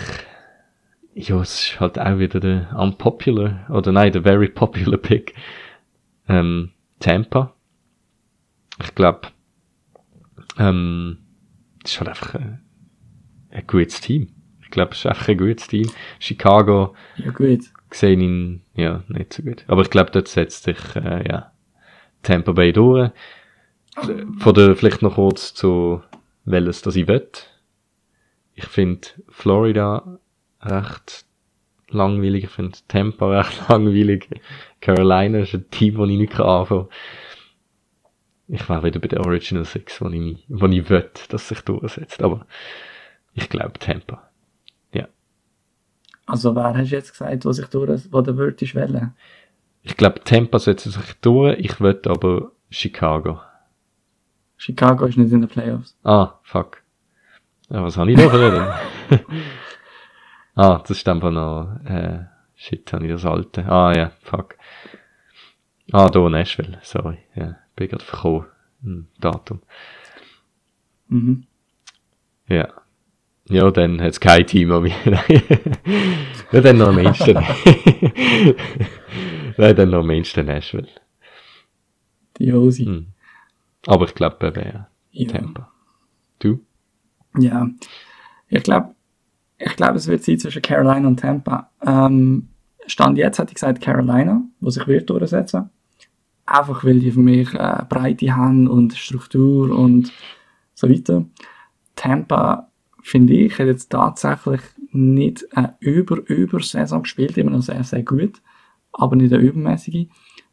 [1.15, 5.35] ja, es ist halt auch wieder der unpopular, oder nein, der very popular Pick.
[6.29, 7.55] Ähm, Tampa.
[8.83, 9.29] Ich glaube,
[10.59, 11.19] ähm,
[11.83, 12.63] das ist halt einfach ein,
[13.51, 14.29] ein gutes Team.
[14.63, 15.89] Ich glaube, es ist einfach ein gutes Team.
[16.19, 17.61] Chicago Ja, gut.
[17.91, 19.65] gesehen ihn, ja, nicht so gut.
[19.69, 21.53] Aber ich glaube, dort setzt sich, äh, ja,
[22.23, 23.11] Tampa Bay durch.
[23.95, 26.03] Von der, vielleicht noch kurz zu,
[26.45, 27.29] welches das ich will.
[28.55, 30.19] Ich finde Florida
[30.61, 31.25] recht
[31.89, 32.45] langweilig.
[32.45, 34.29] Ich finde Tampa recht langweilig.
[34.81, 36.99] Carolina ist ein Team, das ich nicht anfangen kann.
[38.47, 42.23] Ich war wieder bei der Original Six, wo ich, wo ich will, dass sich durchsetzt.
[42.23, 42.47] Aber
[43.33, 44.29] ich glaube Tampa.
[44.93, 45.09] Ja.
[46.27, 49.15] Also, wer hast du jetzt gesagt, was ich durch, wo der würdest wählen?
[49.83, 51.59] Ich glaube, Tampa setzt sich durch.
[51.59, 53.41] Ich will aber Chicago.
[54.57, 55.97] Chicago ist nicht in den Playoffs.
[56.05, 56.83] Ah, fuck.
[57.71, 58.73] Ja, was habe ich da verloren?
[60.55, 63.65] ah, das ist einfach noch, äh, shit, habe ich das alte.
[63.67, 64.57] Ah, ja, fuck.
[65.93, 67.19] Ah, da Nashville, sorry.
[67.35, 68.47] Ja, bin gerade verkommen.
[68.83, 69.61] Hm, Datum.
[71.09, 71.47] Mhm.
[72.49, 72.69] Ja.
[73.49, 74.95] Ja, dann hat's kein Team mehr.
[76.53, 77.35] ja, dann noch am ehesten.
[79.57, 80.89] Nein, dann noch am ehesten Nashville.
[82.39, 82.85] Die Josi.
[82.85, 83.14] Hm.
[83.87, 84.89] Aber ich glaube, eben, ja.
[85.11, 85.29] Ja.
[85.29, 85.71] Tampa.
[86.39, 86.61] Du?
[87.39, 87.69] Ja,
[88.49, 88.95] ich glaube,
[89.59, 91.71] ich glaube, es wird sein zwischen Carolina und Tampa.
[91.83, 92.49] Ähm,
[92.87, 95.71] Stand jetzt hätte ich gesagt Carolina, wo sich wird durchsetzen.
[96.47, 100.13] Einfach weil die für mich äh, Breite haben und Struktur und
[100.75, 101.25] so weiter.
[101.97, 102.71] Tampa,
[103.03, 108.43] finde ich, hat jetzt tatsächlich nicht eine über-über-Saison gespielt, immer noch sehr, sehr gut,
[108.93, 110.07] aber nicht eine übermäßige.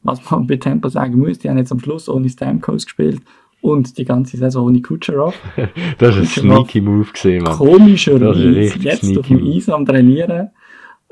[0.04, 3.22] Was man bei Tampa sagen muss, die haben jetzt am Schluss ohne Stamkos gespielt
[3.62, 5.36] und die ganze Saison ohne Kucherov.
[6.00, 7.54] Das ist ein sneaky Move gesehen, Mann.
[7.54, 9.46] Komischerweise jetzt auf dem.
[9.46, 10.50] Eis am Trainieren.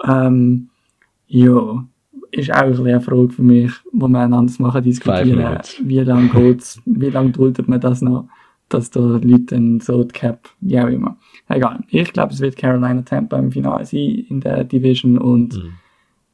[0.07, 0.69] Ähm,
[1.27, 1.85] ja,
[2.31, 5.39] ist auch ein eine Frage für mich, wo wir einander machen diskutieren.
[5.83, 8.27] Wie lange geht's, wie lange duldet man das noch,
[8.69, 11.17] dass da Leute dann so die Cap, wie auch immer.
[11.47, 11.79] Egal.
[11.89, 15.73] Ich glaube, es wird Carolina Tampa im Finale sein in der Division und Mhm.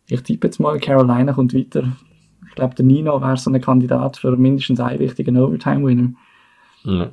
[0.09, 1.95] ich tippe jetzt mal, Carolina kommt weiter.
[2.55, 6.13] Ich glaube, der Nino wäre so ein Kandidat für mindestens einen wichtigen Overtime-Winner.
[6.85, 7.11] Ja.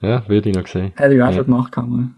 [0.00, 0.92] ja, würde ich noch sehen.
[0.96, 1.32] Hätte ich auch Ja.
[1.34, 2.14] schon gemacht, kann man.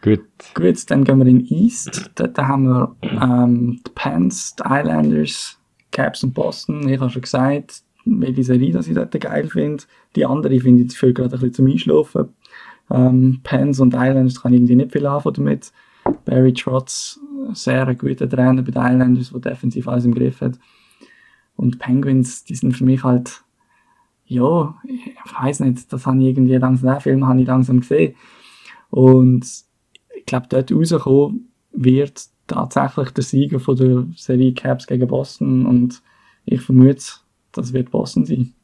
[0.00, 0.24] Gut.
[0.54, 2.10] Gut, dann gehen wir in East.
[2.14, 5.58] Dort haben wir ähm, die Pens, die Islanders,
[5.92, 6.88] Caps und Boston.
[6.88, 9.84] Ich habe schon gesagt, welche Serie dass ich dort geil finde.
[10.16, 12.28] Die andere finde ich dafür gerade ein bisschen zum Einschlafen.
[12.90, 15.70] Ähm, Pens und Islanders kann ich irgendwie nicht viel anfangen damit.
[16.24, 17.20] Barry Trotz,
[17.52, 20.58] sehr ein guter Trainer bei den Islanders, der defensiv alles im Griff hat.
[21.60, 23.42] Und Penguins, die sind für mich halt,
[24.24, 28.14] ja, ich weiß nicht, das habe ich irgendwie langsam, den Film habe ich langsam gesehen.
[28.88, 29.44] Und
[30.16, 36.02] ich glaube, dort rauskommen wird tatsächlich der Sieger von der Serie Caps gegen Boston und
[36.46, 37.04] ich vermute,
[37.52, 38.54] das wird Boston sein.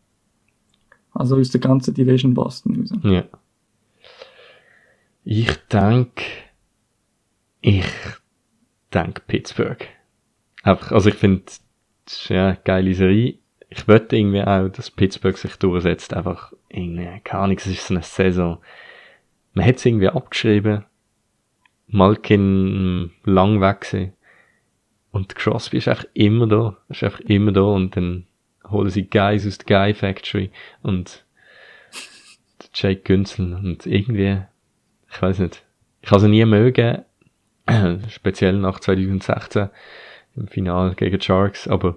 [1.12, 2.98] Also aus der ganzen Division Boston raus.
[3.02, 3.24] Ja.
[5.22, 6.22] Ich denke,
[7.60, 7.84] ich
[8.94, 9.86] denke Pittsburgh.
[10.62, 11.44] Einfach, also ich finde,
[12.06, 13.38] das ist ja eine geile Serie.
[13.68, 16.14] Ich möchte irgendwie auch, dass Pittsburgh sich durchsetzt.
[16.14, 18.58] Einfach, irgendwie, keine Ahnung, es ist so eine Saison.
[19.52, 20.84] Man hat es irgendwie abgeschrieben.
[21.88, 24.12] Malkin lang weg.
[25.10, 26.76] Und Crosby ist einfach immer da.
[26.88, 28.26] Ist einfach immer da und dann
[28.70, 30.50] holen sie Guys aus der Guy Factory
[30.82, 31.24] und
[32.74, 34.42] Jake Günzel und irgendwie,
[35.10, 35.64] ich weiß nicht,
[36.02, 37.04] ich habe sie nie mögen,
[38.08, 39.70] speziell nach 2016
[40.36, 41.96] im Finale gegen die Sharks, aber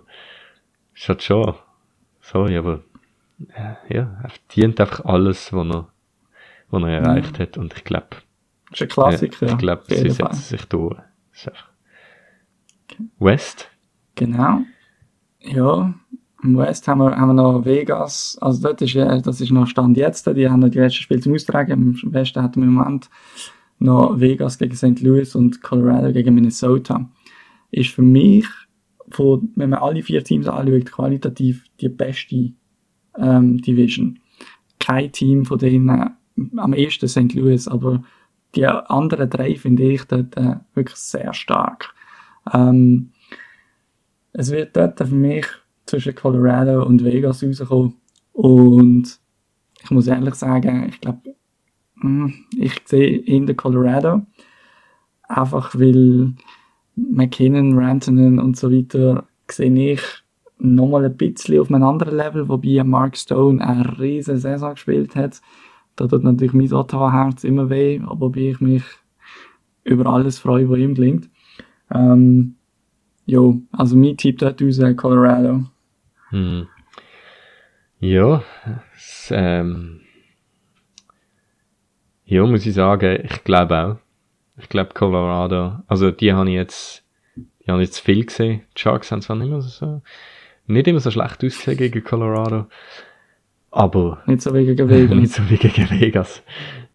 [0.96, 1.54] es hat schon,
[2.22, 2.82] sorry, aber
[3.54, 5.88] äh, ja, er verdient einfach alles, was er,
[6.70, 8.08] was er erreicht hat und ich glaube,
[8.72, 9.48] Das ist ein Klassiker.
[9.48, 10.98] ich glaube, sie setzen sich durch.
[11.46, 11.70] Einfach
[13.20, 13.70] West?
[14.16, 14.62] Genau.
[15.42, 15.94] Ja,
[16.44, 18.38] im West haben wir, haben wir noch Vegas.
[18.42, 20.26] Also dort ist, das ist noch Stand jetzt.
[20.28, 21.98] Die haben noch die letzten Spiele zum Austragen.
[22.04, 23.10] Im Westen hatten wir im Moment
[23.80, 25.02] noch Vegas gegen St.
[25.02, 27.06] Louis und Colorado gegen Minnesota.
[27.72, 28.46] Ist für mich,
[29.12, 32.54] von, wenn man alle vier Teams anschaut, qualitativ die beste
[33.18, 34.20] ähm, Division.
[34.80, 36.12] Kein Team von denen,
[36.56, 37.34] am ehesten St.
[37.34, 38.04] Louis, aber
[38.56, 41.94] die anderen drei finde ich dort äh, wirklich sehr stark.
[42.52, 43.12] Ähm,
[44.32, 45.46] es wird dort für mich
[45.86, 47.96] zwischen Colorado und Vegas rauskommen.
[48.32, 49.20] Und
[49.84, 51.36] ich muss ehrlich sagen, ich glaube,
[52.58, 54.22] ich sehe in der Colorado.
[55.24, 56.34] Einfach weil
[57.12, 60.02] McKinnon, Rantanen und so weiter sehe ich
[60.58, 65.42] nochmal ein bisschen auf einem anderen Level, wobei Mark Stone eine riesen Saison gespielt hat.
[65.96, 68.84] Da tut natürlich mein Ottawa-Herz immer weh, wobei ich mich
[69.84, 71.30] über alles freue, was ihm gelingt.
[71.92, 72.56] Ähm,
[73.26, 75.66] jo, also mein Tipp dort raus, Colorado.
[76.30, 76.68] Hm.
[78.00, 78.44] Ja,
[79.32, 80.02] ähm,
[82.26, 84.09] ja, muss ich sagen, ich glaube auch.
[84.62, 87.04] Ich glaube Colorado, also die habe ich jetzt,
[87.36, 88.62] die habe jetzt viel gesehen.
[88.76, 90.02] Die Sharks haben zwar nicht immer so,
[90.68, 92.68] nicht immer so schlecht ausgesehen gegen Colorado,
[93.72, 95.16] aber Nicht so wegen Vegas.
[95.18, 96.44] nicht so wie gegen Vegas.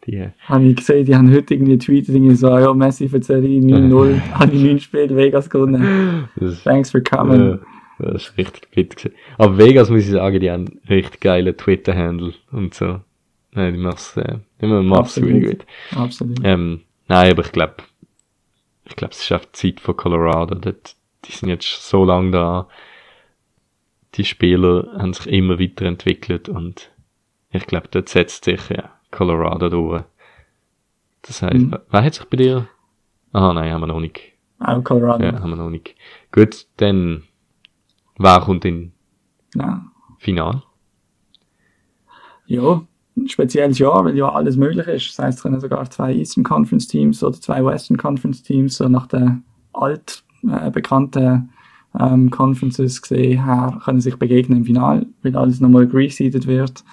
[0.07, 3.61] Die, Habe ich gesehen, die haben heute irgendwie getweetet, irgendwie so, ja, Messi für Serie
[3.63, 6.29] 9-0, habe ich 9 Spiele Vegas gewonnen.
[6.63, 7.59] Thanks for coming.
[7.99, 9.15] Ja, das ist richtig fit gewesen.
[9.39, 13.01] Aber Vegas muss ich sagen, die haben richtig geile Twitter-Handle und so.
[13.53, 15.31] Nein, die mach's, äh, die mach's Absolut.
[15.31, 15.65] really gut.
[15.97, 16.39] Absolut.
[16.43, 17.77] Ähm, nein, aber ich glaube,
[18.85, 20.55] ich glaube, es ist auf die Zeit von Colorado.
[20.57, 22.69] Dort, die sind jetzt so lange da.
[24.15, 26.93] Die Spieler haben sich immer weiterentwickelt und
[27.51, 30.05] ich glaube, dort setzt sich ja Colorado durch.
[31.23, 31.79] Das heißt, Mhm.
[31.91, 32.69] wer hat sich bei dir?
[33.33, 34.21] Ah, nein, haben wir noch nicht.
[34.61, 35.25] Auch Colorado.
[35.25, 35.95] Ja, haben wir noch nicht.
[36.31, 37.25] Gut, dann,
[38.19, 38.93] wer kommt in.
[40.19, 40.63] Final?
[42.47, 42.87] ja,
[43.27, 45.19] spezielles Jahr, weil ja alles möglich ist.
[45.19, 48.89] Das heißt, es können sogar zwei Eastern Conference Teams oder zwei Western Conference Teams, so
[48.89, 51.39] nach den alt äh,
[51.99, 56.85] ähm, Conferences gesehen her, können sich begegnen im Final, weil alles nochmal reseeded wird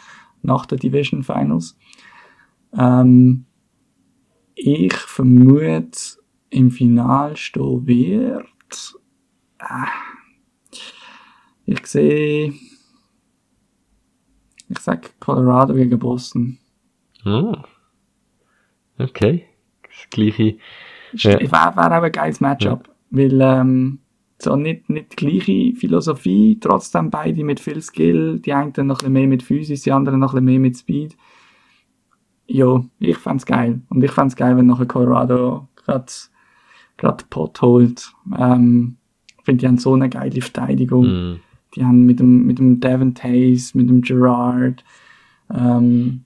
[0.44, 1.78] nach den Division Finals.
[2.78, 3.46] Ähm,
[4.56, 6.20] ich vermute,
[6.50, 8.96] im Final stehen wird.
[9.60, 9.88] Äh,
[11.66, 12.54] ich sehe.
[14.72, 16.58] Ich sag Colorado gegen Boston.
[17.26, 17.56] Oh.
[18.98, 19.46] Okay.
[19.84, 20.58] Das gleiche.
[21.14, 21.32] Ja.
[21.32, 21.40] Ja.
[21.40, 22.90] Wäre wär auch ein geiles Matchup.
[23.10, 24.00] Weil, ähm,
[24.40, 28.40] so nicht, nicht die gleiche Philosophie, trotzdem beide mit viel Skill.
[28.40, 30.78] Die einen noch ein bisschen mehr mit Physis, die anderen noch ein bisschen mehr mit
[30.78, 31.18] Speed.
[32.48, 33.82] Ja, ich fänd's geil.
[33.90, 36.12] Und ich fänd's geil, wenn nachher Colorado gerade
[36.98, 38.14] gerade Pot holt.
[38.38, 38.98] Ähm,
[39.38, 41.06] ich finde, die haben so eine geile Verteidigung.
[41.06, 41.40] Mm.
[41.76, 44.84] Die haben mit dem, mit dem Devin Tays, mit dem Gerard,
[45.54, 46.24] ähm,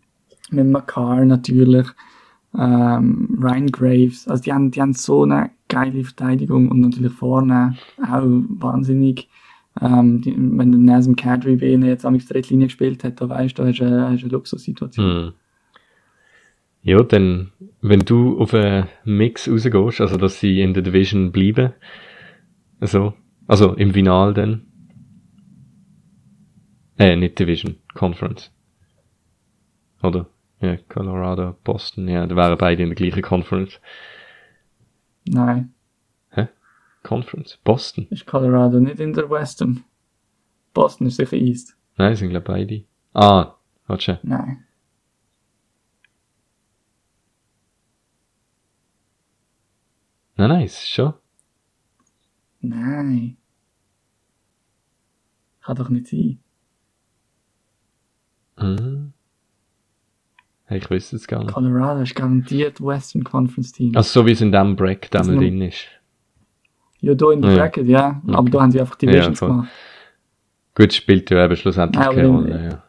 [0.52, 1.88] mit Makar natürlich,
[2.58, 4.28] ähm, Ryan Graves.
[4.28, 9.30] Also die haben, die haben so eine geile Verteidigung und natürlich vorne auch wahnsinnig.
[9.82, 13.58] Ähm, die, wenn der Nazem Kadri bei ihnen jetzt am Linie gespielt hat, da weißt
[13.58, 15.06] du, da hast du eine, hast eine Luxussituation.
[15.06, 15.34] Mm.
[16.82, 17.52] Ja, dann,
[17.82, 21.74] wenn du auf einen Mix rausgehst, also dass sie in der Division bleiben,
[22.80, 23.14] also,
[23.48, 24.62] also im Final dann,
[26.98, 28.52] äh, nicht Division, Conference.
[30.02, 30.28] Oder?
[30.62, 33.80] Ja, Colorado, Boston, ja, da wären beide in der gleichen Conference.
[35.28, 35.76] Nein,
[37.06, 37.58] Conference?
[37.64, 38.08] Boston?
[38.10, 39.86] ist Colorado nicht in der Western.
[40.74, 41.78] Boston ist sicher East.
[41.98, 42.84] Nein, sind glaube beide.
[43.14, 43.56] Ah,
[43.88, 44.18] warte schon.
[44.24, 44.66] Nein.
[50.36, 51.14] Nein, nein, ist schon.
[52.60, 53.38] Nein.
[55.62, 56.40] Kann doch nicht sein.
[58.57, 59.14] Mhm.
[60.68, 61.53] Hey, ich wüsste es gar nicht.
[61.53, 63.95] Colorado ist garantiert Western Conference Team.
[63.95, 65.86] Also so wie es in dem Break da Also drin ist.
[67.02, 67.57] Ja, da in der Ja.
[67.57, 68.22] Bracket, ja.
[68.27, 68.52] Aber Okay.
[68.52, 69.49] da haben sie einfach Divisions Ja, voll.
[69.49, 69.69] gemacht.
[70.73, 72.84] Gut, spielt ja eben schlussendlich Nein, keine in- Rolle, ja.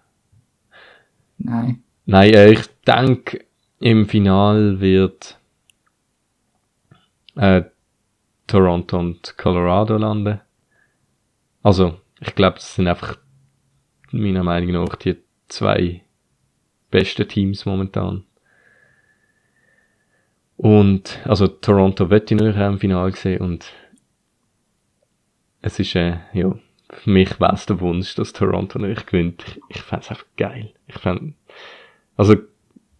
[1.38, 1.82] Nein.
[2.06, 3.44] Nein, äh, ich denke,
[3.78, 5.38] im Final wird
[7.34, 7.62] äh,
[8.46, 10.40] Toronto und Colorado landen.
[11.62, 13.18] Also, ich glaube, das sind einfach
[14.12, 15.16] meiner Meinung nach die
[15.48, 16.02] zwei
[16.90, 18.24] besten Teams momentan.
[20.56, 23.72] Und, also Toronto wird ich natürlich im Final sehen und
[25.60, 26.54] es ist, äh, ja,
[26.90, 29.44] für mich wäre es der Wunsch, dass Toronto nicht gewinnt.
[29.46, 30.72] Ich, ich fände es einfach geil.
[30.86, 31.34] Ich fänd,
[32.16, 32.36] also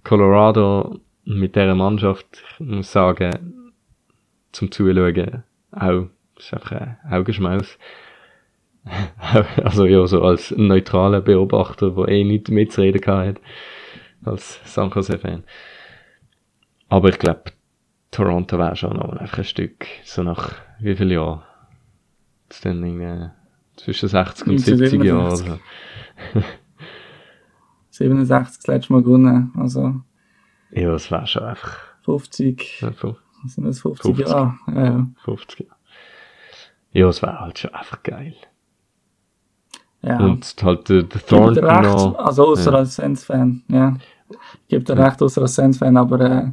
[0.04, 2.26] Colorado mit dieser Mannschaft,
[2.58, 3.72] ich muss sagen,
[4.52, 7.78] zum Zuschauen auch, ist einfach ein Augenschmaus.
[9.64, 13.40] also ja, so als neutraler Beobachter, der eh nichts mitzureden hat,
[14.24, 15.44] als San Jose-Fan.
[16.88, 17.52] Aber ich glaube,
[18.10, 21.42] Toronto wäre schon noch einfach ein Stück, so nach wie viel Jahren?
[22.44, 23.30] Jetzt dann irgendwie
[23.76, 25.26] zwischen 60 und 70 Jahren.
[25.26, 25.58] oder so.
[27.90, 29.52] 67 das letzte Mal gewonnen.
[29.56, 30.00] Also
[30.70, 32.92] Ja, das wäre schon einfach 50, ja,
[33.46, 34.28] sind das 50, 50.
[34.28, 34.58] Jahre?
[34.68, 35.06] Ja, ja.
[35.24, 35.76] 50 Jahre.
[36.92, 38.34] Ja, es wäre halt schon einfach geil.
[40.02, 40.18] Ja.
[40.20, 42.18] Und halt der, der Thornton recht, noch.
[42.18, 42.78] also außer Ja.
[42.78, 43.96] als Sens-Fan, ja.
[44.68, 46.50] Gibt dir recht, außer als Sens-Fan, aber äh,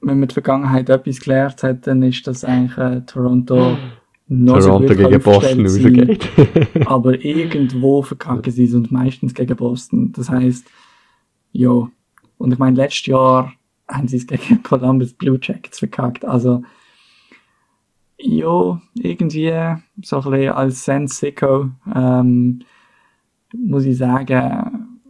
[0.00, 3.76] wenn man die Vergangenheit etwas gelernt hat, dann ist das eigentlich äh, Toronto
[4.28, 6.28] noch so Toronto gut gegen Boston rausgeht.
[6.86, 10.12] aber irgendwo verkacken sie es und meistens gegen Boston.
[10.12, 10.66] Das heißt,
[11.52, 11.88] ja.
[12.38, 13.52] Und ich meine, letztes Jahr
[13.88, 16.24] haben sie es gegen Columbus Blue Jackets verkackt.
[16.24, 16.62] Also,
[18.18, 19.50] ja, irgendwie
[20.02, 22.60] so ein bisschen als Sense Sicko, ähm,
[23.54, 25.00] muss ich sagen,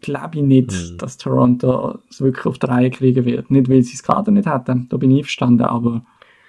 [0.00, 0.98] glaube ich nicht, Mhm.
[0.98, 3.50] dass Toronto es wirklich auf die Reihe kriegen wird.
[3.50, 4.88] Nicht, weil sie es gerade nicht hätten.
[4.88, 6.02] Da bin ich einverstanden, aber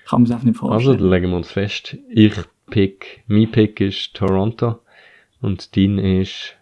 [0.08, 0.98] kann man es einfach nicht Also, vorstellen.
[1.00, 1.98] dann legen wir uns fest.
[2.10, 2.34] Ich
[2.70, 4.80] pick, mein Pick ist Toronto.
[5.42, 6.56] Und dein ist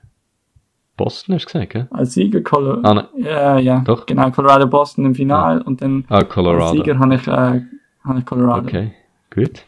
[0.97, 1.87] Boston, hast du gesagt, gell?
[1.91, 3.05] Als Sieger Colo Ah, nein.
[3.17, 4.05] ja, ja, Doch.
[4.05, 6.75] genau, Colorado Boston im Final und dann Ah, als Colorado.
[6.77, 7.61] Sieger habe ich, äh,
[8.05, 8.67] habe ich Colorado.
[8.67, 8.93] Okay,
[9.29, 9.65] gut.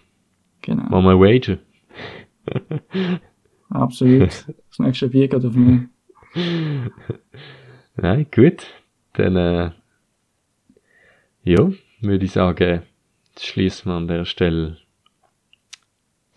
[0.62, 1.58] Genau, wir ein Wager.
[3.70, 4.46] absolut.
[4.70, 5.82] Das nächste Bier geht auf mich.
[7.96, 8.68] Nein, gut.
[9.14, 9.72] Dann, äh,
[11.44, 12.84] ja, würde ich sagen,
[13.40, 14.78] schließen wir an der Stelle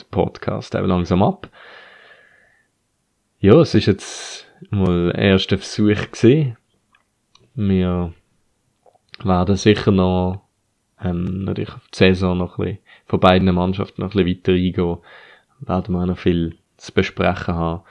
[0.00, 1.50] den Podcast auch langsam ab.
[3.40, 6.56] Ja, es ist jetzt mal der erste Versuch gesehen.
[7.54, 8.12] Wir
[9.24, 10.42] werden sicher noch,
[11.02, 14.52] ähm, natürlich auf die Saison noch ein bisschen, von beiden Mannschaften noch ein bisschen weiter
[14.52, 14.98] eingehen.
[15.60, 17.82] Werden wir auch noch viel zu besprechen haben.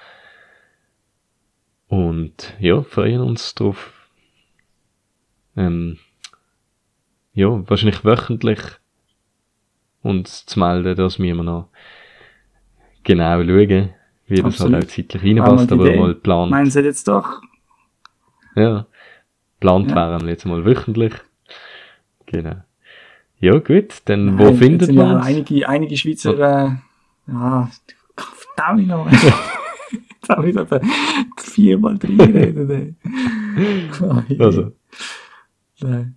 [1.88, 3.94] Und ja, freuen uns drauf.
[5.56, 5.98] Ähm,
[7.34, 8.60] ja, wahrscheinlich wöchentlich
[10.02, 11.70] uns zu melden, dass wir immer noch
[13.04, 13.94] genau schauen,
[14.28, 14.74] wie das Absolut.
[14.76, 16.00] halt auch zeitlich reinpasst, aber Idee.
[16.00, 16.52] mal plant.
[16.52, 17.42] Meinen Sie jetzt doch?
[18.56, 18.86] Ja.
[19.60, 19.96] Plant Ja.
[19.96, 21.14] wären wir jetzt mal wöchentlich.
[22.28, 22.64] Genau.
[23.42, 25.20] Ja, gut, dann wo Nein, findet man ja?
[25.20, 26.72] Einige, einige Schweizer, äh,
[27.32, 27.70] ja,
[28.16, 29.14] verdammt nochmal.
[29.14, 30.82] Jetzt habe ich etwa
[31.38, 32.96] viermal drin geredet, ey.
[34.40, 34.72] Also,
[35.82, 36.16] Nein.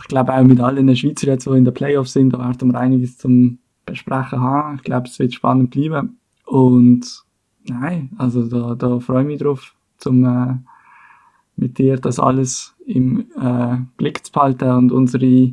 [0.00, 2.78] Ich glaube auch mit allen Schweizer jetzt, die in den Playoffs sind, da werden wir
[2.78, 4.76] einiges zum Besprechen haben.
[4.76, 6.18] Ich glaube, es wird spannend bleiben.
[6.46, 7.24] Und
[7.64, 10.54] nein, also da, da freue ich mich drauf, zum äh,
[11.58, 15.52] mit dir das alles im äh, Blick zu behalten und unsere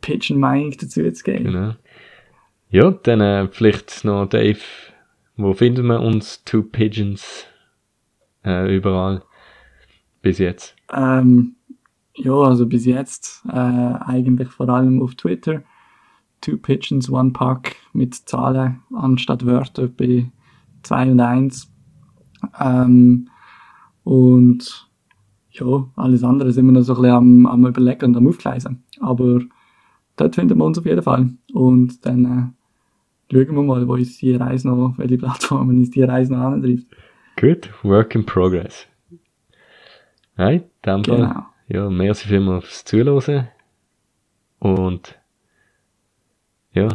[0.00, 1.44] Pigeon-Meinung dazu zu geben.
[1.44, 1.74] genau.
[2.70, 4.60] Ja, dann äh, vielleicht noch Dave,
[5.36, 7.46] wo finden wir uns Two Pigeons
[8.44, 9.22] äh, überall
[10.22, 10.74] bis jetzt?
[10.90, 11.56] Ähm,
[12.14, 15.62] ja, also bis jetzt äh, eigentlich vor allem auf Twitter.
[16.40, 20.30] Two Pigeons, One Pack mit Zahlen anstatt Wörter bei
[20.82, 21.72] 2 und 1.
[22.58, 23.28] Ähm,
[24.04, 24.88] und
[25.52, 28.84] ja, alles andere sind wir noch so ein bisschen am, am überlegen und am aufgleisen.
[29.00, 29.40] Aber
[30.16, 31.30] dort finden wir uns auf jeden Fall.
[31.52, 36.02] Und dann äh, schauen wir mal, wo uns die Reise noch, welche Plattformen uns die
[36.02, 36.86] Reise noch antreibt.
[37.38, 38.86] Gut, Work in Progress.
[40.36, 41.16] Nein, dem Fall.
[41.16, 41.46] Genau.
[41.68, 43.48] Ja, merci vielmals fürs Zuhören.
[44.58, 45.18] Und
[46.72, 46.88] ja,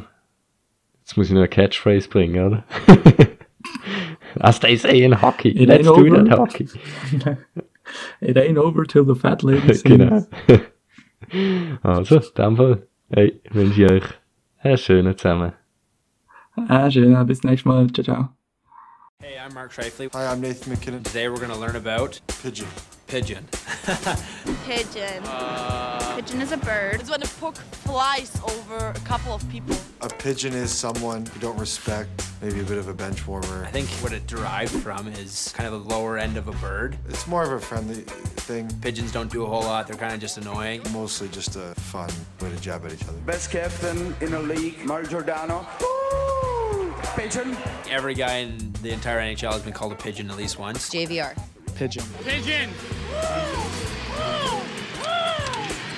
[1.00, 2.64] jetzt muss ich noch eine Catchphrase bringen, oder?
[4.40, 6.68] As they say in hockey, It let's do that hockey.
[8.22, 9.84] It ain't over till the fat lady sings.
[9.84, 10.26] genau.
[11.84, 14.04] also, in dem Fall, hey, wünsche ich euch
[14.60, 15.54] einen schönen zusammen.
[16.68, 17.26] Ah, schön.
[17.26, 17.88] Bis nächstes Mal.
[17.92, 18.37] Ciao, ciao.
[19.20, 20.12] Hey, I'm Mark Shifley.
[20.14, 21.04] Hi, I'm Nathan McKinnon.
[21.04, 22.68] Today we're going to learn about Pigeon.
[23.08, 23.48] pigeon.
[24.68, 25.24] Pigeon.
[25.26, 27.00] Uh, pigeon is a bird.
[27.02, 29.76] It's when a puck flies over a couple of people.
[30.02, 32.10] A pigeon is someone you don't respect,
[32.44, 33.66] maybe a bit of a bench warmer.
[33.66, 36.96] I think what it derived from is kind of the lower end of a bird.
[37.10, 38.02] It's more of a friendly
[38.46, 40.82] thing, Pigeons don't do a whole lot, they're kind of just annoying.
[40.94, 43.18] mostly just a fun way to jab at each other.
[43.26, 45.66] Best captain in the league, Mario Giordano.
[47.18, 47.24] Woo!
[47.24, 47.58] Pigeon.
[47.90, 50.90] Every guy in the entire NHL has been called a pigeon at least once.
[50.90, 51.38] JVR.
[51.76, 52.04] Pigeon.
[52.24, 52.70] Pigeon!